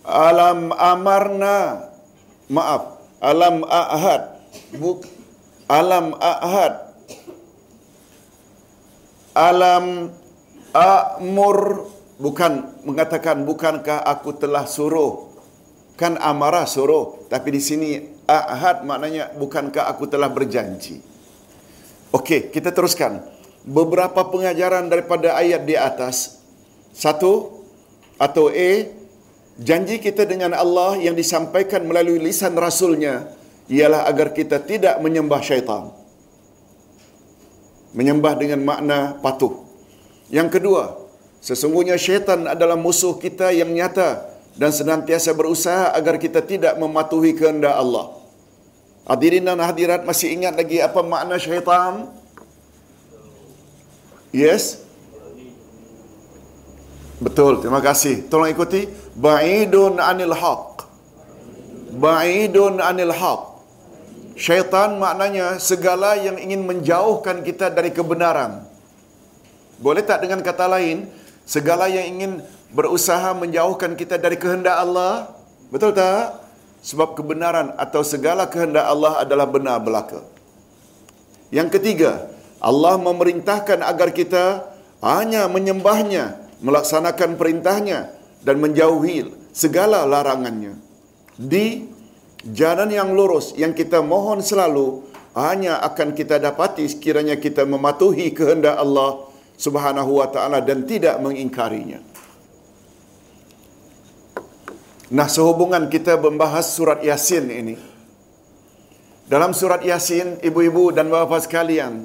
Alam 0.07 0.71
amarna. 0.71 1.91
Maaf. 2.47 2.95
Alam 3.19 3.67
ahad 3.67 4.37
buk 4.75 5.05
alam 5.67 6.15
ahad 6.19 6.73
alam 9.37 9.85
amur 10.73 11.87
bukan 12.17 12.81
mengatakan 12.87 13.45
bukankah 13.45 14.01
aku 14.01 14.33
telah 14.35 14.65
suruh 14.65 15.29
kan 15.99 16.17
amarah 16.17 16.65
suruh 16.65 17.27
tapi 17.29 17.57
di 17.57 17.61
sini 17.61 17.89
ahad 18.25 18.85
maknanya 18.85 19.33
bukankah 19.37 19.85
aku 19.91 20.09
telah 20.09 20.31
berjanji 20.31 21.03
okey 22.15 22.49
kita 22.49 22.73
teruskan 22.73 23.21
beberapa 23.67 24.25
pengajaran 24.25 24.89
daripada 24.89 25.37
ayat 25.37 25.67
di 25.67 25.75
atas 25.77 26.36
satu 26.97 27.61
atau 28.17 28.49
A 28.49 28.89
janji 29.61 30.01
kita 30.01 30.25
dengan 30.25 30.57
Allah 30.57 30.97
yang 30.97 31.13
disampaikan 31.13 31.85
melalui 31.85 32.17
lisan 32.17 32.57
rasulnya 32.57 33.29
ialah 33.69 34.09
agar 34.09 34.33
kita 34.33 34.57
tidak 34.65 34.97
menyembah 34.97 35.37
syaitan. 35.45 35.93
Menyembah 37.93 38.33
dengan 38.33 38.65
makna 38.65 39.13
patuh. 39.21 39.61
Yang 40.33 40.57
kedua, 40.57 40.97
sesungguhnya 41.45 42.01
syaitan 42.01 42.49
adalah 42.49 42.73
musuh 42.73 43.13
kita 43.21 43.53
yang 43.53 43.69
nyata 43.69 44.25
dan 44.57 44.73
senantiasa 44.73 45.37
berusaha 45.37 45.93
agar 45.93 46.17
kita 46.17 46.41
tidak 46.41 46.73
mematuhi 46.81 47.37
kehendak 47.37 47.77
Allah. 47.77 48.17
Hadirin 49.05 49.45
dan 49.45 49.61
hadirat 49.61 50.01
masih 50.03 50.33
ingat 50.33 50.57
lagi 50.57 50.81
apa 50.81 50.99
makna 51.05 51.37
syaitan? 51.37 52.09
Yes? 54.33 54.86
Betul, 57.17 57.65
terima 57.65 57.81
kasih. 57.81 58.29
Tolong 58.29 58.53
ikuti. 58.53 58.85
Ba'idun 59.17 59.97
anil 59.97 60.37
haq. 60.37 60.85
Ba'idun 61.97 62.77
anil 62.77 63.09
haq. 63.09 63.57
Syaitan 64.37 65.01
maknanya 65.01 65.57
segala 65.57 66.13
yang 66.13 66.37
ingin 66.37 66.61
menjauhkan 66.61 67.41
kita 67.41 67.73
dari 67.73 67.89
kebenaran. 67.89 68.61
Boleh 69.81 70.05
tak 70.05 70.21
dengan 70.21 70.45
kata 70.45 70.69
lain, 70.69 71.09
segala 71.41 71.89
yang 71.89 72.05
ingin 72.05 72.31
berusaha 72.69 73.33
menjauhkan 73.33 73.97
kita 73.97 74.21
dari 74.21 74.37
kehendak 74.37 74.77
Allah? 74.77 75.33
Betul 75.73 75.97
tak? 75.97 76.37
Sebab 76.85 77.17
kebenaran 77.17 77.73
atau 77.81 78.05
segala 78.05 78.45
kehendak 78.45 78.85
Allah 78.85 79.25
adalah 79.25 79.49
benar 79.49 79.81
belaka. 79.81 80.21
Yang 81.49 81.81
ketiga, 81.81 82.29
Allah 82.61 82.93
memerintahkan 83.01 83.81
agar 83.81 84.13
kita 84.13 84.69
hanya 85.01 85.49
menyembahnya, 85.49 86.46
melaksanakan 86.61 87.37
perintahnya 87.37 88.13
dan 88.41 88.57
menjauhi 88.57 89.29
segala 89.53 90.05
larangannya. 90.05 90.77
Di 91.37 91.85
jalan 92.41 92.89
yang 92.89 93.13
lurus 93.13 93.53
yang 93.57 93.73
kita 93.77 94.01
mohon 94.01 94.41
selalu 94.41 95.05
hanya 95.37 95.77
akan 95.85 96.17
kita 96.17 96.41
dapati 96.41 96.89
sekiranya 96.89 97.37
kita 97.37 97.61
mematuhi 97.61 98.33
kehendak 98.33 98.73
Allah 98.73 99.29
Subhanahu 99.57 100.21
wa 100.21 100.29
taala 100.29 100.61
dan 100.61 100.85
tidak 100.85 101.17
mengingkarinya. 101.21 102.01
Nah, 105.07 105.27
sehubungan 105.31 105.87
kita 105.87 106.19
membahas 106.19 106.67
surat 106.67 106.99
Yasin 106.99 107.47
ini. 107.47 107.79
Dalam 109.27 109.55
surat 109.55 109.79
Yasin, 109.79 110.43
ibu-ibu 110.43 110.91
dan 110.91 111.07
bapa 111.07 111.39
sekalian, 111.39 112.03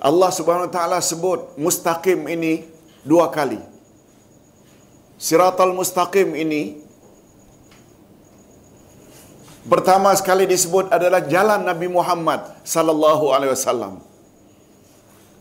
Allah 0.00 0.30
Subhanahu 0.32 0.72
wa 0.72 0.74
taala 0.74 0.98
sebut 1.04 1.52
mustaqim 1.60 2.26
ini 2.32 2.71
dua 3.06 3.30
kali. 3.30 3.58
Siratal 5.18 5.70
mustaqim 5.74 6.34
ini 6.34 6.82
pertama 9.62 10.10
sekali 10.18 10.50
disebut 10.50 10.90
adalah 10.90 11.22
jalan 11.22 11.62
Nabi 11.62 11.86
Muhammad 11.86 12.40
sallallahu 12.66 13.30
alaihi 13.30 13.54
wasallam. 13.54 14.02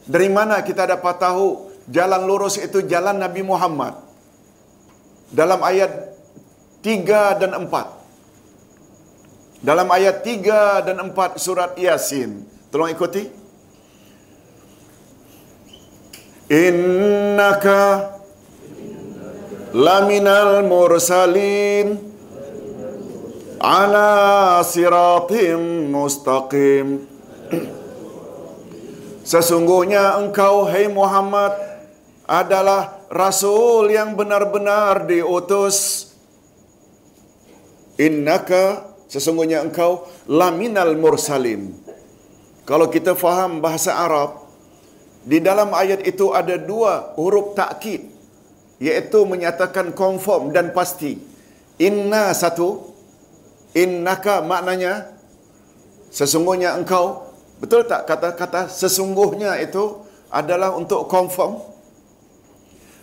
Dari 0.06 0.30
mana 0.30 0.62
kita 0.62 0.86
dapat 0.86 1.18
tahu 1.18 1.70
jalan 1.90 2.22
lurus 2.30 2.58
itu 2.62 2.86
jalan 2.86 3.18
Nabi 3.18 3.42
Muhammad? 3.42 3.98
Dalam 5.32 5.64
ayat 5.64 6.12
3 6.84 7.40
dan 7.42 7.52
4. 7.66 8.02
Dalam 9.62 9.88
ayat 9.94 10.26
3 10.26 10.86
dan 10.90 10.98
4 11.14 11.38
surat 11.38 11.78
Yasin. 11.78 12.44
Tolong 12.74 12.90
ikuti. 12.92 13.41
Innaka 16.52 18.12
laminal 19.72 20.68
mursalin 20.68 21.96
ala 23.56 24.60
siratim 24.60 25.88
mustaqim. 25.96 27.08
Sesungguhnya 29.24 30.20
engkau 30.20 30.68
hai 30.68 30.92
Muhammad 30.92 31.56
adalah 32.28 33.00
rasul 33.08 33.88
yang 33.88 34.20
benar-benar 34.20 35.08
diutus. 35.08 36.12
Innaka 37.96 38.92
sesungguhnya 39.08 39.64
engkau 39.64 40.04
laminal 40.28 41.00
mursalin. 41.00 41.72
Kalau 42.68 42.92
kita 42.92 43.16
faham 43.16 43.64
bahasa 43.64 43.96
Arab 43.96 44.41
di 45.22 45.38
dalam 45.38 45.74
ayat 45.74 46.02
itu 46.06 46.34
ada 46.34 46.58
dua 46.58 47.14
huruf 47.18 47.54
takkid 47.54 48.10
iaitu 48.82 49.20
menyatakan 49.30 49.94
confirm 49.94 50.50
dan 50.50 50.74
pasti 50.74 51.22
inna 51.78 52.34
satu 52.34 52.90
innaka 53.78 54.42
maknanya 54.42 55.14
sesungguhnya 56.10 56.74
engkau 56.76 57.30
betul 57.62 57.86
tak 57.86 58.10
kata-kata 58.10 58.66
sesungguhnya 58.68 59.62
itu 59.62 60.02
adalah 60.34 60.74
untuk 60.74 61.06
confirm 61.06 61.72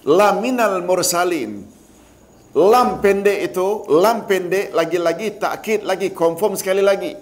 laminal 0.09 0.81
mursalin. 0.85 1.69
Lam 2.57 3.05
pendek 3.05 3.53
itu, 3.53 3.85
lam 3.93 4.25
pendek 4.25 4.73
lagi-lagi 4.73 5.37
takkid 5.37 5.85
lagi 5.85 6.11
confirm 6.16 6.57
sekali 6.57 6.81
lagi. 6.81 7.12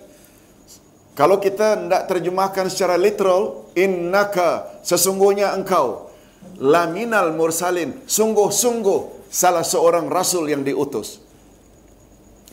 Kalau 1.16 1.40
kita 1.40 1.80
tidak 1.80 2.02
terjemahkan 2.12 2.68
secara 2.68 3.00
literal, 3.00 3.72
innaka 3.72 4.68
sesungguhnya 4.84 5.56
engkau 5.56 6.12
laminal 6.60 7.32
mursalin, 7.32 7.96
sungguh-sungguh 8.04 9.32
salah 9.32 9.64
seorang 9.64 10.12
rasul 10.12 10.44
yang 10.52 10.60
diutus. 10.60 11.24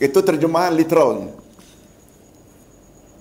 Itu 0.00 0.24
terjemahan 0.24 0.72
literalnya. 0.72 1.30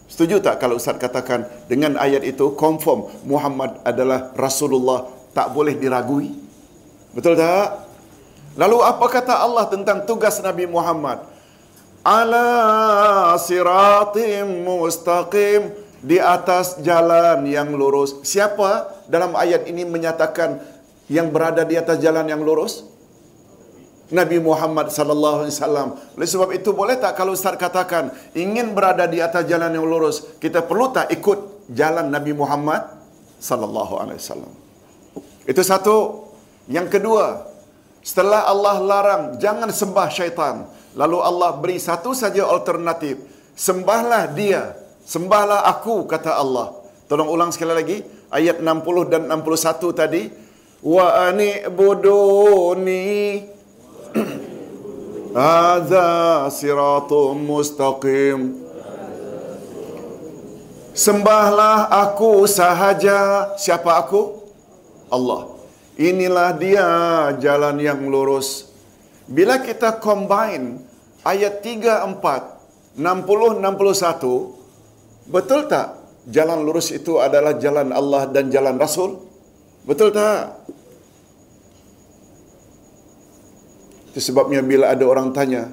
Setuju 0.07 0.39
tak 0.45 0.61
kalau 0.61 0.77
Ustaz 0.77 0.95
katakan 1.01 1.49
dengan 1.65 1.97
ayat 1.97 2.21
itu 2.21 2.53
confirm 2.53 3.09
Muhammad 3.25 3.81
adalah 3.81 4.29
Rasulullah 4.37 5.09
tak 5.33 5.51
boleh 5.51 5.73
diragui? 5.73 6.29
Betul 7.17 7.33
tak? 7.35 7.83
Lalu 8.53 8.77
apa 8.85 9.05
kata 9.09 9.41
Allah 9.41 9.65
tentang 9.65 10.05
tugas 10.05 10.37
Nabi 10.39 10.69
Muhammad? 10.69 11.32
Ala 12.03 13.31
siratim 13.39 14.67
mustaqim 14.67 15.71
di 16.03 16.19
atas 16.19 16.83
jalan 16.83 17.47
yang 17.47 17.71
lurus. 17.71 18.19
Siapa 18.27 18.91
dalam 19.07 19.31
ayat 19.39 19.63
ini 19.71 19.87
menyatakan 19.87 20.59
yang 21.07 21.31
berada 21.31 21.63
di 21.63 21.79
atas 21.79 22.03
jalan 22.03 22.27
yang 22.27 22.43
lurus? 22.43 22.83
Nabi 24.11 24.37
Muhammad 24.37 24.91
sallallahu 24.91 25.47
alaihi 25.47 25.55
wasallam. 25.55 25.87
Oleh 26.19 26.27
sebab 26.27 26.49
itu 26.51 26.69
boleh 26.75 26.99
tak 26.99 27.15
kalau 27.15 27.33
Ustaz 27.33 27.55
katakan 27.55 28.11
ingin 28.35 28.75
berada 28.75 29.07
di 29.07 29.23
atas 29.23 29.47
jalan 29.47 29.71
yang 29.71 29.87
lurus, 29.87 30.37
kita 30.43 30.59
perlu 30.59 30.91
tak 30.91 31.07
ikut 31.09 31.71
jalan 31.71 32.11
Nabi 32.11 32.35
Muhammad 32.35 32.83
sallallahu 33.39 33.95
alaihi 33.97 34.19
wasallam. 34.19 34.51
Itu 35.47 35.63
satu. 35.63 36.27
Yang 36.67 36.99
kedua, 36.99 37.47
setelah 37.99 38.47
Allah 38.47 38.75
larang 38.79 39.23
jangan 39.35 39.67
sembah 39.67 40.07
syaitan, 40.07 40.63
lalu 40.97 41.17
Allah 41.21 41.53
beri 41.57 41.77
satu 41.77 42.13
saja 42.17 42.45
alternatif. 42.47 43.19
Sembahlah 43.53 44.29
dia, 44.33 44.73
sembahlah 45.05 45.65
aku 45.69 46.09
kata 46.09 46.37
Allah. 46.37 46.73
Tolong 47.05 47.29
ulang 47.29 47.53
sekali 47.53 47.73
lagi 47.75 47.97
ayat 48.33 48.57
60 48.63 49.13
dan 49.13 49.29
61 49.29 49.93
tadi. 49.93 50.23
Wa 50.83 51.31
anibuduni 51.31 53.03
Hadza 55.37 56.45
siratum 56.53 57.41
mustaqim. 57.41 58.61
Sembahlah 60.93 61.89
aku 61.89 62.45
sahaja. 62.45 63.49
Siapa 63.57 63.97
aku? 63.97 64.45
Allah. 65.09 65.49
Inilah 65.97 66.53
dia 66.57 66.89
jalan 67.41 67.81
yang 67.81 68.05
lurus. 68.09 68.72
Bila 69.27 69.59
kita 69.63 69.99
combine 70.03 70.83
ayat 71.23 71.63
3, 71.63 72.03
4, 72.19 72.99
60, 72.99 72.99
61, 72.99 75.31
betul 75.31 75.61
tak 75.71 75.95
jalan 76.27 76.59
lurus 76.63 76.91
itu 76.91 77.19
adalah 77.19 77.55
jalan 77.55 77.91
Allah 77.95 78.27
dan 78.27 78.51
jalan 78.51 78.75
Rasul? 78.75 79.23
Betul 79.83 80.15
tak? 80.15 80.67
Itu 84.11 84.19
sebabnya 84.19 84.61
bila 84.61 84.93
ada 84.93 85.03
orang 85.07 85.33
tanya, 85.33 85.71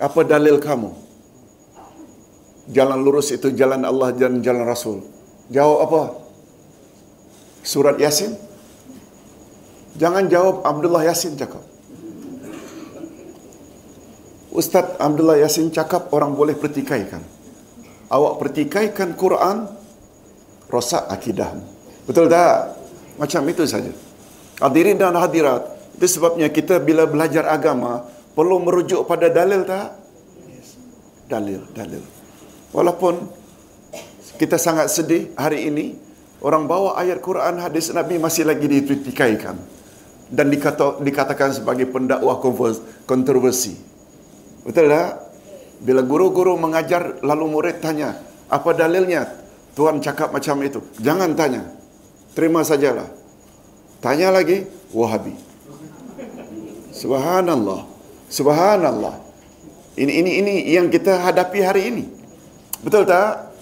apa 0.00 0.24
dalil 0.26 0.58
kamu? 0.58 0.90
Jalan 2.72 2.98
lurus 3.04 3.30
itu 3.30 3.52
jalan 3.54 3.84
Allah 3.84 4.10
dan 4.16 4.42
jalan 4.42 4.66
Rasul. 4.66 5.04
Jawab 5.52 5.78
apa? 5.86 6.02
Surat 7.62 8.00
Yasin? 8.00 8.34
Jangan 10.00 10.26
jawab 10.26 10.64
Abdullah 10.64 11.04
Yasin 11.06 11.36
cakap. 11.36 11.71
Ustaz 14.52 15.00
Abdullah 15.00 15.40
Yasin 15.40 15.72
cakap 15.72 16.12
orang 16.12 16.36
boleh 16.36 16.52
pertikaikan. 16.52 17.24
Awak 18.12 18.34
pertikaikan 18.36 19.16
Quran, 19.16 19.64
rosak 20.68 21.08
akidah. 21.08 21.56
Betul 22.04 22.28
tak? 22.28 22.76
Macam 23.16 23.42
itu 23.48 23.64
saja. 23.64 23.88
Hadirin 24.60 25.00
dan 25.00 25.16
hadirat, 25.16 25.64
itu 25.96 26.04
sebabnya 26.04 26.52
kita 26.52 26.76
bila 26.84 27.08
belajar 27.08 27.48
agama 27.48 28.04
perlu 28.36 28.60
merujuk 28.60 29.08
pada 29.08 29.32
dalil 29.32 29.64
tak? 29.64 29.96
Dalil, 31.32 31.64
dalil. 31.72 32.04
Walaupun 32.76 33.24
kita 34.36 34.60
sangat 34.60 34.92
sedih 34.92 35.32
hari 35.32 35.72
ini 35.72 35.96
orang 36.44 36.68
bawa 36.68 37.00
ayat 37.00 37.24
Quran 37.24 37.56
hadis 37.56 37.88
Nabi 37.88 38.20
masih 38.20 38.44
lagi 38.44 38.68
dikritikaikan 38.68 39.56
dan 40.28 40.46
dikata, 40.52 41.00
dikatakan 41.00 41.56
sebagai 41.56 41.88
pendakwah 41.88 42.36
kontroversi. 43.08 43.91
Betul 44.62 44.90
tak? 44.90 45.10
Bila 45.82 46.06
guru-guru 46.06 46.54
mengajar 46.54 47.18
lalu 47.26 47.44
murid 47.50 47.82
tanya, 47.82 48.22
apa 48.46 48.70
dalilnya? 48.70 49.26
Tuhan 49.72 49.98
cakap 50.04 50.30
macam 50.30 50.60
itu. 50.62 50.84
Jangan 51.00 51.32
tanya. 51.34 51.64
Terima 52.36 52.62
sajalah. 52.62 53.08
Tanya 54.04 54.30
lagi, 54.30 54.68
Wahabi. 54.92 55.34
Subhanallah. 56.92 57.88
Subhanallah. 58.28 59.16
Ini 59.96 60.12
ini 60.12 60.30
ini 60.40 60.54
yang 60.72 60.88
kita 60.92 61.20
hadapi 61.20 61.58
hari 61.64 61.82
ini. 61.88 62.04
Betul 62.84 63.08
tak? 63.08 63.52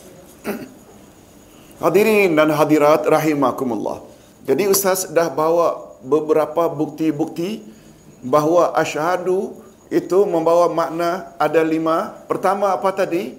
Hadirin 1.82 2.36
dan 2.36 2.52
hadirat 2.52 3.08
rahimakumullah. 3.08 4.04
Jadi 4.44 4.68
ustaz 4.68 5.08
dah 5.08 5.32
bawa 5.32 5.96
beberapa 6.04 6.68
bukti-bukti 6.68 7.64
bahawa 8.20 8.76
asyhadu 8.76 9.56
itu 9.90 10.22
membawa 10.22 10.70
makna 10.70 11.34
ada 11.36 11.60
lima. 11.66 12.14
Pertama 12.30 12.70
apa 12.70 12.94
tadi? 12.94 13.34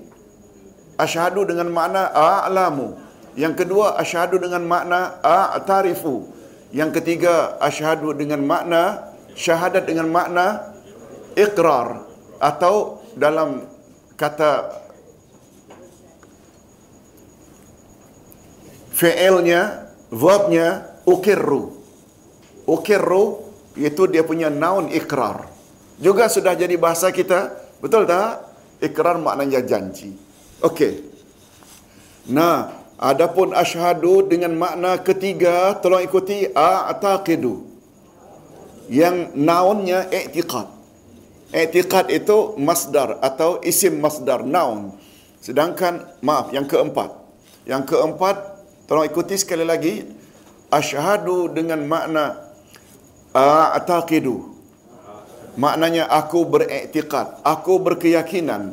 Asyhadu 0.99 1.47
dengan 1.47 1.71
makna 1.71 2.11
a'lamu. 2.11 2.99
Yang 3.39 3.63
kedua 3.63 3.95
asyhadu 3.95 4.37
dengan 4.37 4.67
makna 4.67 5.17
a'tarifu. 5.23 6.27
Yang 6.75 6.99
ketiga 6.99 7.55
asyhadu 7.63 8.11
dengan 8.11 8.43
makna 8.43 9.11
syahadat 9.33 9.87
dengan 9.87 10.11
makna 10.11 10.75
ikrar 11.39 12.03
atau 12.39 12.99
dalam 13.15 13.63
kata 14.19 14.83
fi'ilnya 18.95 19.87
verbnya 20.11 20.91
ukirru 21.07 21.75
ukirru 22.67 23.47
itu 23.75 24.03
dia 24.11 24.23
punya 24.23 24.51
noun 24.51 24.91
ikrar 24.91 25.50
juga 26.01 26.27
sudah 26.27 26.57
jadi 26.57 26.75
bahasa 26.75 27.13
kita 27.13 27.53
betul 27.79 28.09
tak 28.09 28.41
ikrar 28.81 29.21
maknanya 29.21 29.61
janji 29.61 30.17
okey 30.65 31.05
nah 32.27 32.73
adapun 32.97 33.53
asyhadu 33.53 34.25
dengan 34.25 34.57
makna 34.57 34.97
ketiga 34.99 35.77
tolong 35.77 36.01
ikuti 36.03 36.49
a'taqidu 36.51 37.71
yang 38.91 39.31
naunnya 39.39 40.11
i'tiqad. 40.11 40.67
I'tiqad 41.55 42.11
itu 42.11 42.59
masdar 42.59 43.23
atau 43.23 43.63
isim 43.63 44.03
masdar 44.03 44.43
naun. 44.43 44.91
Sedangkan 45.39 46.03
maaf 46.19 46.51
yang 46.51 46.67
keempat. 46.67 47.15
Yang 47.63 47.95
keempat 47.95 48.35
tolong 48.91 49.07
ikuti 49.07 49.39
sekali 49.39 49.63
lagi 49.63 50.03
asyhadu 50.67 51.47
dengan 51.55 51.87
makna 51.87 52.35
a'taqidu. 53.31 54.50
Maknanya 55.59 56.07
aku 56.07 56.47
beriktikad, 56.47 57.43
aku 57.43 57.75
berkeyakinan. 57.83 58.71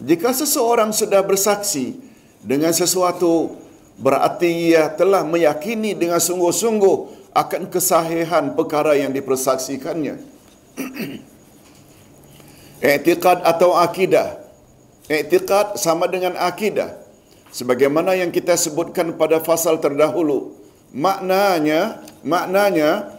Jika 0.00 0.32
seseorang 0.32 0.92
sudah 0.92 1.20
bersaksi 1.24 1.96
dengan 2.40 2.72
sesuatu 2.72 3.56
berarti 3.96 4.72
ia 4.72 4.92
telah 4.92 5.24
meyakini 5.24 5.96
dengan 5.96 6.20
sungguh-sungguh 6.20 7.28
akan 7.32 7.68
kesahihan 7.68 8.52
perkara 8.56 8.96
yang 8.96 9.12
dipersaksikannya. 9.12 10.20
Iktiqad 12.96 13.44
atau 13.44 13.76
akidah. 13.76 14.36
Iktiqad 15.08 15.80
sama 15.80 16.08
dengan 16.08 16.36
akidah. 16.36 16.96
Sebagaimana 17.52 18.12
yang 18.16 18.28
kita 18.28 18.52
sebutkan 18.56 19.16
pada 19.16 19.40
fasal 19.40 19.80
terdahulu. 19.80 20.52
Maknanya, 20.92 22.04
maknanya 22.20 23.15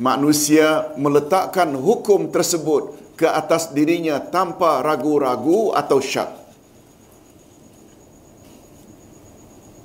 manusia 0.00 0.96
meletakkan 0.96 1.76
hukum 1.76 2.32
tersebut 2.32 2.96
ke 3.20 3.28
atas 3.28 3.68
dirinya 3.76 4.16
tanpa 4.16 4.80
ragu-ragu 4.80 5.76
atau 5.76 6.00
syak. 6.00 6.40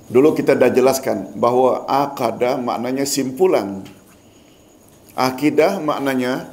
Dulu 0.08 0.32
kita 0.32 0.56
dah 0.56 0.72
jelaskan 0.72 1.36
bahawa 1.36 1.84
akadah 1.84 2.56
maknanya 2.56 3.04
simpulan. 3.04 3.84
Akidah 5.12 5.82
maknanya 5.84 6.48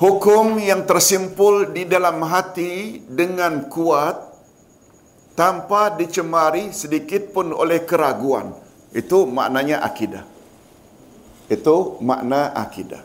hukum 0.00 0.56
yang 0.56 0.88
tersimpul 0.88 1.68
di 1.76 1.84
dalam 1.84 2.24
hati 2.24 3.04
dengan 3.04 3.68
kuat 3.68 4.16
tanpa 5.36 5.92
dicemari 5.92 6.72
sedikit 6.72 7.36
pun 7.36 7.52
oleh 7.52 7.84
keraguan. 7.84 8.56
Itu 8.96 9.28
maknanya 9.28 9.84
akidah. 9.84 10.35
Itu 11.46 11.98
makna 12.02 12.50
akidah. 12.54 13.02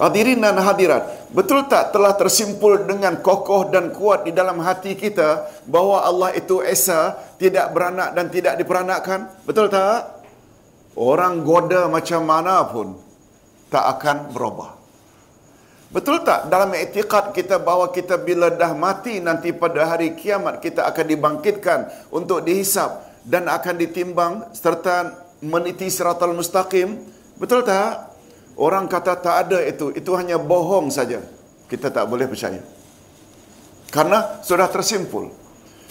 Hadirin 0.00 0.40
dan 0.40 0.56
hadirat, 0.56 1.28
betul 1.28 1.68
tak 1.68 1.92
telah 1.92 2.16
tersimpul 2.16 2.88
dengan 2.88 3.20
kokoh 3.20 3.68
dan 3.68 3.92
kuat 3.92 4.24
di 4.24 4.32
dalam 4.32 4.56
hati 4.64 4.96
kita 4.96 5.44
bahawa 5.68 6.08
Allah 6.08 6.30
itu 6.32 6.64
Esa, 6.64 7.20
tidak 7.36 7.76
beranak 7.76 8.16
dan 8.16 8.32
tidak 8.32 8.56
diperanakkan? 8.56 9.28
Betul 9.44 9.68
tak? 9.68 10.24
Orang 10.96 11.44
goda 11.44 11.84
macam 11.92 12.24
mana 12.24 12.64
pun 12.64 12.96
tak 13.68 14.00
akan 14.00 14.32
berubah. 14.32 14.80
Betul 15.92 16.24
tak 16.24 16.48
dalam 16.48 16.72
etikad 16.72 17.36
kita 17.36 17.60
bahawa 17.60 17.92
kita 17.92 18.16
bila 18.16 18.48
dah 18.48 18.72
mati 18.72 19.20
nanti 19.20 19.52
pada 19.52 19.84
hari 19.84 20.16
kiamat 20.16 20.64
kita 20.64 20.86
akan 20.86 21.06
dibangkitkan 21.12 21.92
untuk 22.08 22.40
dihisap 22.40 23.04
dan 23.26 23.50
akan 23.52 23.74
ditimbang 23.76 24.48
serta 24.56 25.28
meniti 25.44 25.88
siratal 25.88 26.36
mustaqim? 26.36 27.00
Betul 27.40 27.64
tak? 27.64 28.12
Orang 28.60 28.88
kata 28.92 29.16
tak 29.16 29.36
ada 29.48 29.58
itu, 29.64 29.92
itu 29.96 30.10
hanya 30.16 30.36
bohong 30.36 30.92
saja. 30.92 31.24
Kita 31.68 31.88
tak 31.88 32.04
boleh 32.08 32.28
percaya. 32.28 32.60
Karena 33.88 34.40
sudah 34.44 34.68
tersimpul. 34.68 35.32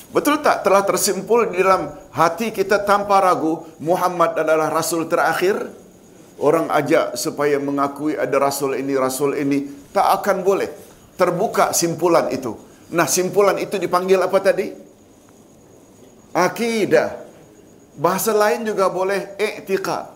Betul 0.09 0.41
tak 0.41 0.65
telah 0.65 0.81
tersimpul 0.81 1.53
di 1.53 1.61
dalam 1.61 1.93
hati 2.13 2.49
kita 2.49 2.81
tanpa 2.81 3.21
ragu 3.21 3.61
Muhammad 3.77 4.37
adalah 4.37 4.73
rasul 4.73 5.05
terakhir? 5.05 5.69
Orang 6.39 6.71
ajak 6.71 7.19
supaya 7.19 7.59
mengakui 7.59 8.15
ada 8.15 8.39
rasul 8.39 8.73
ini, 8.79 8.95
rasul 8.95 9.35
ini, 9.35 9.91
tak 9.91 10.23
akan 10.23 10.39
boleh 10.39 10.71
terbuka 11.19 11.75
simpulan 11.75 12.31
itu. 12.31 12.55
Nah, 12.95 13.05
simpulan 13.05 13.59
itu 13.59 13.75
dipanggil 13.75 14.17
apa 14.23 14.39
tadi? 14.39 14.71
Akidah. 16.31 17.28
Bahasa 17.99 18.31
lain 18.31 18.63
juga 18.63 18.87
boleh 18.87 19.35
i'tiqad. 19.35 20.07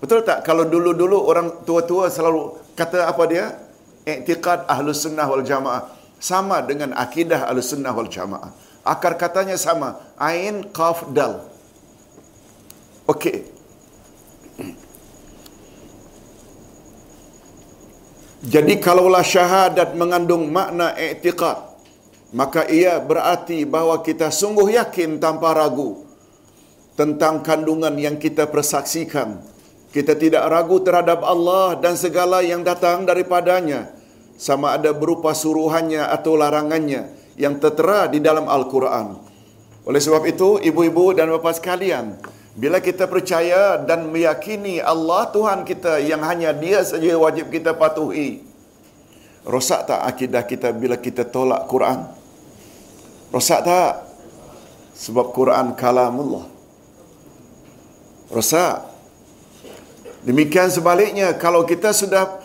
Betul 0.00 0.24
tak? 0.24 0.40
Kalau 0.40 0.64
dulu-dulu 0.64 1.20
orang 1.20 1.52
tua-tua 1.68 2.08
selalu 2.08 2.56
kata 2.72 3.04
apa 3.04 3.22
dia? 3.28 3.60
I'tiqad 4.08 4.64
ahlus 4.64 5.04
sunnah 5.04 5.28
wal 5.28 5.44
jamaah. 5.44 5.92
Sama 6.16 6.64
dengan 6.64 6.96
akidah 6.96 7.44
ahlus 7.44 7.76
sunnah 7.76 7.92
wal 7.92 8.08
jamaah. 8.08 8.56
Akar 8.88 9.20
katanya 9.20 9.60
sama. 9.60 10.00
Ain, 10.16 10.64
qaf, 10.72 11.04
dal. 11.12 11.44
Okey. 13.04 13.52
Jadi 18.44 18.76
kalaulah 18.80 19.24
syahadat 19.24 19.92
mengandung 19.96 20.52
makna 20.52 20.92
i'tiqad, 20.96 21.64
maka 22.32 22.68
ia 22.68 22.96
berarti 23.00 23.64
bahawa 23.64 24.04
kita 24.04 24.28
sungguh 24.28 24.72
yakin 24.72 25.16
tanpa 25.16 25.56
ragu 25.56 26.03
tentang 26.94 27.42
kandungan 27.42 27.94
yang 27.98 28.16
kita 28.18 28.46
persaksikan. 28.50 29.42
Kita 29.94 30.18
tidak 30.18 30.42
ragu 30.50 30.82
terhadap 30.82 31.22
Allah 31.22 31.78
dan 31.78 31.94
segala 31.94 32.42
yang 32.42 32.66
datang 32.66 33.06
daripadanya, 33.06 33.94
sama 34.34 34.74
ada 34.74 34.90
berupa 34.90 35.30
suruhannya 35.30 36.10
atau 36.10 36.34
larangannya 36.34 37.14
yang 37.38 37.62
tertera 37.62 38.10
di 38.10 38.18
dalam 38.18 38.50
Al-Quran. 38.50 39.14
Oleh 39.86 40.00
sebab 40.02 40.26
itu, 40.26 40.58
ibu-ibu 40.58 41.14
dan 41.14 41.30
bapa 41.30 41.54
sekalian, 41.54 42.18
bila 42.54 42.78
kita 42.78 43.10
percaya 43.10 43.78
dan 43.82 44.10
meyakini 44.10 44.78
Allah 44.78 45.26
Tuhan 45.30 45.66
kita 45.66 45.98
yang 46.02 46.22
hanya 46.22 46.54
dia 46.54 46.82
saja 46.86 47.14
wajib 47.18 47.50
kita 47.50 47.74
patuhi. 47.74 48.46
Rosak 49.44 49.90
tak 49.90 50.00
akidah 50.06 50.42
kita 50.46 50.70
bila 50.72 50.96
kita 50.96 51.26
tolak 51.26 51.66
Quran? 51.68 52.08
Rosak 53.34 53.60
tak? 53.66 54.08
Sebab 54.94 55.34
Quran 55.34 55.74
kalamullah. 55.74 56.53
Rosak. 58.34 58.82
Demikian 60.26 60.72
sebaliknya, 60.74 61.38
kalau 61.38 61.62
kita 61.62 61.94
sudah 61.94 62.42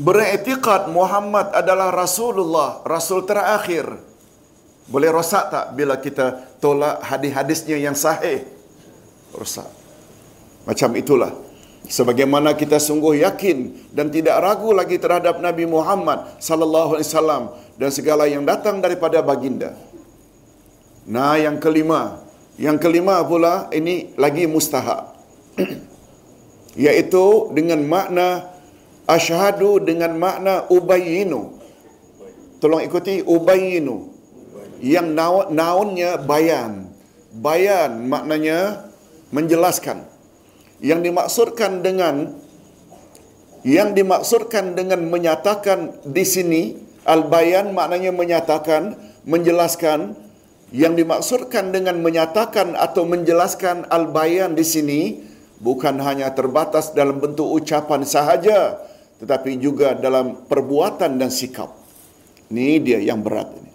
beretiqad 0.00 0.90
Muhammad 0.90 1.54
adalah 1.54 1.94
Rasulullah, 1.94 2.82
Rasul 2.82 3.22
terakhir. 3.22 3.86
Boleh 4.90 5.14
rosak 5.14 5.54
tak 5.54 5.78
bila 5.78 6.02
kita 6.02 6.58
tolak 6.58 6.98
hadis-hadisnya 7.06 7.78
yang 7.78 7.94
sahih? 7.94 8.42
rosak. 9.34 9.68
Macam 10.66 10.90
itulah. 10.98 11.30
Sebagaimana 11.90 12.54
kita 12.54 12.78
sungguh 12.78 13.22
yakin 13.22 13.90
dan 13.90 14.10
tidak 14.14 14.38
ragu 14.38 14.70
lagi 14.70 14.94
terhadap 15.00 15.42
Nabi 15.42 15.66
Muhammad 15.66 16.38
sallallahu 16.38 16.98
alaihi 16.98 17.08
wasallam 17.08 17.42
dan 17.78 17.90
segala 17.90 18.30
yang 18.30 18.46
datang 18.46 18.78
daripada 18.78 19.18
baginda. 19.24 19.74
Nah, 21.08 21.34
yang 21.40 21.58
kelima, 21.58 22.22
yang 22.60 22.78
kelima 22.78 23.18
pula 23.26 23.66
ini 23.74 24.14
lagi 24.14 24.46
mustahab. 24.46 25.19
Yaitu 26.84 27.50
dengan 27.56 27.82
makna 27.86 28.50
asyhadu 29.10 29.82
dengan 29.82 30.14
makna 30.14 30.70
ubayyinu. 30.70 31.58
Tolong 32.62 32.84
ikuti 32.86 33.24
ubayyinu. 33.26 34.12
Yang 34.80 35.08
naunnya 35.50 36.20
bayan. 36.22 36.88
Bayan 37.30 38.10
maknanya 38.10 38.90
menjelaskan 39.30 40.02
yang 40.82 41.04
dimaksudkan 41.04 41.84
dengan 41.84 42.34
yang 43.62 43.92
dimaksudkan 43.92 44.72
dengan 44.72 45.04
menyatakan 45.06 46.00
di 46.02 46.24
sini 46.24 46.62
al-bayan 47.04 47.76
maknanya 47.76 48.10
menyatakan 48.10 48.96
menjelaskan 49.28 50.16
yang 50.72 50.96
dimaksudkan 50.96 51.68
dengan 51.70 52.00
menyatakan 52.00 52.72
atau 52.74 53.04
menjelaskan 53.04 53.84
al-bayan 53.92 54.56
di 54.56 54.64
sini 54.64 55.00
bukan 55.60 56.00
hanya 56.00 56.32
terbatas 56.32 56.90
dalam 56.96 57.20
bentuk 57.20 57.46
ucapan 57.46 58.02
sahaja 58.02 58.80
tetapi 59.20 59.60
juga 59.60 59.92
dalam 59.92 60.48
perbuatan 60.48 61.20
dan 61.20 61.28
sikap 61.28 61.70
ini 62.48 62.80
dia 62.80 62.98
yang 62.98 63.20
berat 63.20 63.52
ini 63.54 63.70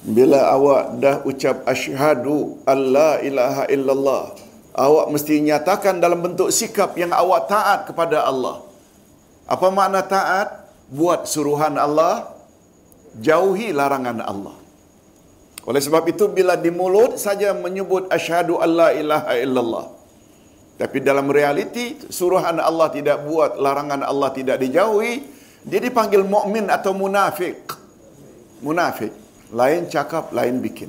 bila 0.00 0.48
awak 0.48 0.96
dah 0.96 1.16
ucap 1.28 1.60
asyhadu 1.68 2.64
alla 2.64 3.20
ilaha 3.20 3.68
illallah, 3.68 4.32
awak 4.72 5.06
mesti 5.12 5.44
nyatakan 5.44 6.00
dalam 6.00 6.24
bentuk 6.24 6.48
sikap 6.48 6.96
yang 6.96 7.12
awak 7.12 7.52
taat 7.52 7.84
kepada 7.84 8.24
Allah. 8.24 8.64
Apa 9.44 9.68
makna 9.68 10.00
taat? 10.00 10.72
Buat 10.90 11.30
suruhan 11.30 11.78
Allah, 11.78 12.32
jauhi 13.20 13.70
larangan 13.70 14.24
Allah. 14.24 14.56
Oleh 15.68 15.80
sebab 15.84 16.08
itu 16.08 16.24
bila 16.32 16.56
di 16.56 16.72
mulut 16.72 17.20
saja 17.20 17.52
menyebut 17.52 18.08
asyhadu 18.08 18.56
alla 18.60 18.96
ilaha 18.96 19.36
illallah. 19.36 19.86
Tapi 20.80 21.04
dalam 21.04 21.28
realiti 21.28 22.00
suruhan 22.08 22.56
Allah 22.56 22.88
tidak 22.88 23.28
buat, 23.28 23.60
larangan 23.60 24.00
Allah 24.00 24.32
tidak 24.32 24.56
dijauhi, 24.64 25.28
dia 25.60 25.76
dipanggil 25.76 26.24
mukmin 26.24 26.72
atau 26.72 26.96
munafik. 26.96 27.60
Munafik. 28.64 29.12
Lain 29.52 29.84
cakap, 29.92 30.32
lain 30.32 30.64
bikin. 30.64 30.88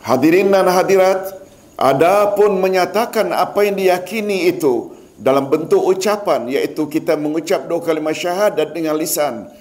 Hadirin 0.00 0.48
dan 0.48 0.68
hadirat, 0.68 1.32
adapun 1.76 2.60
menyatakan 2.64 3.28
apa 3.36 3.68
yang 3.68 3.76
diyakini 3.76 4.48
itu 4.52 4.96
dalam 5.20 5.52
bentuk 5.52 5.84
ucapan, 5.84 6.48
iaitu 6.48 6.88
kita 6.88 7.16
mengucap 7.20 7.68
dua 7.68 7.84
kalimah 7.84 8.16
syahadat 8.16 8.72
dengan 8.72 8.96
lisan. 8.96 9.52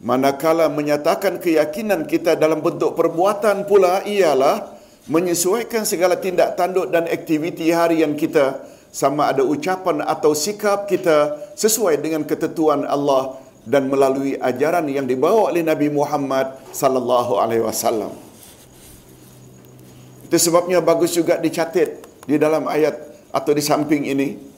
Manakala 0.00 0.72
menyatakan 0.72 1.36
keyakinan 1.36 2.08
kita 2.08 2.32
dalam 2.32 2.64
bentuk 2.64 2.96
perbuatan 2.96 3.68
pula 3.68 4.00
ialah 4.08 4.72
menyesuaikan 5.12 5.84
segala 5.84 6.16
tindak 6.16 6.56
tanduk 6.56 6.88
dan 6.88 7.04
aktiviti 7.04 7.68
harian 7.68 8.16
kita 8.16 8.64
sama 8.88 9.28
ada 9.28 9.44
ucapan 9.44 10.00
atau 10.02 10.32
sikap 10.32 10.88
kita 10.88 11.36
sesuai 11.52 12.00
dengan 12.00 12.24
ketentuan 12.24 12.88
Allah 12.88 13.36
dan 13.68 13.92
melalui 13.92 14.40
ajaran 14.40 14.88
yang 14.88 15.04
dibawa 15.04 15.52
oleh 15.52 15.60
Nabi 15.60 15.92
Muhammad 15.92 16.56
sallallahu 16.72 17.36
alaihi 17.36 17.60
wasallam. 17.60 18.10
Itu 20.26 20.36
sebabnya 20.40 20.80
bagus 20.80 21.12
juga 21.12 21.36
dicatat 21.36 22.02
di 22.24 22.40
dalam 22.40 22.64
ayat 22.66 22.96
atau 23.30 23.52
di 23.52 23.62
samping 23.62 24.08
ini. 24.08 24.49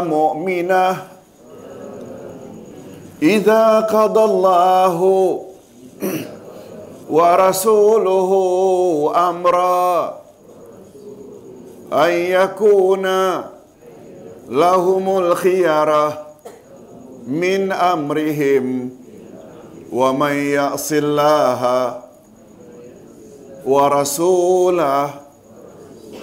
مؤمنة 0.00 0.86
إذا 3.22 3.80
قضى 3.80 4.24
الله 4.24 4.98
ورسوله 7.11 8.31
أمرا 9.29 10.17
أن 11.93 12.11
يكون 12.11 13.05
لهم 14.49 15.17
الخيرة 15.17 16.27
من 17.27 17.71
أمرهم 17.71 18.89
ومن 19.91 20.31
يعص 20.35 20.91
الله 20.91 21.61
ورسوله 23.65 25.09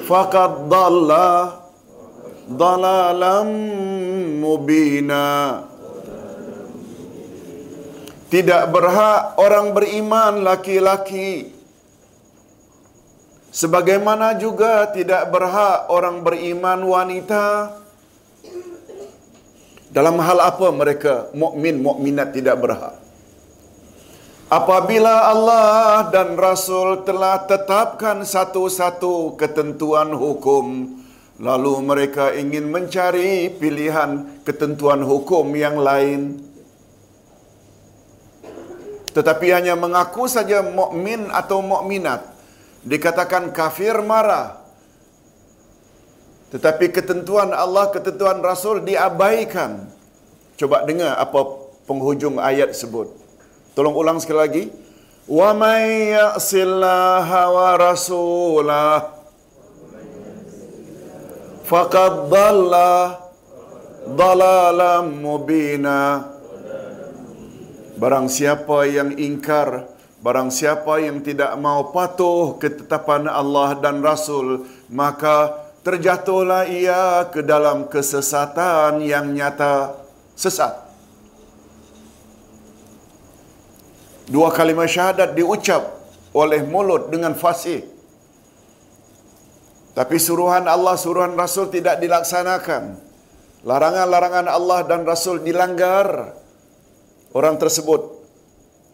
فقد 0.09 0.69
ضل 0.69 1.11
ضلالا 2.53 3.43
مبينا 4.43 5.65
tidak 8.29 8.69
berhak 8.69 9.41
orang 9.41 9.73
beriman 9.73 10.45
laki-laki. 10.45 11.53
Sebagaimana 13.49 14.37
juga 14.37 14.85
tidak 14.93 15.33
berhak 15.33 15.89
orang 15.89 16.21
beriman 16.21 16.85
wanita. 16.85 17.73
Dalam 19.89 20.21
hal 20.21 20.39
apa 20.45 20.69
mereka 20.69 21.33
mukmin 21.33 21.81
mukminat 21.81 22.37
tidak 22.37 22.61
berhak? 22.61 22.95
Apabila 24.49 25.29
Allah 25.33 26.09
dan 26.13 26.37
Rasul 26.37 27.05
telah 27.05 27.45
tetapkan 27.49 28.25
satu-satu 28.25 29.37
ketentuan 29.41 30.13
hukum 30.13 30.97
lalu 31.37 31.73
mereka 31.85 32.33
ingin 32.33 32.69
mencari 32.69 33.53
pilihan 33.53 34.41
ketentuan 34.49 35.05
hukum 35.05 35.53
yang 35.53 35.77
lain 35.77 36.48
tetapi 39.19 39.51
hanya 39.51 39.75
mengaku 39.75 40.31
saja 40.31 40.63
mukmin 40.63 41.27
atau 41.35 41.59
mukminat. 41.59 42.23
Dikatakan 42.87 43.51
kafir 43.51 43.99
marah. 43.99 44.63
Tetapi 46.55 46.95
ketentuan 46.95 47.51
Allah 47.51 47.91
ketentuan 47.91 48.39
Rasul 48.39 48.87
diabaikan. 48.87 49.91
Coba 50.55 50.87
dengar 50.87 51.19
apa 51.19 51.67
penghujung 51.91 52.39
ayat 52.39 52.79
sebut. 52.79 53.11
Tolong 53.75 53.99
ulang 53.99 54.23
sekali 54.23 54.39
lagi. 54.39 54.65
Wa 55.27 55.51
may 55.51 56.15
ya'sillaha 56.15 57.43
wa 57.51 57.69
rasulah. 57.75 59.19
Faqad 61.67 62.31
dhalla 62.31 63.19
dhalalam 64.15 65.11
mubina 65.11 66.38
Barang 67.99 68.31
siapa 68.31 68.87
yang 68.87 69.19
ingkar, 69.19 69.91
barang 70.23 70.55
siapa 70.55 71.03
yang 71.03 71.19
tidak 71.19 71.51
mau 71.59 71.91
patuh 71.91 72.55
ketetapan 72.63 73.27
Allah 73.27 73.75
dan 73.75 73.99
Rasul, 73.99 74.71
maka 74.87 75.67
terjatuhlah 75.83 76.71
ia 76.71 77.27
ke 77.27 77.43
dalam 77.43 77.91
kesesatan 77.91 79.03
yang 79.03 79.35
nyata 79.35 79.99
sesat. 80.39 80.79
Dua 84.31 84.55
kalimah 84.55 84.87
syahadat 84.87 85.35
diucap 85.35 85.99
oleh 86.31 86.63
mulut 86.63 87.11
dengan 87.11 87.35
fasih. 87.35 87.83
Tapi 89.99 90.23
suruhan 90.23 90.71
Allah, 90.71 90.95
suruhan 90.95 91.35
Rasul 91.35 91.67
tidak 91.75 91.99
dilaksanakan. 91.99 92.95
Larangan-larangan 93.67 94.47
Allah 94.47 94.87
dan 94.87 95.03
Rasul 95.03 95.43
dilanggar. 95.43 96.38
Orang 97.33 97.61
tersebut 97.61 98.19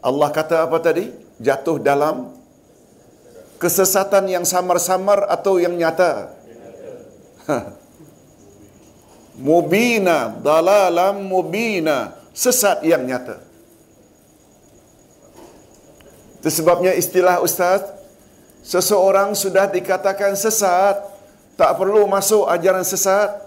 Allah 0.03 0.29
kata 0.29 0.67
apa 0.67 0.77
tadi? 0.77 1.09
Jatuh 1.41 1.81
dalam 1.81 2.31
kesesatan 3.57 4.27
yang 4.29 4.45
samar-samar 4.45 5.25
atau 5.31 5.57
yang 5.57 5.73
nyata. 5.73 6.31
mubina, 9.35 10.31
dalalam 10.39 11.25
mubina, 11.25 12.15
sesat 12.31 12.83
yang 12.85 13.03
nyata. 13.03 13.41
Itu 16.39 16.49
sebabnya 16.61 16.93
istilah 16.93 17.41
ustaz, 17.41 17.81
seseorang 18.61 19.33
sudah 19.33 19.65
dikatakan 19.65 20.37
sesat, 20.37 21.01
tak 21.57 21.71
perlu 21.79 22.05
masuk 22.05 22.45
ajaran 22.45 22.85
sesat. 22.85 23.41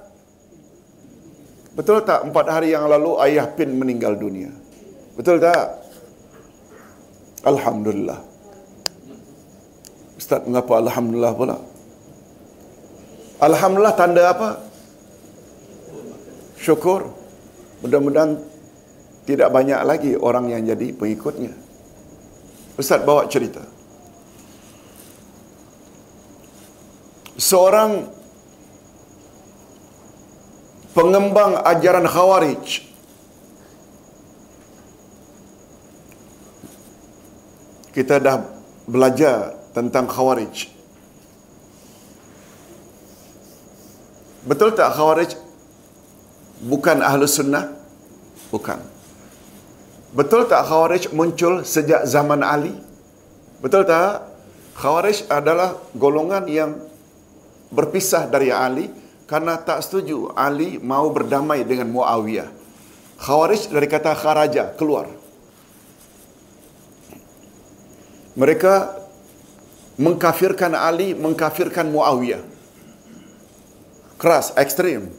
Betul 1.79 2.03
tak 2.03 2.27
empat 2.27 2.47
hari 2.51 2.75
yang 2.75 2.91
lalu 2.91 3.15
ayah 3.23 3.47
pin 3.47 3.71
meninggal 3.71 4.19
dunia? 4.19 4.51
Betul 5.19 5.43
tak? 5.43 5.83
Alhamdulillah. 7.43 8.23
Ustaz, 10.15 10.47
mengapa 10.47 10.79
Alhamdulillah 10.79 11.35
pula? 11.35 11.57
Alhamdulillah 13.43 13.99
tanda 13.99 14.31
apa? 14.31 14.63
Syukur. 16.55 17.11
Mudah-mudahan 17.83 18.39
tidak 19.27 19.51
banyak 19.51 19.83
lagi 19.83 20.15
orang 20.15 20.55
yang 20.55 20.63
jadi 20.63 20.95
pengikutnya. 20.95 21.51
Ustaz 22.79 23.03
bawa 23.03 23.27
cerita. 23.27 23.67
Seorang 27.39 28.07
pengembang 30.95 31.59
ajaran 31.63 32.07
Khawarij 32.07 32.88
kita 37.93 38.21
dah 38.21 38.45
belajar 38.89 39.57
tentang 39.77 40.09
Khawarij. 40.09 40.71
Betul 44.49 44.73
tak 44.73 44.97
Khawarij 44.97 45.37
bukan 46.65 47.05
ahlu 47.05 47.29
sunnah? 47.29 47.69
Bukan. 48.49 48.81
Betul 50.17 50.49
tak 50.49 50.65
Khawarij 50.65 51.13
muncul 51.13 51.69
sejak 51.69 52.09
zaman 52.09 52.41
Ali? 52.41 52.73
Betul 53.61 53.85
tak? 53.85 54.25
Khawarij 54.79 55.27
adalah 55.27 55.75
golongan 55.93 56.47
yang 56.47 56.79
berpisah 57.75 58.31
dari 58.31 58.55
Ali 58.55 58.89
karena 59.29 59.61
tak 59.61 59.85
setuju 59.85 60.33
Ali 60.33 60.81
mau 60.81 61.11
berdamai 61.13 61.67
dengan 61.67 61.91
Muawiyah. 61.93 62.49
Khawarij 63.19 63.75
dari 63.75 63.89
kata 63.91 64.15
kharaja, 64.15 64.73
keluar. 64.79 65.11
Mereka 68.39 68.95
mengkafirkan 69.99 70.79
Ali, 70.79 71.11
mengkafirkan 71.19 71.91
Muawiyah. 71.91 72.39
Keras, 74.15 74.55
ekstrim. 74.55 75.11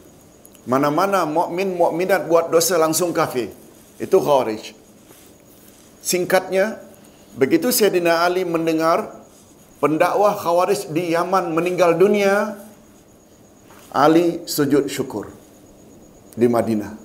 Mana-mana 0.63 1.27
mukmin 1.27 1.75
mukminat 1.75 2.31
buat 2.31 2.47
dosa 2.47 2.79
langsung 2.79 3.11
kafir. 3.11 3.51
Itu 3.99 4.23
Khawarij. 4.23 4.71
Singkatnya, 5.99 6.79
begitu 7.35 7.75
Sayyidina 7.75 8.23
Ali 8.23 8.47
mendengar 8.47 9.19
pendakwah 9.83 10.39
Khawarij 10.39 10.87
di 10.95 11.11
Yaman 11.11 11.51
meninggal 11.51 11.99
dunia, 11.99 12.55
Ali 13.91 14.47
sujud 14.47 14.87
syukur 14.87 15.27
di 16.39 16.47
Madinah. 16.47 16.95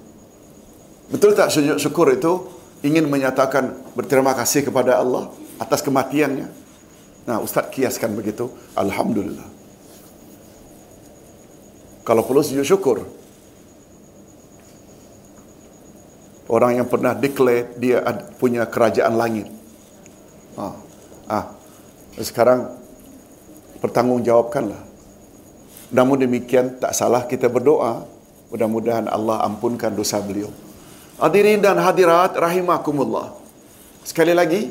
Betul 1.10 1.34
tak 1.34 1.50
sujud 1.50 1.82
syukur 1.82 2.14
itu 2.14 2.46
ingin 2.86 3.08
menyatakan 3.10 3.74
berterima 3.98 4.36
kasih 4.36 4.62
kepada 4.68 5.00
Allah 5.00 5.32
atas 5.58 5.80
kematiannya? 5.82 6.46
Nah, 7.24 7.40
Ustaz 7.40 7.72
kiaskan 7.72 8.12
begitu. 8.12 8.52
Alhamdulillah. 8.76 9.48
Kalau 12.04 12.20
perlu 12.20 12.44
sujud 12.44 12.68
syukur. 12.68 12.98
Orang 16.44 16.76
yang 16.76 16.84
pernah 16.84 17.16
declare 17.16 17.72
dia 17.80 18.04
punya 18.36 18.68
kerajaan 18.68 19.16
langit. 19.16 19.48
Ah, 20.60 20.76
ah. 21.26 21.44
Sekarang 22.20 22.76
pertanggungjawabkanlah. 23.80 24.84
Namun 25.90 26.20
demikian 26.20 26.76
tak 26.76 26.92
salah 26.92 27.24
kita 27.24 27.48
berdoa. 27.48 28.04
Mudah-mudahan 28.52 29.08
Allah 29.08 29.40
ampunkan 29.48 29.90
dosa 29.96 30.20
beliau. 30.20 30.52
Hadirin 31.16 31.64
dan 31.64 31.80
hadirat 31.80 32.36
rahimakumullah. 32.36 33.34
Sekali 34.04 34.36
lagi, 34.36 34.68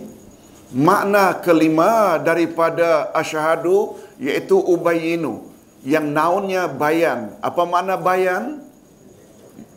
makna 0.74 1.38
kelima 1.38 2.18
daripada 2.18 3.14
asyhadu 3.14 3.95
iaitu 4.18 4.58
ubayinu 4.58 5.45
yang 5.86 6.10
naunnya 6.10 6.66
bayan. 6.66 7.38
Apa 7.40 7.64
makna 7.64 7.95
bayan? 7.95 8.66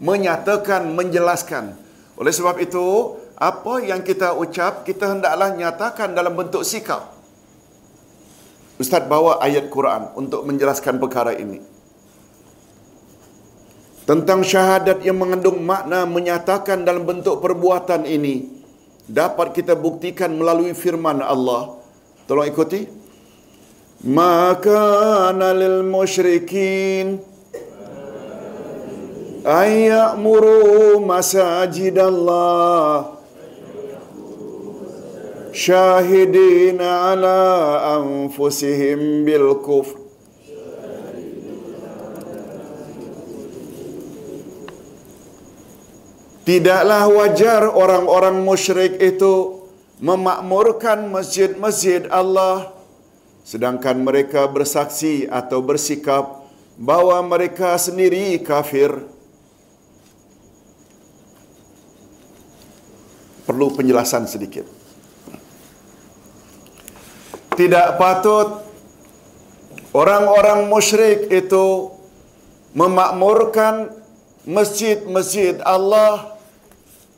Menyatakan, 0.01 0.89
menjelaskan. 0.97 1.77
Oleh 2.17 2.33
sebab 2.33 2.57
itu, 2.61 3.17
apa 3.37 3.85
yang 3.85 4.01
kita 4.01 4.33
ucap, 4.33 4.89
kita 4.89 5.13
hendaklah 5.13 5.53
nyatakan 5.53 6.17
dalam 6.17 6.33
bentuk 6.33 6.65
sikap. 6.65 7.13
Ustaz 8.81 9.05
bawa 9.05 9.41
ayat 9.41 9.69
Quran 9.69 10.17
untuk 10.17 10.45
menjelaskan 10.49 10.97
perkara 11.01 11.37
ini. 11.37 11.61
Tentang 14.07 14.45
syahadat 14.47 15.03
yang 15.03 15.19
mengandung 15.19 15.61
makna 15.67 16.07
menyatakan 16.07 16.87
dalam 16.87 17.03
bentuk 17.03 17.43
perbuatan 17.43 18.07
ini 18.07 18.56
dapat 19.07 19.55
kita 19.55 19.79
buktikan 19.79 20.35
melalui 20.35 20.75
firman 20.75 21.23
Allah. 21.23 21.79
Tolong 22.27 22.51
ikuti. 22.51 22.91
Maka 24.07 25.33
lil 25.33 25.83
musyrikin 25.83 27.19
ayyamuru 29.47 31.01
masajidallah 31.01 33.17
syahidina 35.57 37.15
ala 37.15 37.41
anfusihim 37.97 39.25
bil 39.25 39.57
kufr 39.65 40.06
Tidaklah 46.47 47.11
wajar 47.11 47.67
orang-orang 47.67 48.47
musyrik 48.47 49.03
itu 49.03 49.67
memakmurkan 49.99 51.11
masjid-masjid 51.11 52.07
Allah 52.07 52.71
sedangkan 53.43 53.99
mereka 53.99 54.47
bersaksi 54.47 55.27
atau 55.27 55.59
bersikap 55.59 56.47
bahawa 56.79 57.19
mereka 57.27 57.75
sendiri 57.75 58.39
kafir. 58.47 58.95
Perlu 63.43 63.75
penjelasan 63.75 64.31
sedikit. 64.31 64.71
Tidak 67.59 67.99
patut 67.99 68.63
orang-orang 69.91 70.71
musyrik 70.71 71.27
itu 71.27 71.91
memakmurkan 72.71 73.91
masjid-masjid 74.47 75.59
Allah 75.67 76.36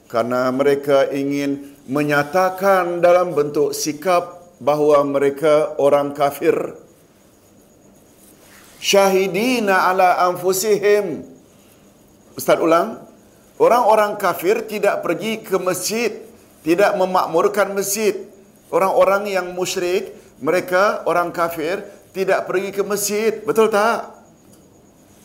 karena 0.09 0.49
mereka 0.51 1.07
ingin 1.13 1.77
menyatakan 1.85 3.05
dalam 3.05 3.37
bentuk 3.37 3.77
sikap 3.77 4.41
bahawa 4.59 5.05
mereka 5.05 5.77
orang 5.77 6.17
kafir. 6.17 6.75
Syahidina 8.83 9.87
ala 9.93 10.25
anfusihim. 10.27 11.23
Ustaz 12.35 12.59
ulang. 12.59 13.05
Orang-orang 13.59 14.15
kafir 14.17 14.63
tidak 14.71 15.03
pergi 15.03 15.43
ke 15.43 15.59
masjid 15.59 16.29
tidak 16.69 16.95
memakmurkan 16.99 17.73
masjid. 17.73 18.29
Orang-orang 18.69 19.31
yang 19.31 19.57
musyrik 19.57 20.13
mereka 20.45 21.01
orang 21.09 21.33
kafir 21.33 21.81
tidak 22.13 22.45
pergi 22.45 22.71
ke 22.75 22.83
masjid. 22.85 23.41
Betul 23.41 23.73
tak? 23.73 24.13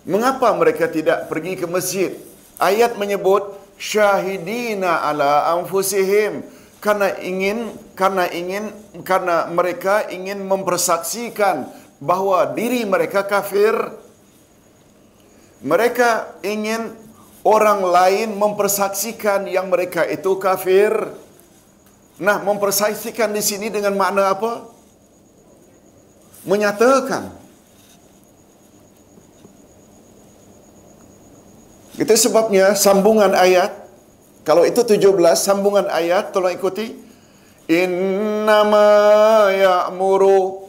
Mengapa 0.07 0.51
mereka 0.55 0.87
tidak 0.87 1.27
pergi 1.27 1.59
ke 1.59 1.67
masjid? 1.67 2.15
Ayat 2.55 2.95
menyebut 2.95 3.59
syahidina 3.77 5.03
ala 5.03 5.51
anfusihim. 5.57 6.43
Karena 6.83 7.15
ingin 7.23 7.71
karena 7.95 8.27
ingin 8.27 8.75
karena 9.07 9.47
mereka 9.47 10.03
ingin 10.11 10.43
mempersaksikan 10.43 11.71
bahawa 12.03 12.51
diri 12.51 12.83
mereka 12.83 13.23
kafir. 13.23 13.75
Mereka 15.63 16.43
ingin 16.43 16.91
orang 17.47 17.87
lain 17.87 18.35
mempersaksikan 18.35 19.47
yang 19.47 19.71
mereka 19.71 20.03
itu 20.03 20.35
kafir. 20.35 20.91
Nah 22.19 22.43
mempersaksikan 22.43 23.31
di 23.31 23.39
sini 23.39 23.71
dengan 23.71 23.95
makna 23.95 24.35
apa? 24.35 24.67
Menyatakan 26.43 27.42
Itu 31.93 32.13
sebabnya 32.17 32.73
sambungan 32.73 33.37
ayat 33.37 33.83
kalau 34.43 34.67
itu 34.67 34.83
17 34.83 35.15
sambungan 35.39 35.87
ayat 35.87 36.35
tolong 36.35 36.51
ikuti. 36.51 36.99
Innama 37.63 39.47
ya'muru 39.55 40.67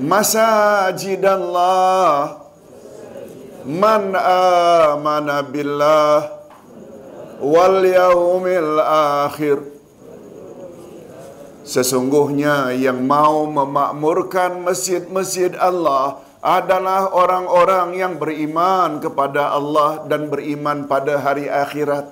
masajidallah. 0.00 1.60
Man 3.64 4.16
amana 4.16 5.44
billah 5.44 6.24
wal 7.44 7.84
yaumil 7.84 8.80
akhir. 9.28 9.60
Sesungguhnya 11.64 12.72
yang 12.76 13.04
mau 13.04 13.44
memakmurkan 13.44 14.64
masjid-masjid 14.64 15.52
Allah 15.56 16.23
adalah 16.44 17.08
orang-orang 17.16 17.96
yang 17.96 18.20
beriman 18.20 19.00
kepada 19.00 19.56
Allah 19.56 20.04
dan 20.04 20.28
beriman 20.28 20.84
pada 20.84 21.16
hari 21.16 21.48
akhirat. 21.48 22.04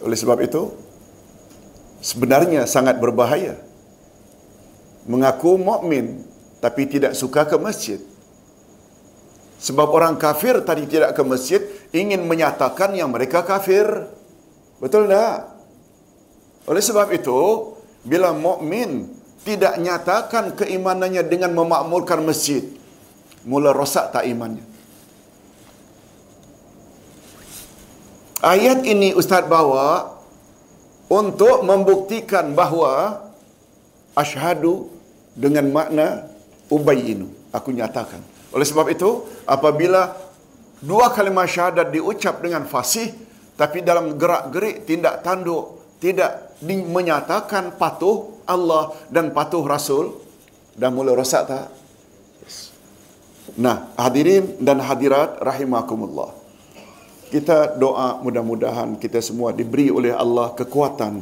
Oleh 0.00 0.16
sebab 0.16 0.40
itu, 0.40 0.72
sebenarnya 2.00 2.64
sangat 2.64 2.96
berbahaya 2.96 3.60
mengaku 5.04 5.60
mukmin 5.60 6.24
tapi 6.64 6.88
tidak 6.88 7.12
suka 7.12 7.44
ke 7.44 7.60
masjid. 7.60 8.00
Sebab 9.60 9.92
orang 9.92 10.16
kafir 10.16 10.56
tadi 10.64 10.88
tidak 10.88 11.12
ke 11.12 11.20
masjid 11.20 11.60
ingin 11.92 12.24
menyatakan 12.24 12.96
yang 12.96 13.12
mereka 13.12 13.44
kafir. 13.44 13.84
Betul 14.80 15.10
tak? 15.12 15.52
Oleh 16.64 16.80
sebab 16.80 17.12
itu, 17.12 17.74
bila 18.06 18.32
mukmin 18.32 19.17
tidak 19.46 19.74
nyatakan 19.78 20.54
keimanannya 20.58 21.22
dengan 21.26 21.54
memakmurkan 21.54 22.22
masjid, 22.22 22.64
mula 23.46 23.70
rosak 23.74 24.10
tak 24.10 24.26
imannya. 24.26 24.64
Ayat 28.38 28.86
ini 28.86 29.18
Ustaz 29.18 29.50
bawa 29.50 30.14
untuk 31.10 31.66
membuktikan 31.66 32.54
bahawa 32.54 33.26
asyhadu 34.14 34.86
dengan 35.34 35.66
makna 35.74 36.30
ubayinu. 36.70 37.30
Aku 37.50 37.74
nyatakan. 37.74 38.22
Oleh 38.54 38.62
sebab 38.62 38.86
itu, 38.92 39.26
apabila 39.42 40.14
dua 40.78 41.10
kalimah 41.10 41.48
syahadat 41.48 41.90
diucap 41.90 42.38
dengan 42.38 42.68
fasih, 42.68 43.10
tapi 43.58 43.82
dalam 43.82 44.14
gerak-gerik 44.14 44.86
tindak 44.86 45.26
tanduk 45.26 45.82
tidak 45.98 46.47
menyatakan 46.64 47.78
patuh 47.78 48.42
Allah 48.48 48.96
dan 49.12 49.30
patuh 49.30 49.62
Rasul, 49.62 50.16
dah 50.74 50.90
mula 50.90 51.14
rosak 51.14 51.46
tak? 51.46 51.66
Nah, 53.58 53.90
hadirin 53.98 54.60
dan 54.62 54.78
hadirat 54.78 55.40
rahimakumullah. 55.42 56.36
Kita 57.28 57.76
doa 57.76 58.22
mudah-mudahan 58.24 58.96
kita 58.96 59.20
semua 59.20 59.52
diberi 59.52 59.92
oleh 59.92 60.16
Allah 60.16 60.56
kekuatan 60.56 61.20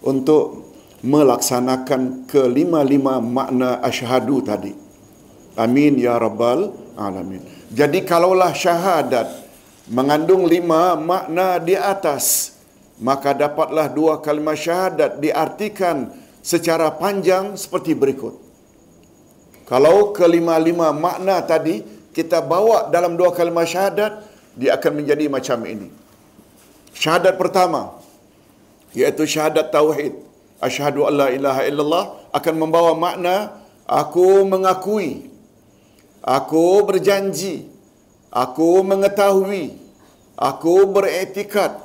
untuk 0.00 0.72
melaksanakan 1.02 2.24
kelima-lima 2.30 3.18
makna 3.18 3.82
asyhadu 3.82 4.40
tadi. 4.40 4.72
Amin 5.58 6.00
ya 6.00 6.16
rabbal 6.16 6.72
alamin. 6.96 7.44
Jadi 7.68 8.06
kalaulah 8.06 8.54
syahadat 8.56 9.28
mengandung 9.90 10.46
lima 10.46 10.96
makna 10.96 11.58
di 11.60 11.76
atas, 11.76 12.56
maka 13.00 13.32
dapatlah 13.32 13.88
dua 13.88 14.20
kalimat 14.20 14.58
syahadat 14.58 15.22
diartikan 15.22 16.12
secara 16.42 16.90
panjang 16.92 17.54
seperti 17.54 17.94
berikut. 17.94 18.34
Kalau 19.64 20.12
kelima-lima 20.12 20.92
makna 20.92 21.40
tadi 21.40 21.80
kita 22.12 22.44
bawa 22.44 22.92
dalam 22.92 23.16
dua 23.16 23.32
kalimat 23.32 23.64
syahadat, 23.64 24.20
dia 24.52 24.76
akan 24.76 25.00
menjadi 25.00 25.32
macam 25.32 25.64
ini. 25.64 25.88
Syahadat 26.92 27.40
pertama, 27.40 27.96
iaitu 28.92 29.24
syahadat 29.24 29.72
tauhid. 29.72 30.12
Asyhadu 30.62 31.08
an 31.08 31.14
la 31.18 31.28
ilaha 31.32 31.62
illallah 31.66 32.04
akan 32.30 32.54
membawa 32.54 32.92
makna 32.94 33.64
aku 33.88 34.46
mengakui, 34.46 35.26
aku 36.22 36.86
berjanji, 36.86 37.66
aku 38.30 38.84
mengetahui, 38.86 39.74
aku 40.38 40.86
beretikat 40.86 41.80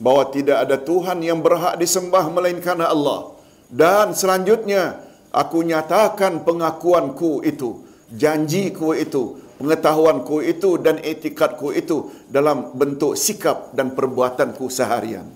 bahawa 0.00 0.32
tidak 0.32 0.58
ada 0.64 0.80
Tuhan 0.80 1.20
yang 1.20 1.44
berhak 1.44 1.76
disembah 1.76 2.24
melainkan 2.32 2.80
Allah. 2.80 3.36
Dan 3.68 4.16
selanjutnya, 4.16 5.04
aku 5.30 5.60
nyatakan 5.60 6.42
pengakuanku 6.42 7.44
itu, 7.44 7.84
janjiku 8.08 8.96
itu, 8.96 9.38
pengetahuanku 9.60 10.40
itu 10.40 10.80
dan 10.80 10.96
etikatku 11.04 11.76
itu 11.76 12.08
dalam 12.32 12.72
bentuk 12.72 13.12
sikap 13.14 13.76
dan 13.76 13.92
perbuatanku 13.92 14.72
seharian. 14.72 15.28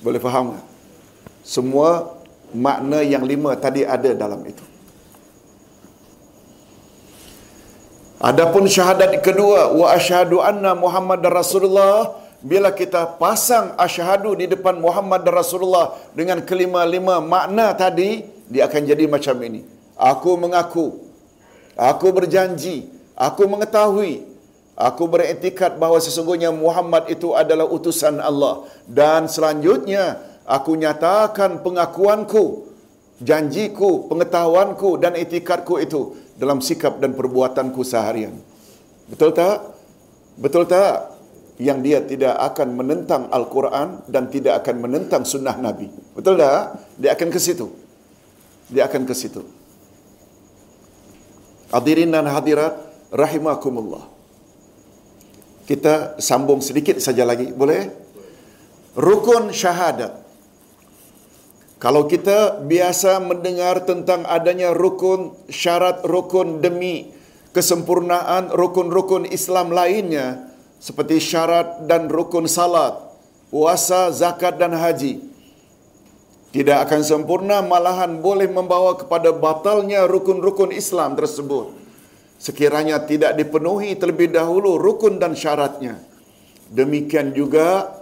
Boleh 0.00 0.18
faham 0.18 0.56
tak? 0.56 0.64
Semua 1.44 2.18
makna 2.56 3.04
yang 3.04 3.22
lima 3.28 3.52
tadi 3.60 3.84
ada 3.84 4.16
dalam 4.16 4.40
itu. 4.48 4.64
Adapun 8.22 8.70
syahadat 8.70 9.18
kedua, 9.18 9.74
wa 9.74 9.90
asyhadu 9.90 10.38
anna 10.38 10.78
Muhammad 10.78 11.26
Rasulullah, 11.26 12.21
bila 12.42 12.74
kita 12.74 13.06
pasang 13.22 13.78
asyhadu 13.78 14.34
di 14.34 14.50
depan 14.50 14.74
Muhammad 14.82 15.22
Rasulullah 15.30 15.94
dengan 16.10 16.42
kelima-lima 16.42 17.22
makna 17.22 17.70
tadi, 17.70 18.26
dia 18.50 18.66
akan 18.66 18.82
jadi 18.82 19.06
macam 19.06 19.38
ini. 19.46 19.62
Aku 19.94 20.34
mengaku, 20.34 21.06
aku 21.78 22.10
berjanji, 22.10 22.90
aku 23.14 23.46
mengetahui, 23.46 24.26
aku 24.74 25.06
beretikat 25.06 25.78
bahawa 25.78 26.02
sesungguhnya 26.02 26.50
Muhammad 26.50 27.06
itu 27.14 27.30
adalah 27.30 27.70
utusan 27.70 28.18
Allah. 28.18 28.66
Dan 28.90 29.30
selanjutnya, 29.30 30.18
aku 30.42 30.74
nyatakan 30.74 31.62
pengakuanku, 31.62 32.66
janjiku, 33.22 34.10
pengetahuanku 34.10 34.98
dan 34.98 35.14
etikatku 35.14 35.78
itu 35.78 36.18
dalam 36.34 36.58
sikap 36.58 36.98
dan 36.98 37.14
perbuatanku 37.14 37.86
seharian. 37.86 38.34
Betul 39.06 39.30
tak? 39.30 39.62
Betul 40.34 40.66
tak? 40.66 41.11
Yang 41.60 41.78
dia 41.84 41.98
tidak 42.00 42.34
akan 42.52 42.68
menentang 42.76 43.28
Al-Quran 43.28 44.08
dan 44.08 44.32
tidak 44.32 44.64
akan 44.64 44.88
menentang 44.88 45.22
sunnah 45.28 45.56
Nabi. 45.60 45.88
Betul 46.16 46.40
tak? 46.40 46.80
Dia 46.96 47.12
akan 47.12 47.28
ke 47.28 47.40
situ. 47.40 47.66
Dia 48.72 48.88
akan 48.88 49.04
ke 49.04 49.12
situ. 49.12 49.44
Hadirin 51.72 52.12
dan 52.12 52.28
hadirat, 52.28 52.76
rahimakumullah. 53.12 54.04
Kita 55.64 56.20
sambung 56.20 56.60
sedikit 56.60 57.00
saja 57.00 57.24
lagi, 57.24 57.48
boleh? 57.48 57.88
Rukun 58.92 59.52
syahadat. 59.52 60.20
Kalau 61.80 62.06
kita 62.06 62.62
biasa 62.62 63.18
mendengar 63.24 63.82
tentang 63.82 64.22
adanya 64.28 64.70
rukun, 64.70 65.34
syarat 65.50 66.04
rukun 66.06 66.62
demi 66.62 67.10
kesempurnaan 67.56 68.54
rukun-rukun 68.54 69.26
Islam 69.26 69.74
lainnya, 69.74 70.51
seperti 70.82 71.22
syarat 71.22 71.86
dan 71.86 72.10
rukun 72.10 72.50
salat, 72.50 72.98
puasa, 73.54 74.10
zakat 74.10 74.58
dan 74.58 74.74
haji, 74.74 75.22
tidak 76.50 76.90
akan 76.90 77.00
sempurna 77.06 77.62
malahan 77.62 78.18
boleh 78.18 78.50
membawa 78.50 78.98
kepada 78.98 79.30
batalnya 79.30 80.10
rukun-rukun 80.10 80.74
Islam 80.74 81.14
tersebut. 81.14 81.70
Sekiranya 82.42 82.98
tidak 83.06 83.38
dipenuhi 83.38 83.94
terlebih 83.94 84.34
dahulu 84.34 84.74
rukun 84.74 85.22
dan 85.22 85.38
syaratnya. 85.38 86.02
Demikian 86.66 87.30
juga 87.30 87.94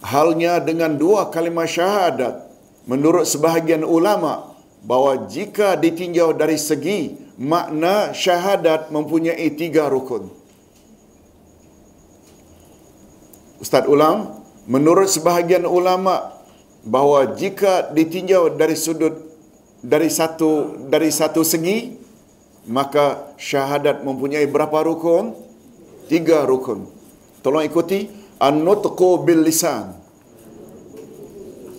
halnya 0.00 0.64
dengan 0.64 0.96
dua 0.96 1.28
kalimah 1.28 1.68
syahadat. 1.68 2.48
Menurut 2.88 3.28
sebahagian 3.28 3.84
ulama 3.84 4.56
bahawa 4.80 5.28
jika 5.28 5.76
ditinjau 5.76 6.32
dari 6.32 6.56
segi 6.56 7.12
makna 7.36 8.16
syahadat 8.16 8.88
mempunyai 8.88 9.52
tiga 9.52 9.92
rukun. 9.92 10.37
Ustaz 13.58 13.90
ulang, 13.90 14.38
menurut 14.70 15.10
sebahagian 15.10 15.66
ulama 15.66 16.30
bahawa 16.86 17.34
jika 17.34 17.90
ditinjau 17.90 18.54
dari 18.54 18.78
sudut 18.78 19.18
dari 19.82 20.06
satu 20.10 20.78
dari 20.86 21.10
satu 21.10 21.42
segi 21.42 21.98
maka 22.70 23.34
syahadat 23.40 24.04
mempunyai 24.06 24.46
berapa 24.46 24.84
rukun? 24.86 25.34
Tiga 26.06 26.44
rukun. 26.46 26.88
Tolong 27.42 27.64
ikuti 27.64 28.08
an-nutqu 28.38 29.24
bil 29.26 29.42
lisan 29.44 29.98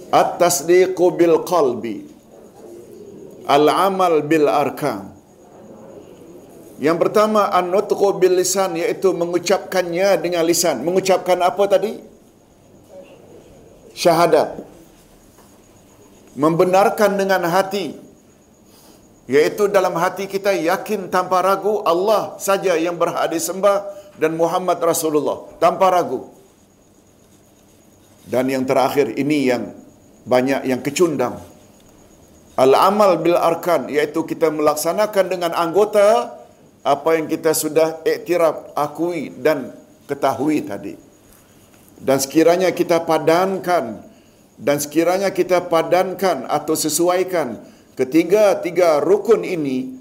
at-tasdiqu 0.10 1.06
bil 1.14 1.46
qalbi 1.46 2.06
al-amal 3.46 4.26
bil 4.26 4.50
arkan 4.50 5.14
yang 6.80 6.96
pertama 6.96 7.52
an-nutqu 7.52 8.08
bil 8.16 8.40
lisan 8.40 8.72
iaitu 8.80 9.12
mengucapkannya 9.12 10.16
dengan 10.24 10.48
lisan. 10.48 10.80
Mengucapkan 10.80 11.36
apa 11.44 11.68
tadi? 11.68 12.00
Syahadat. 13.92 14.64
Membenarkan 16.40 17.20
dengan 17.20 17.44
hati. 17.52 18.00
Yaitu 19.28 19.68
dalam 19.68 19.92
hati 20.00 20.32
kita 20.32 20.56
yakin 20.56 21.12
tanpa 21.12 21.44
ragu 21.44 21.84
Allah 21.84 22.40
saja 22.40 22.80
yang 22.80 22.96
berhak 22.96 23.28
disembah 23.28 23.84
dan 24.16 24.40
Muhammad 24.40 24.80
Rasulullah. 24.80 25.52
Tanpa 25.60 25.92
ragu. 25.92 26.32
Dan 28.24 28.48
yang 28.48 28.64
terakhir 28.64 29.20
ini 29.20 29.52
yang 29.52 29.76
banyak 30.24 30.64
yang 30.64 30.80
kecundang. 30.80 31.44
Al-amal 32.56 33.20
bil 33.20 33.36
arkan 33.36 33.92
iaitu 33.92 34.24
kita 34.24 34.48
melaksanakan 34.48 35.26
dengan 35.28 35.52
anggota 35.52 36.39
apa 36.84 37.20
yang 37.20 37.28
kita 37.28 37.52
sudah 37.52 38.00
iktiraf 38.08 38.76
akui 38.76 39.34
dan 39.36 39.76
ketahui 40.08 40.64
tadi. 40.64 40.96
Dan 42.00 42.18
sekiranya 42.18 42.72
kita 42.72 43.04
padankan 43.04 44.00
dan 44.56 44.78
sekiranya 44.80 45.36
kita 45.36 45.68
padankan 45.68 46.48
atau 46.48 46.76
sesuaikan 46.76 47.60
ketiga-tiga 48.00 49.04
rukun 49.04 49.44
ini 49.44 50.00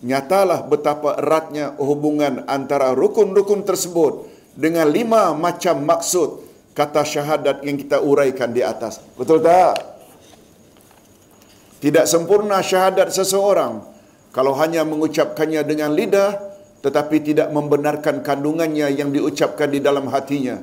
nyatalah 0.00 0.64
betapa 0.64 1.18
eratnya 1.18 1.74
hubungan 1.76 2.46
antara 2.46 2.94
rukun-rukun 2.94 3.66
tersebut 3.66 4.30
dengan 4.54 4.86
lima 4.88 5.34
macam 5.34 5.82
maksud 5.82 6.46
kata 6.72 7.02
syahadat 7.02 7.66
yang 7.66 7.76
kita 7.76 7.98
uraikan 7.98 8.54
di 8.54 8.62
atas. 8.62 9.02
Betul 9.18 9.42
tak? 9.42 9.76
Tidak 11.80 12.04
sempurna 12.04 12.60
syahadat 12.60 13.10
seseorang 13.10 13.80
kalau 14.30 14.54
hanya 14.58 14.86
mengucapkannya 14.86 15.62
dengan 15.66 15.94
lidah 15.94 16.38
tetapi 16.80 17.20
tidak 17.20 17.52
membenarkan 17.52 18.24
kandungannya 18.24 18.88
yang 18.94 19.12
diucapkan 19.12 19.68
di 19.68 19.84
dalam 19.84 20.08
hatinya 20.08 20.58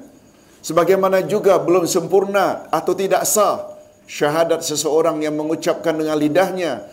Sebagaimana 0.68 1.24
juga 1.24 1.64
belum 1.64 1.88
sempurna 1.88 2.68
atau 2.68 2.92
tidak 2.92 3.24
sah 3.24 3.78
syahadat 4.04 4.68
seseorang 4.68 5.24
yang 5.24 5.40
mengucapkan 5.40 5.96
dengan 5.96 6.20
lidahnya 6.20 6.84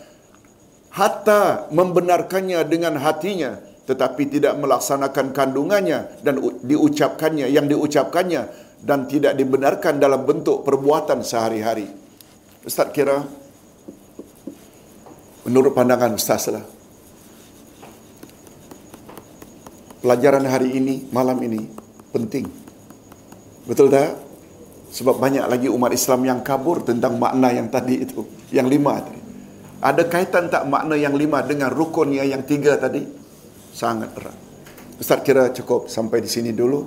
hatta 0.95 1.67
membenarkannya 1.75 2.63
dengan 2.71 2.95
hatinya 3.03 3.59
tetapi 3.85 4.31
tidak 4.31 4.55
melaksanakan 4.63 5.35
kandungannya 5.35 6.23
dan 6.23 6.39
diucapkannya 6.63 7.51
yang 7.51 7.67
diucapkannya 7.67 8.47
dan 8.79 9.11
tidak 9.11 9.35
dibenarkan 9.35 9.99
dalam 9.99 10.23
bentuk 10.23 10.63
perbuatan 10.63 11.27
sehari-hari. 11.27 11.91
Ustaz 12.63 12.95
kira 12.95 13.27
menurut 15.45 15.73
pandangan 15.77 16.16
ustaz 16.16 16.49
lah 16.53 16.65
pelajaran 20.01 20.45
hari 20.49 20.77
ini 20.77 21.09
malam 21.12 21.41
ini 21.41 21.65
penting 22.12 22.65
Betul 23.65 23.89
tak? 23.89 24.21
Sebab 24.95 25.19
banyak 25.19 25.49
lagi 25.49 25.69
umat 25.73 25.91
Islam 25.91 26.23
yang 26.23 26.41
kabur 26.45 26.85
tentang 26.85 27.16
makna 27.19 27.51
yang 27.51 27.66
tadi 27.73 28.05
itu. 28.05 28.23
Yang 28.53 28.79
lima 28.79 29.01
tadi. 29.01 29.21
Ada 29.85 30.03
kaitan 30.09 30.49
tak 30.49 30.65
makna 30.69 30.95
yang 30.97 31.16
lima 31.16 31.43
dengan 31.43 31.73
rukunnya 31.73 32.25
yang 32.25 32.45
tiga 32.47 32.77
tadi? 32.79 33.03
Sangat 33.75 34.15
erat. 34.15 34.37
Ustaz 35.01 35.25
kira 35.27 35.51
cukup 35.51 35.91
sampai 35.91 36.23
di 36.23 36.31
sini 36.31 36.55
dulu. 36.55 36.87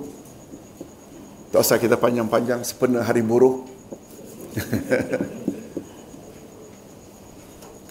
Tak 1.52 1.60
usah 1.60 1.76
kita 1.76 2.00
panjang-panjang 2.00 2.64
sepenuh 2.64 3.04
hari 3.04 3.20
buruh. 3.20 3.66